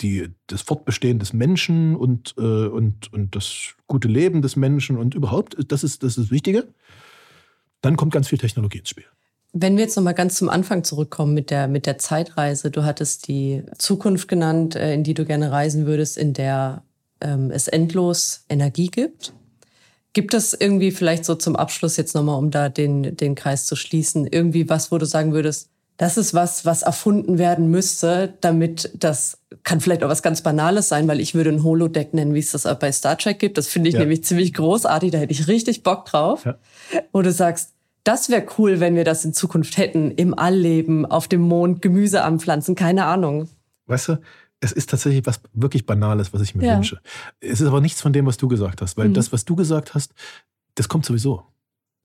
die, 0.00 0.28
das 0.46 0.62
Fortbestehen 0.62 1.18
des 1.18 1.32
Menschen 1.32 1.96
und, 1.96 2.34
äh, 2.38 2.66
und, 2.68 3.12
und 3.12 3.34
das 3.36 3.74
gute 3.86 4.08
Leben 4.08 4.42
des 4.42 4.56
Menschen 4.56 4.96
und 4.96 5.14
überhaupt, 5.14 5.56
das 5.70 5.84
ist 5.84 6.02
das, 6.02 6.16
ist 6.16 6.26
das 6.26 6.30
Wichtige, 6.30 6.68
dann 7.82 7.96
kommt 7.96 8.12
ganz 8.12 8.28
viel 8.28 8.38
Technologie 8.38 8.78
ins 8.78 8.88
Spiel. 8.90 9.06
Wenn 9.52 9.76
wir 9.76 9.84
jetzt 9.84 9.96
nochmal 9.96 10.14
ganz 10.14 10.36
zum 10.36 10.48
Anfang 10.48 10.84
zurückkommen 10.84 11.34
mit 11.34 11.50
der, 11.50 11.66
mit 11.66 11.86
der 11.86 11.98
Zeitreise. 11.98 12.70
Du 12.70 12.84
hattest 12.84 13.26
die 13.26 13.64
Zukunft 13.78 14.28
genannt, 14.28 14.76
äh, 14.76 14.94
in 14.94 15.02
die 15.02 15.14
du 15.14 15.24
gerne 15.24 15.50
reisen 15.50 15.86
würdest, 15.86 16.16
in 16.16 16.32
der 16.32 16.84
ähm, 17.20 17.50
es 17.50 17.68
endlos 17.68 18.44
Energie 18.48 18.88
gibt. 18.88 19.32
Gibt 20.12 20.34
es 20.34 20.54
irgendwie 20.54 20.90
vielleicht 20.90 21.24
so 21.24 21.34
zum 21.34 21.56
Abschluss 21.56 21.96
jetzt 21.96 22.14
nochmal, 22.14 22.38
um 22.38 22.50
da 22.50 22.68
den, 22.68 23.16
den 23.16 23.34
Kreis 23.34 23.66
zu 23.66 23.76
schließen, 23.76 24.26
irgendwie 24.26 24.68
was, 24.68 24.90
wo 24.90 24.98
du 24.98 25.06
sagen 25.06 25.32
würdest, 25.32 25.70
das 26.00 26.16
ist 26.16 26.32
was, 26.32 26.64
was 26.64 26.80
erfunden 26.80 27.36
werden 27.36 27.70
müsste, 27.70 28.32
damit 28.40 28.90
das 28.94 29.38
kann 29.64 29.80
vielleicht 29.80 30.02
auch 30.02 30.08
was 30.08 30.22
ganz 30.22 30.40
Banales 30.40 30.88
sein, 30.88 31.06
weil 31.06 31.20
ich 31.20 31.34
würde 31.34 31.50
ein 31.50 31.62
Holodeck 31.62 32.14
nennen, 32.14 32.32
wie 32.32 32.38
es 32.38 32.52
das 32.52 32.64
auch 32.64 32.78
bei 32.78 32.90
Star 32.90 33.18
Trek 33.18 33.38
gibt. 33.38 33.58
Das 33.58 33.68
finde 33.68 33.90
ich 33.90 33.94
ja. 33.94 34.00
nämlich 34.00 34.24
ziemlich 34.24 34.54
großartig, 34.54 35.10
da 35.10 35.18
hätte 35.18 35.32
ich 35.32 35.46
richtig 35.46 35.82
Bock 35.82 36.06
drauf. 36.06 36.46
Ja. 36.46 36.54
Wo 37.12 37.20
du 37.20 37.30
sagst, 37.30 37.74
das 38.04 38.28
wäre 38.28 38.46
cool, 38.58 38.80
wenn 38.80 38.94
wir 38.94 39.04
das 39.04 39.24
in 39.24 39.34
Zukunft 39.34 39.76
hätten, 39.76 40.10
im 40.10 40.38
Allleben, 40.38 41.06
auf 41.06 41.28
dem 41.28 41.42
Mond, 41.42 41.82
Gemüse 41.82 42.22
anpflanzen, 42.22 42.74
keine 42.74 43.04
Ahnung. 43.04 43.48
Weißt 43.86 44.08
du, 44.08 44.20
es 44.60 44.72
ist 44.72 44.90
tatsächlich 44.90 45.26
was 45.26 45.40
wirklich 45.52 45.86
Banales, 45.86 46.32
was 46.32 46.42
ich 46.42 46.54
mir 46.54 46.66
ja. 46.66 46.76
wünsche. 46.76 47.00
Es 47.40 47.60
ist 47.60 47.66
aber 47.66 47.80
nichts 47.80 48.00
von 48.00 48.12
dem, 48.12 48.26
was 48.26 48.36
du 48.36 48.48
gesagt 48.48 48.82
hast, 48.82 48.96
weil 48.96 49.08
mhm. 49.08 49.14
das, 49.14 49.32
was 49.32 49.44
du 49.44 49.56
gesagt 49.56 49.94
hast, 49.94 50.12
das 50.74 50.88
kommt 50.88 51.04
sowieso. 51.04 51.44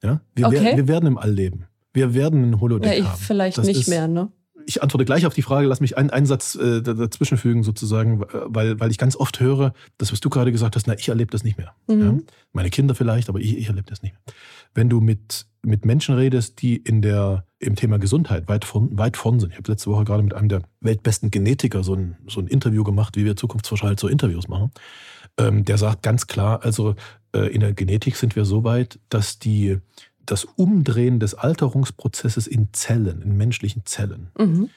Ja? 0.03 0.21
Wir, 0.34 0.47
okay. 0.47 0.63
wir, 0.63 0.77
wir 0.77 0.88
werden 0.88 1.08
im 1.08 1.17
All 1.17 1.31
leben. 1.31 1.65
Wir 1.93 2.13
werden 2.13 2.51
ein 2.51 2.60
Holodeck 2.60 2.91
ja, 2.91 2.99
ich 2.99 3.05
haben. 3.05 3.19
Vielleicht 3.19 3.58
das 3.58 3.67
nicht 3.67 3.88
mehr, 3.88 4.08
ne? 4.08 4.29
Ich 4.65 4.82
antworte 4.82 5.06
gleich 5.06 5.25
auf 5.25 5.34
die 5.34 5.41
Frage, 5.41 5.67
lass 5.67 5.80
mich 5.80 5.97
einen, 5.97 6.10
einen 6.10 6.25
Satz 6.25 6.56
äh, 6.56 6.82
dazwischen 6.82 7.38
fügen 7.38 7.63
sozusagen, 7.63 8.23
weil, 8.45 8.80
weil 8.80 8.91
ich 8.91 8.97
ganz 8.97 9.15
oft 9.15 9.39
höre, 9.39 9.73
das, 9.97 10.12
was 10.12 10.19
du 10.19 10.30
gerade 10.30 10.51
gesagt 10.51 10.75
hast, 10.75 10.88
na, 10.88 10.97
ich 10.97 11.10
erlebe 11.10 11.32
das 11.32 11.43
nicht 11.43 11.58
mehr. 11.58 11.73
Mhm. 11.88 12.01
Ja? 12.01 12.17
Meine 12.54 12.69
Kinder 12.69 12.95
vielleicht, 12.95 13.30
aber 13.30 13.39
ich, 13.39 13.58
ich 13.58 13.67
erlebe 13.67 13.89
das 13.89 14.01
nicht 14.01 14.13
mehr. 14.13 14.36
Wenn 14.73 14.89
du 14.89 15.01
mit, 15.01 15.45
mit 15.62 15.86
Menschen 15.86 16.15
redest, 16.15 16.62
die 16.62 16.75
in 16.75 17.01
der, 17.01 17.45
im 17.60 17.75
Thema 17.75 17.99
Gesundheit 17.99 18.47
weit 18.47 18.65
von, 18.65 18.97
weit 18.97 19.17
von 19.17 19.39
sind. 19.39 19.51
Ich 19.51 19.58
habe 19.58 19.71
letzte 19.71 19.89
Woche 19.89 20.04
gerade 20.04 20.23
mit 20.23 20.34
einem 20.34 20.49
der 20.49 20.62
weltbesten 20.82 21.32
Genetiker 21.32 21.84
so 21.84 21.95
ein, 21.95 22.17
so 22.28 22.39
ein 22.39 22.47
Interview 22.47 22.84
gemacht, 22.84 23.15
wie 23.17 23.25
wir 23.25 23.36
Zukunftsforscher 23.36 23.88
halt 23.88 23.99
so 23.99 24.08
Interviews 24.08 24.47
machen. 24.47 24.71
Ähm, 25.38 25.65
der 25.65 25.78
sagt 25.78 26.04
ganz 26.04 26.28
klar, 26.28 26.63
also 26.63 26.95
äh, 27.34 27.47
in 27.54 27.62
der 27.62 27.73
Genetik 27.73 28.15
sind 28.15 28.36
wir 28.36 28.45
so 28.45 28.63
weit, 28.63 28.99
dass 29.10 29.39
die 29.39 29.80
das 30.25 30.45
Umdrehen 30.45 31.19
des 31.19 31.33
Alterungsprozesses 31.33 32.47
in 32.47 32.69
Zellen, 32.73 33.21
in 33.21 33.38
menschlichen 33.38 33.85
Zellen, 33.85 34.29
mhm. 34.38 34.69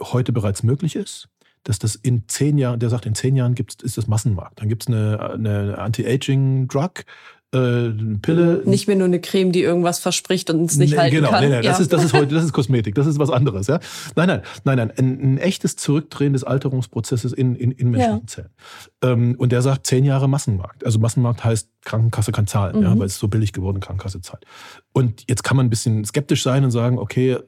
heute 0.00 0.32
bereits 0.32 0.62
möglich 0.62 0.96
ist, 0.96 1.28
dass 1.64 1.78
das 1.78 1.94
in 1.94 2.28
zehn 2.28 2.58
Jahren, 2.58 2.78
der 2.78 2.90
sagt, 2.90 3.06
in 3.06 3.14
zehn 3.14 3.36
Jahren 3.36 3.54
gibt's, 3.54 3.82
ist 3.82 3.96
das 3.96 4.06
Massenmarkt. 4.06 4.60
Dann 4.60 4.68
gibt 4.68 4.82
es 4.82 4.88
eine, 4.88 5.18
eine 5.30 5.78
Anti-Aging-Drug, 5.78 7.04
äh, 7.54 7.90
Pille. 8.20 8.62
Nicht 8.64 8.86
mehr 8.86 8.96
nur 8.96 9.06
eine 9.06 9.20
Creme, 9.20 9.52
die 9.52 9.62
irgendwas 9.62 9.98
verspricht 9.98 10.50
und 10.50 10.70
es 10.70 10.76
nicht 10.76 10.92
nee, 10.92 10.98
halten 10.98 11.16
genau, 11.16 11.30
kann. 11.30 11.42
Genau, 11.42 11.54
nee, 11.56 11.60
nee, 11.62 11.66
das, 11.66 11.80
ist, 11.80 11.92
das 11.92 12.04
ist 12.04 12.12
heute, 12.14 12.34
das 12.34 12.44
ist 12.44 12.52
Kosmetik, 12.52 12.94
das 12.94 13.06
ist 13.06 13.18
was 13.18 13.30
anderes. 13.30 13.66
Ja? 13.66 13.80
Nein, 14.16 14.28
nein, 14.28 14.42
nein, 14.64 14.76
nein, 14.76 14.90
ein, 14.96 15.34
ein 15.34 15.38
echtes 15.38 15.76
Zurückdrehen 15.76 16.32
des 16.32 16.44
Alterungsprozesses 16.44 17.32
in, 17.32 17.54
in, 17.54 17.70
in 17.70 17.90
menschlichen 17.90 18.20
ja. 18.20 18.26
Zellen. 18.26 18.50
Ähm, 19.02 19.34
und 19.38 19.52
der 19.52 19.62
sagt, 19.62 19.86
zehn 19.86 20.04
Jahre 20.04 20.28
Massenmarkt. 20.28 20.84
Also 20.84 20.98
Massenmarkt 20.98 21.44
heißt, 21.44 21.68
Krankenkasse 21.84 22.32
kann 22.32 22.46
zahlen, 22.46 22.78
mhm. 22.78 22.82
ja, 22.82 22.98
weil 22.98 23.06
es 23.06 23.18
so 23.18 23.28
billig 23.28 23.52
geworden, 23.52 23.80
Krankenkasse 23.80 24.20
zahlt. 24.20 24.44
Und 24.92 25.24
jetzt 25.28 25.44
kann 25.44 25.56
man 25.56 25.66
ein 25.66 25.70
bisschen 25.70 26.04
skeptisch 26.04 26.42
sein 26.42 26.64
und 26.64 26.70
sagen, 26.70 26.98
okay, 26.98 27.32
äh, 27.32 27.38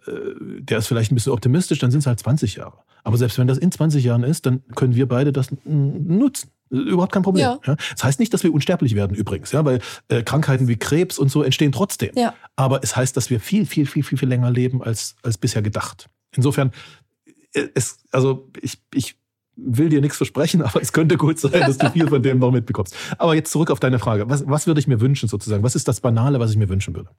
der 0.61 0.79
ist 0.79 0.87
vielleicht 0.87 1.11
ein 1.11 1.15
bisschen 1.15 1.33
optimistisch, 1.33 1.79
dann 1.79 1.91
sind 1.91 2.01
es 2.01 2.07
halt 2.07 2.21
20 2.21 2.57
Jahre. 2.57 2.79
Aber 3.03 3.17
selbst 3.17 3.39
wenn 3.39 3.47
das 3.47 3.59
in 3.59 3.71
20 3.71 4.05
Jahren 4.05 4.25
ist, 4.25 4.47
dann 4.47 4.63
können 4.75 4.95
wir 4.95 5.07
beide 5.07 5.33
das 5.33 5.49
nutzen. 5.65 6.51
Überhaupt 6.71 7.13
kein 7.13 7.23
Problem. 7.23 7.45
Ja. 7.45 7.59
Ja. 7.65 7.77
Das 7.93 8.05
heißt 8.05 8.21
nicht, 8.21 8.35
dass 8.35 8.43
wir 8.43 8.53
unsterblich 8.53 8.95
werden 8.95 9.17
übrigens, 9.17 9.53
ja, 9.53 9.65
weil 9.65 9.81
äh, 10.09 10.23
Krankheiten 10.23 10.69
wie 10.69 10.77
Krebs 10.77 11.19
und 11.19 11.31
so 11.31 11.43
entstehen 11.43 11.73
trotzdem. 11.73 12.11
Ja. 12.17 12.35
Aber 12.57 12.83
es 12.83 12.97
heißt, 12.97 13.17
dass 13.17 13.31
wir 13.31 13.41
viel, 13.41 13.67
viel, 13.67 13.87
viel, 13.87 14.03
viel, 14.03 14.19
viel 14.19 14.29
länger 14.29 14.51
leben 14.51 14.83
als, 14.83 15.17
als 15.23 15.39
bisher 15.39 15.63
gedacht. 15.63 16.09
Insofern, 16.35 16.73
äh, 17.53 17.69
es, 17.75 17.99
also 18.11 18.51
ich, 18.61 18.83
ich 18.93 19.17
will 19.55 19.89
dir 19.89 20.01
nichts 20.01 20.17
versprechen, 20.17 20.63
aber 20.63 20.83
es 20.83 20.93
könnte 20.93 21.17
gut 21.17 21.39
sein, 21.39 21.53
dass 21.53 21.79
du 21.79 21.91
viel 21.91 22.09
von 22.09 22.23
dem 22.23 22.39
noch 22.39 22.51
mitbekommst. 22.51 22.97
Aber 23.19 23.35
jetzt 23.35 23.53
zurück 23.53 23.71
auf 23.71 23.81
deine 23.81 23.99
Frage. 23.99 24.29
Was, 24.29 24.47
was 24.47 24.67
würde 24.67 24.81
ich 24.81 24.89
mir 24.89 25.01
wünschen 25.01 25.29
sozusagen? 25.29 25.63
Was 25.63 25.77
ist 25.77 25.89
das 25.89 26.01
Banale, 26.01 26.41
was 26.41 26.51
ich 26.51 26.57
mir 26.57 26.69
wünschen 26.69 26.95
würde? 26.95 27.11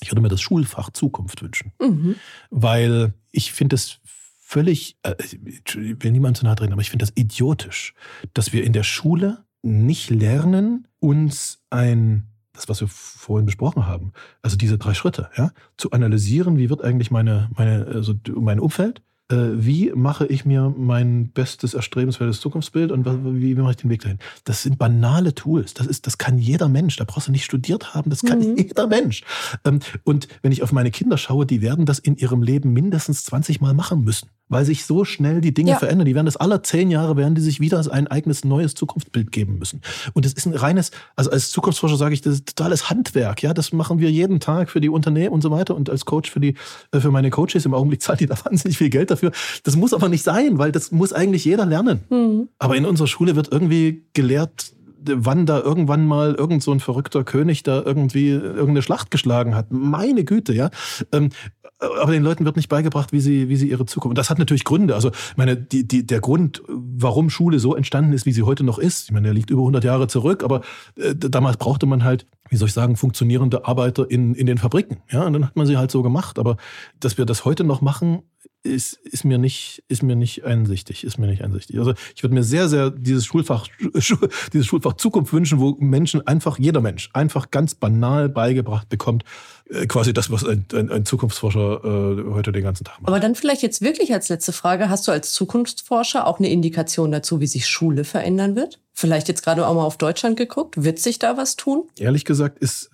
Ich 0.00 0.10
würde 0.10 0.20
mir 0.20 0.28
das 0.28 0.40
Schulfach 0.40 0.90
Zukunft 0.90 1.42
wünschen. 1.42 1.72
Mhm. 1.80 2.16
Weil 2.50 3.14
ich 3.32 3.52
finde 3.52 3.76
es 3.76 4.00
völlig, 4.48 4.96
äh, 5.02 5.14
ich 5.44 5.76
will 5.76 6.10
niemand 6.10 6.38
zu 6.38 6.44
nahe 6.46 6.56
treten, 6.56 6.72
aber 6.72 6.80
ich 6.80 6.88
finde 6.88 7.04
das 7.04 7.12
idiotisch, 7.14 7.92
dass 8.32 8.50
wir 8.54 8.64
in 8.64 8.72
der 8.72 8.82
Schule 8.82 9.44
nicht 9.62 10.08
lernen, 10.08 10.88
uns 11.00 11.60
ein, 11.68 12.28
das, 12.54 12.66
was 12.66 12.80
wir 12.80 12.88
vorhin 12.88 13.44
besprochen 13.44 13.86
haben, 13.86 14.14
also 14.40 14.56
diese 14.56 14.78
drei 14.78 14.94
Schritte, 14.94 15.28
ja, 15.36 15.50
zu 15.76 15.90
analysieren, 15.90 16.56
wie 16.56 16.70
wird 16.70 16.82
eigentlich 16.82 17.10
meine, 17.10 17.50
meine, 17.56 17.88
also 17.88 18.14
mein 18.36 18.58
Umfeld, 18.58 19.02
wie 19.30 19.92
mache 19.94 20.26
ich 20.26 20.46
mir 20.46 20.74
mein 20.76 21.28
bestes, 21.28 21.74
erstrebenswertes 21.74 22.40
Zukunftsbild 22.40 22.90
und 22.90 23.04
wie, 23.06 23.56
wie 23.56 23.60
mache 23.60 23.72
ich 23.72 23.76
den 23.76 23.90
Weg 23.90 24.00
dahin? 24.00 24.18
Das 24.44 24.62
sind 24.62 24.78
banale 24.78 25.34
Tools. 25.34 25.74
Das, 25.74 25.86
ist, 25.86 26.06
das 26.06 26.16
kann 26.16 26.38
jeder 26.38 26.68
Mensch. 26.68 26.96
Da 26.96 27.04
brauchst 27.04 27.28
du 27.28 27.32
nicht 27.32 27.44
studiert 27.44 27.94
haben. 27.94 28.08
Das 28.08 28.22
kann 28.22 28.38
mhm. 28.38 28.56
jeder 28.56 28.86
Mensch. 28.86 29.24
Ähm, 29.64 29.80
und 30.04 30.28
wenn 30.40 30.52
ich 30.52 30.62
auf 30.62 30.72
meine 30.72 30.90
Kinder 30.90 31.18
schaue, 31.18 31.44
die 31.44 31.60
werden 31.60 31.84
das 31.84 31.98
in 31.98 32.16
ihrem 32.16 32.42
Leben 32.42 32.72
mindestens 32.72 33.24
20 33.24 33.60
Mal 33.60 33.74
machen 33.74 34.02
müssen 34.02 34.30
weil 34.48 34.64
sich 34.64 34.84
so 34.84 35.04
schnell 35.04 35.40
die 35.40 35.54
Dinge 35.54 35.72
ja. 35.72 35.78
verändern. 35.78 36.06
Die 36.06 36.14
werden 36.14 36.26
das 36.26 36.36
alle 36.36 36.62
zehn 36.62 36.90
Jahre, 36.90 37.16
werden 37.16 37.34
die 37.34 37.40
sich 37.40 37.60
wieder 37.60 37.78
ein 37.90 38.06
eigenes 38.06 38.44
neues 38.44 38.74
Zukunftsbild 38.74 39.30
geben 39.30 39.58
müssen. 39.58 39.82
Und 40.14 40.24
das 40.24 40.32
ist 40.32 40.46
ein 40.46 40.54
reines, 40.54 40.90
also 41.16 41.30
als 41.30 41.50
Zukunftsforscher 41.50 41.96
sage 41.96 42.14
ich, 42.14 42.22
das 42.22 42.34
ist 42.34 42.56
totales 42.56 42.90
Handwerk. 42.90 43.42
Ja, 43.42 43.54
das 43.54 43.72
machen 43.72 43.98
wir 43.98 44.10
jeden 44.10 44.40
Tag 44.40 44.70
für 44.70 44.80
die 44.80 44.88
Unternehmen 44.88 45.32
und 45.32 45.42
so 45.42 45.50
weiter. 45.50 45.74
Und 45.74 45.90
als 45.90 46.04
Coach 46.04 46.30
für 46.30 46.40
die, 46.40 46.54
äh, 46.92 47.00
für 47.00 47.10
meine 47.10 47.30
Coaches 47.30 47.64
im 47.66 47.74
Augenblick 47.74 48.02
zahlt 48.08 48.20
die 48.20 48.26
da 48.26 48.36
wahnsinnig 48.44 48.78
viel 48.78 48.90
Geld 48.90 49.10
dafür. 49.10 49.17
Das 49.62 49.76
muss 49.76 49.94
aber 49.94 50.08
nicht 50.08 50.22
sein, 50.22 50.58
weil 50.58 50.72
das 50.72 50.92
muss 50.92 51.12
eigentlich 51.12 51.44
jeder 51.44 51.66
lernen. 51.66 52.00
Mhm. 52.10 52.48
Aber 52.58 52.76
in 52.76 52.84
unserer 52.84 53.06
Schule 53.06 53.36
wird 53.36 53.52
irgendwie 53.52 54.04
gelehrt, 54.14 54.72
wann 55.04 55.46
da 55.46 55.60
irgendwann 55.60 56.06
mal 56.06 56.34
irgend 56.34 56.62
so 56.62 56.72
ein 56.72 56.80
verrückter 56.80 57.24
König 57.24 57.62
da 57.62 57.82
irgendwie 57.82 58.28
irgendeine 58.30 58.82
Schlacht 58.82 59.10
geschlagen 59.10 59.54
hat. 59.54 59.70
Meine 59.70 60.24
Güte, 60.24 60.52
ja. 60.52 60.70
Ähm, 61.12 61.30
aber 61.78 62.10
den 62.10 62.24
Leuten 62.24 62.44
wird 62.44 62.56
nicht 62.56 62.68
beigebracht, 62.68 63.12
wie 63.12 63.20
sie, 63.20 63.48
wie 63.48 63.56
sie 63.56 63.70
ihre 63.70 63.86
Zukunft. 63.86 64.10
Und 64.10 64.18
das 64.18 64.30
hat 64.30 64.38
natürlich 64.38 64.64
Gründe. 64.64 64.94
Also, 64.94 65.10
ich 65.10 65.36
meine, 65.36 65.56
die, 65.56 65.86
die, 65.86 66.04
der 66.04 66.20
Grund, 66.20 66.62
warum 66.66 67.30
Schule 67.30 67.60
so 67.60 67.76
entstanden 67.76 68.12
ist, 68.12 68.26
wie 68.26 68.32
sie 68.32 68.42
heute 68.42 68.64
noch 68.64 68.78
ist, 68.78 69.04
ich 69.04 69.12
meine, 69.12 69.28
der 69.28 69.34
liegt 69.34 69.50
über 69.50 69.62
100 69.62 69.84
Jahre 69.84 70.08
zurück, 70.08 70.42
aber 70.42 70.62
äh, 70.96 71.14
damals 71.14 71.56
brauchte 71.56 71.86
man 71.86 72.02
halt, 72.02 72.26
wie 72.48 72.56
soll 72.56 72.66
ich 72.66 72.74
sagen, 72.74 72.96
funktionierende 72.96 73.64
Arbeiter 73.66 74.10
in, 74.10 74.34
in 74.34 74.46
den 74.46 74.58
Fabriken. 74.58 74.98
Ja, 75.10 75.24
und 75.24 75.34
dann 75.34 75.46
hat 75.46 75.56
man 75.56 75.66
sie 75.66 75.76
halt 75.76 75.92
so 75.92 76.02
gemacht. 76.02 76.38
Aber 76.38 76.56
dass 76.98 77.16
wir 77.16 77.26
das 77.26 77.44
heute 77.44 77.62
noch 77.62 77.80
machen, 77.80 78.22
ist, 78.68 78.94
ist 78.94 79.24
mir 79.24 79.38
nicht, 79.38 79.82
ist 79.88 80.02
mir 80.02 80.16
nicht 80.16 80.44
einsichtig, 80.44 81.04
ist 81.04 81.18
mir 81.18 81.26
nicht 81.26 81.42
einsichtig. 81.42 81.78
Also 81.78 81.94
ich 82.14 82.22
würde 82.22 82.34
mir 82.34 82.42
sehr, 82.42 82.68
sehr 82.68 82.90
dieses 82.90 83.26
Schulfach, 83.26 83.66
dieses 84.52 84.66
Schulfach 84.66 84.94
Zukunft 84.94 85.32
wünschen, 85.32 85.58
wo 85.58 85.76
Menschen 85.80 86.26
einfach, 86.26 86.58
jeder 86.58 86.80
Mensch, 86.80 87.10
einfach 87.12 87.50
ganz 87.50 87.74
banal 87.74 88.28
beigebracht 88.28 88.88
bekommt, 88.88 89.24
äh, 89.70 89.86
quasi 89.86 90.12
das, 90.12 90.30
was 90.30 90.44
ein, 90.44 90.66
ein, 90.72 90.90
ein 90.90 91.04
Zukunftsforscher 91.04 91.84
äh, 91.84 92.32
heute 92.32 92.52
den 92.52 92.62
ganzen 92.62 92.84
Tag 92.84 93.00
macht. 93.00 93.08
Aber 93.08 93.20
dann 93.20 93.34
vielleicht 93.34 93.62
jetzt 93.62 93.80
wirklich 93.80 94.12
als 94.12 94.28
letzte 94.28 94.52
Frage, 94.52 94.88
hast 94.88 95.08
du 95.08 95.12
als 95.12 95.32
Zukunftsforscher 95.32 96.26
auch 96.26 96.38
eine 96.38 96.50
Indikation 96.50 97.10
dazu, 97.10 97.40
wie 97.40 97.46
sich 97.46 97.66
Schule 97.66 98.04
verändern 98.04 98.56
wird? 98.56 98.78
Vielleicht 98.98 99.28
jetzt 99.28 99.44
gerade 99.44 99.64
auch 99.64 99.76
mal 99.76 99.84
auf 99.84 99.96
Deutschland 99.96 100.36
geguckt. 100.36 100.82
Wird 100.82 100.98
sich 100.98 101.20
da 101.20 101.36
was 101.36 101.54
tun? 101.54 101.84
Ehrlich 102.00 102.24
gesagt 102.24 102.58
ist 102.58 102.90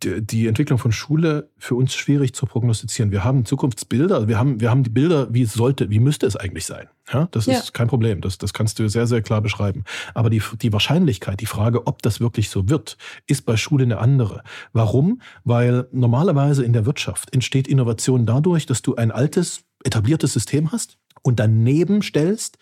die 0.00 0.46
Entwicklung 0.46 0.78
von 0.78 0.92
Schule 0.92 1.50
für 1.58 1.74
uns 1.74 1.92
schwierig 1.92 2.34
zu 2.34 2.46
prognostizieren. 2.46 3.10
Wir 3.10 3.24
haben 3.24 3.44
Zukunftsbilder, 3.44 4.28
wir 4.28 4.38
haben, 4.38 4.60
wir 4.60 4.70
haben 4.70 4.84
die 4.84 4.90
Bilder, 4.90 5.34
wie 5.34 5.42
es 5.42 5.52
sollte, 5.52 5.90
wie 5.90 5.98
müsste 5.98 6.28
es 6.28 6.36
eigentlich 6.36 6.66
sein. 6.66 6.86
Ja, 7.12 7.26
das 7.32 7.46
ja. 7.46 7.58
ist 7.58 7.74
kein 7.74 7.88
Problem. 7.88 8.20
Das, 8.20 8.38
das 8.38 8.52
kannst 8.52 8.78
du 8.78 8.88
sehr, 8.88 9.08
sehr 9.08 9.22
klar 9.22 9.40
beschreiben. 9.42 9.82
Aber 10.14 10.30
die, 10.30 10.40
die 10.62 10.72
Wahrscheinlichkeit, 10.72 11.40
die 11.40 11.46
Frage, 11.46 11.84
ob 11.88 12.00
das 12.02 12.20
wirklich 12.20 12.48
so 12.48 12.68
wird, 12.68 12.96
ist 13.26 13.44
bei 13.44 13.56
Schule 13.56 13.82
eine 13.82 13.98
andere. 13.98 14.44
Warum? 14.72 15.20
Weil 15.42 15.88
normalerweise 15.90 16.62
in 16.62 16.72
der 16.72 16.86
Wirtschaft 16.86 17.34
entsteht 17.34 17.66
Innovation 17.66 18.24
dadurch, 18.24 18.66
dass 18.66 18.82
du 18.82 18.94
ein 18.94 19.10
altes, 19.10 19.64
etabliertes 19.82 20.32
System 20.32 20.70
hast 20.70 20.96
und 21.22 21.40
daneben 21.40 22.02
stellst 22.02 22.56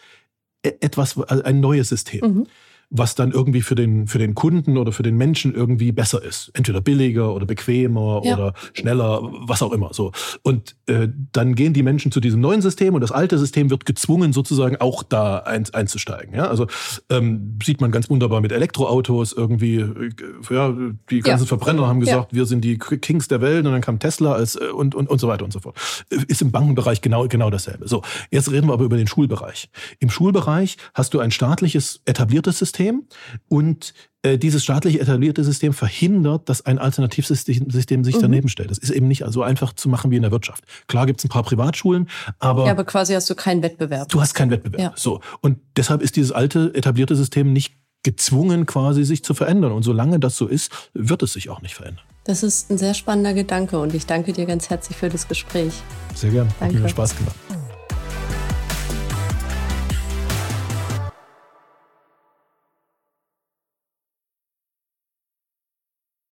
e-, 0.64 0.72
etwas, 0.80 1.18
also 1.18 1.42
ein 1.42 1.60
neues 1.60 1.90
System. 1.90 2.20
Mhm 2.22 2.46
was 2.90 3.14
dann 3.14 3.32
irgendwie 3.32 3.60
für 3.60 3.74
den, 3.74 4.06
für 4.06 4.18
den 4.18 4.34
Kunden 4.34 4.78
oder 4.78 4.92
für 4.92 5.02
den 5.02 5.16
Menschen 5.16 5.54
irgendwie 5.54 5.92
besser 5.92 6.22
ist. 6.22 6.50
Entweder 6.54 6.80
billiger 6.80 7.34
oder 7.34 7.44
bequemer 7.44 8.22
ja. 8.24 8.34
oder 8.34 8.54
schneller, 8.72 9.20
was 9.22 9.62
auch 9.62 9.72
immer. 9.72 9.92
So. 9.92 10.12
Und 10.42 10.74
äh, 10.86 11.08
dann 11.32 11.54
gehen 11.54 11.74
die 11.74 11.82
Menschen 11.82 12.10
zu 12.12 12.20
diesem 12.20 12.40
neuen 12.40 12.62
System 12.62 12.94
und 12.94 13.02
das 13.02 13.12
alte 13.12 13.38
System 13.38 13.68
wird 13.68 13.84
gezwungen, 13.84 14.32
sozusagen 14.32 14.76
auch 14.76 15.02
da 15.02 15.38
ein, 15.38 15.66
einzusteigen. 15.72 16.34
Ja? 16.34 16.48
Also 16.48 16.66
ähm, 17.10 17.58
sieht 17.62 17.80
man 17.80 17.90
ganz 17.90 18.08
wunderbar 18.08 18.40
mit 18.40 18.52
Elektroautos 18.52 19.34
irgendwie, 19.34 19.76
äh, 19.76 20.10
ja, 20.50 20.74
die 21.10 21.20
ganzen 21.20 21.44
ja. 21.44 21.48
Verbrenner 21.48 21.86
haben 21.86 22.00
gesagt, 22.00 22.32
wir 22.32 22.46
sind 22.46 22.64
die 22.64 22.78
Kings 22.78 23.28
der 23.28 23.42
Welt 23.42 23.66
und 23.66 23.72
dann 23.72 23.82
kam 23.82 23.98
Tesla 23.98 24.32
als 24.32 24.56
äh, 24.56 24.68
und, 24.68 24.94
und, 24.94 25.10
und 25.10 25.18
so 25.18 25.28
weiter 25.28 25.44
und 25.44 25.52
so 25.52 25.60
fort. 25.60 25.76
Ist 26.08 26.40
im 26.40 26.52
Bankenbereich 26.52 27.02
genau, 27.02 27.28
genau 27.28 27.50
dasselbe. 27.50 27.86
So, 27.86 28.02
jetzt 28.30 28.50
reden 28.50 28.68
wir 28.68 28.72
aber 28.72 28.84
über 28.84 28.96
den 28.96 29.06
Schulbereich. 29.06 29.68
Im 30.00 30.08
Schulbereich 30.08 30.78
hast 30.94 31.12
du 31.12 31.20
ein 31.20 31.30
staatliches 31.30 32.00
etabliertes 32.06 32.58
System, 32.58 32.77
System 32.78 33.04
und 33.48 33.94
äh, 34.22 34.38
dieses 34.38 34.62
staatlich 34.62 35.00
etablierte 35.00 35.44
System 35.44 35.72
verhindert, 35.72 36.48
dass 36.48 36.64
ein 36.64 36.78
Alternativsystem 36.78 37.70
System 37.70 38.04
sich 38.04 38.16
mhm. 38.16 38.22
daneben 38.22 38.48
stellt. 38.48 38.70
Das 38.70 38.78
ist 38.78 38.90
eben 38.90 39.08
nicht 39.08 39.24
so 39.28 39.42
einfach 39.42 39.72
zu 39.72 39.88
machen 39.88 40.10
wie 40.10 40.16
in 40.16 40.22
der 40.22 40.30
Wirtschaft. 40.30 40.64
Klar 40.86 41.06
gibt 41.06 41.20
es 41.20 41.24
ein 41.24 41.28
paar 41.28 41.42
Privatschulen, 41.42 42.08
aber. 42.38 42.66
Ja, 42.66 42.72
aber 42.72 42.84
quasi 42.84 43.14
hast 43.14 43.28
du 43.30 43.34
keinen 43.34 43.62
Wettbewerb. 43.62 44.08
Du 44.08 44.20
hast 44.20 44.34
keinen 44.34 44.50
Wettbewerb. 44.50 44.80
Ja. 44.80 44.92
So. 44.96 45.20
Und 45.40 45.58
deshalb 45.76 46.02
ist 46.02 46.16
dieses 46.16 46.32
alte 46.32 46.72
etablierte 46.74 47.16
System 47.16 47.52
nicht 47.52 47.74
gezwungen, 48.04 48.64
quasi 48.64 49.04
sich 49.04 49.24
zu 49.24 49.34
verändern. 49.34 49.72
Und 49.72 49.82
solange 49.82 50.20
das 50.20 50.36
so 50.36 50.46
ist, 50.46 50.90
wird 50.94 51.22
es 51.22 51.32
sich 51.32 51.50
auch 51.50 51.62
nicht 51.62 51.74
verändern. 51.74 52.04
Das 52.24 52.42
ist 52.42 52.70
ein 52.70 52.78
sehr 52.78 52.94
spannender 52.94 53.34
Gedanke 53.34 53.78
und 53.78 53.94
ich 53.94 54.06
danke 54.06 54.32
dir 54.32 54.46
ganz 54.46 54.70
herzlich 54.70 54.96
für 54.96 55.08
das 55.08 55.26
Gespräch. 55.26 55.72
Sehr 56.14 56.30
gern. 56.30 56.48
Danke. 56.60 56.76
Hat 56.76 56.82
mir 56.82 56.88
Spaß 56.88 57.16
gemacht. 57.16 57.36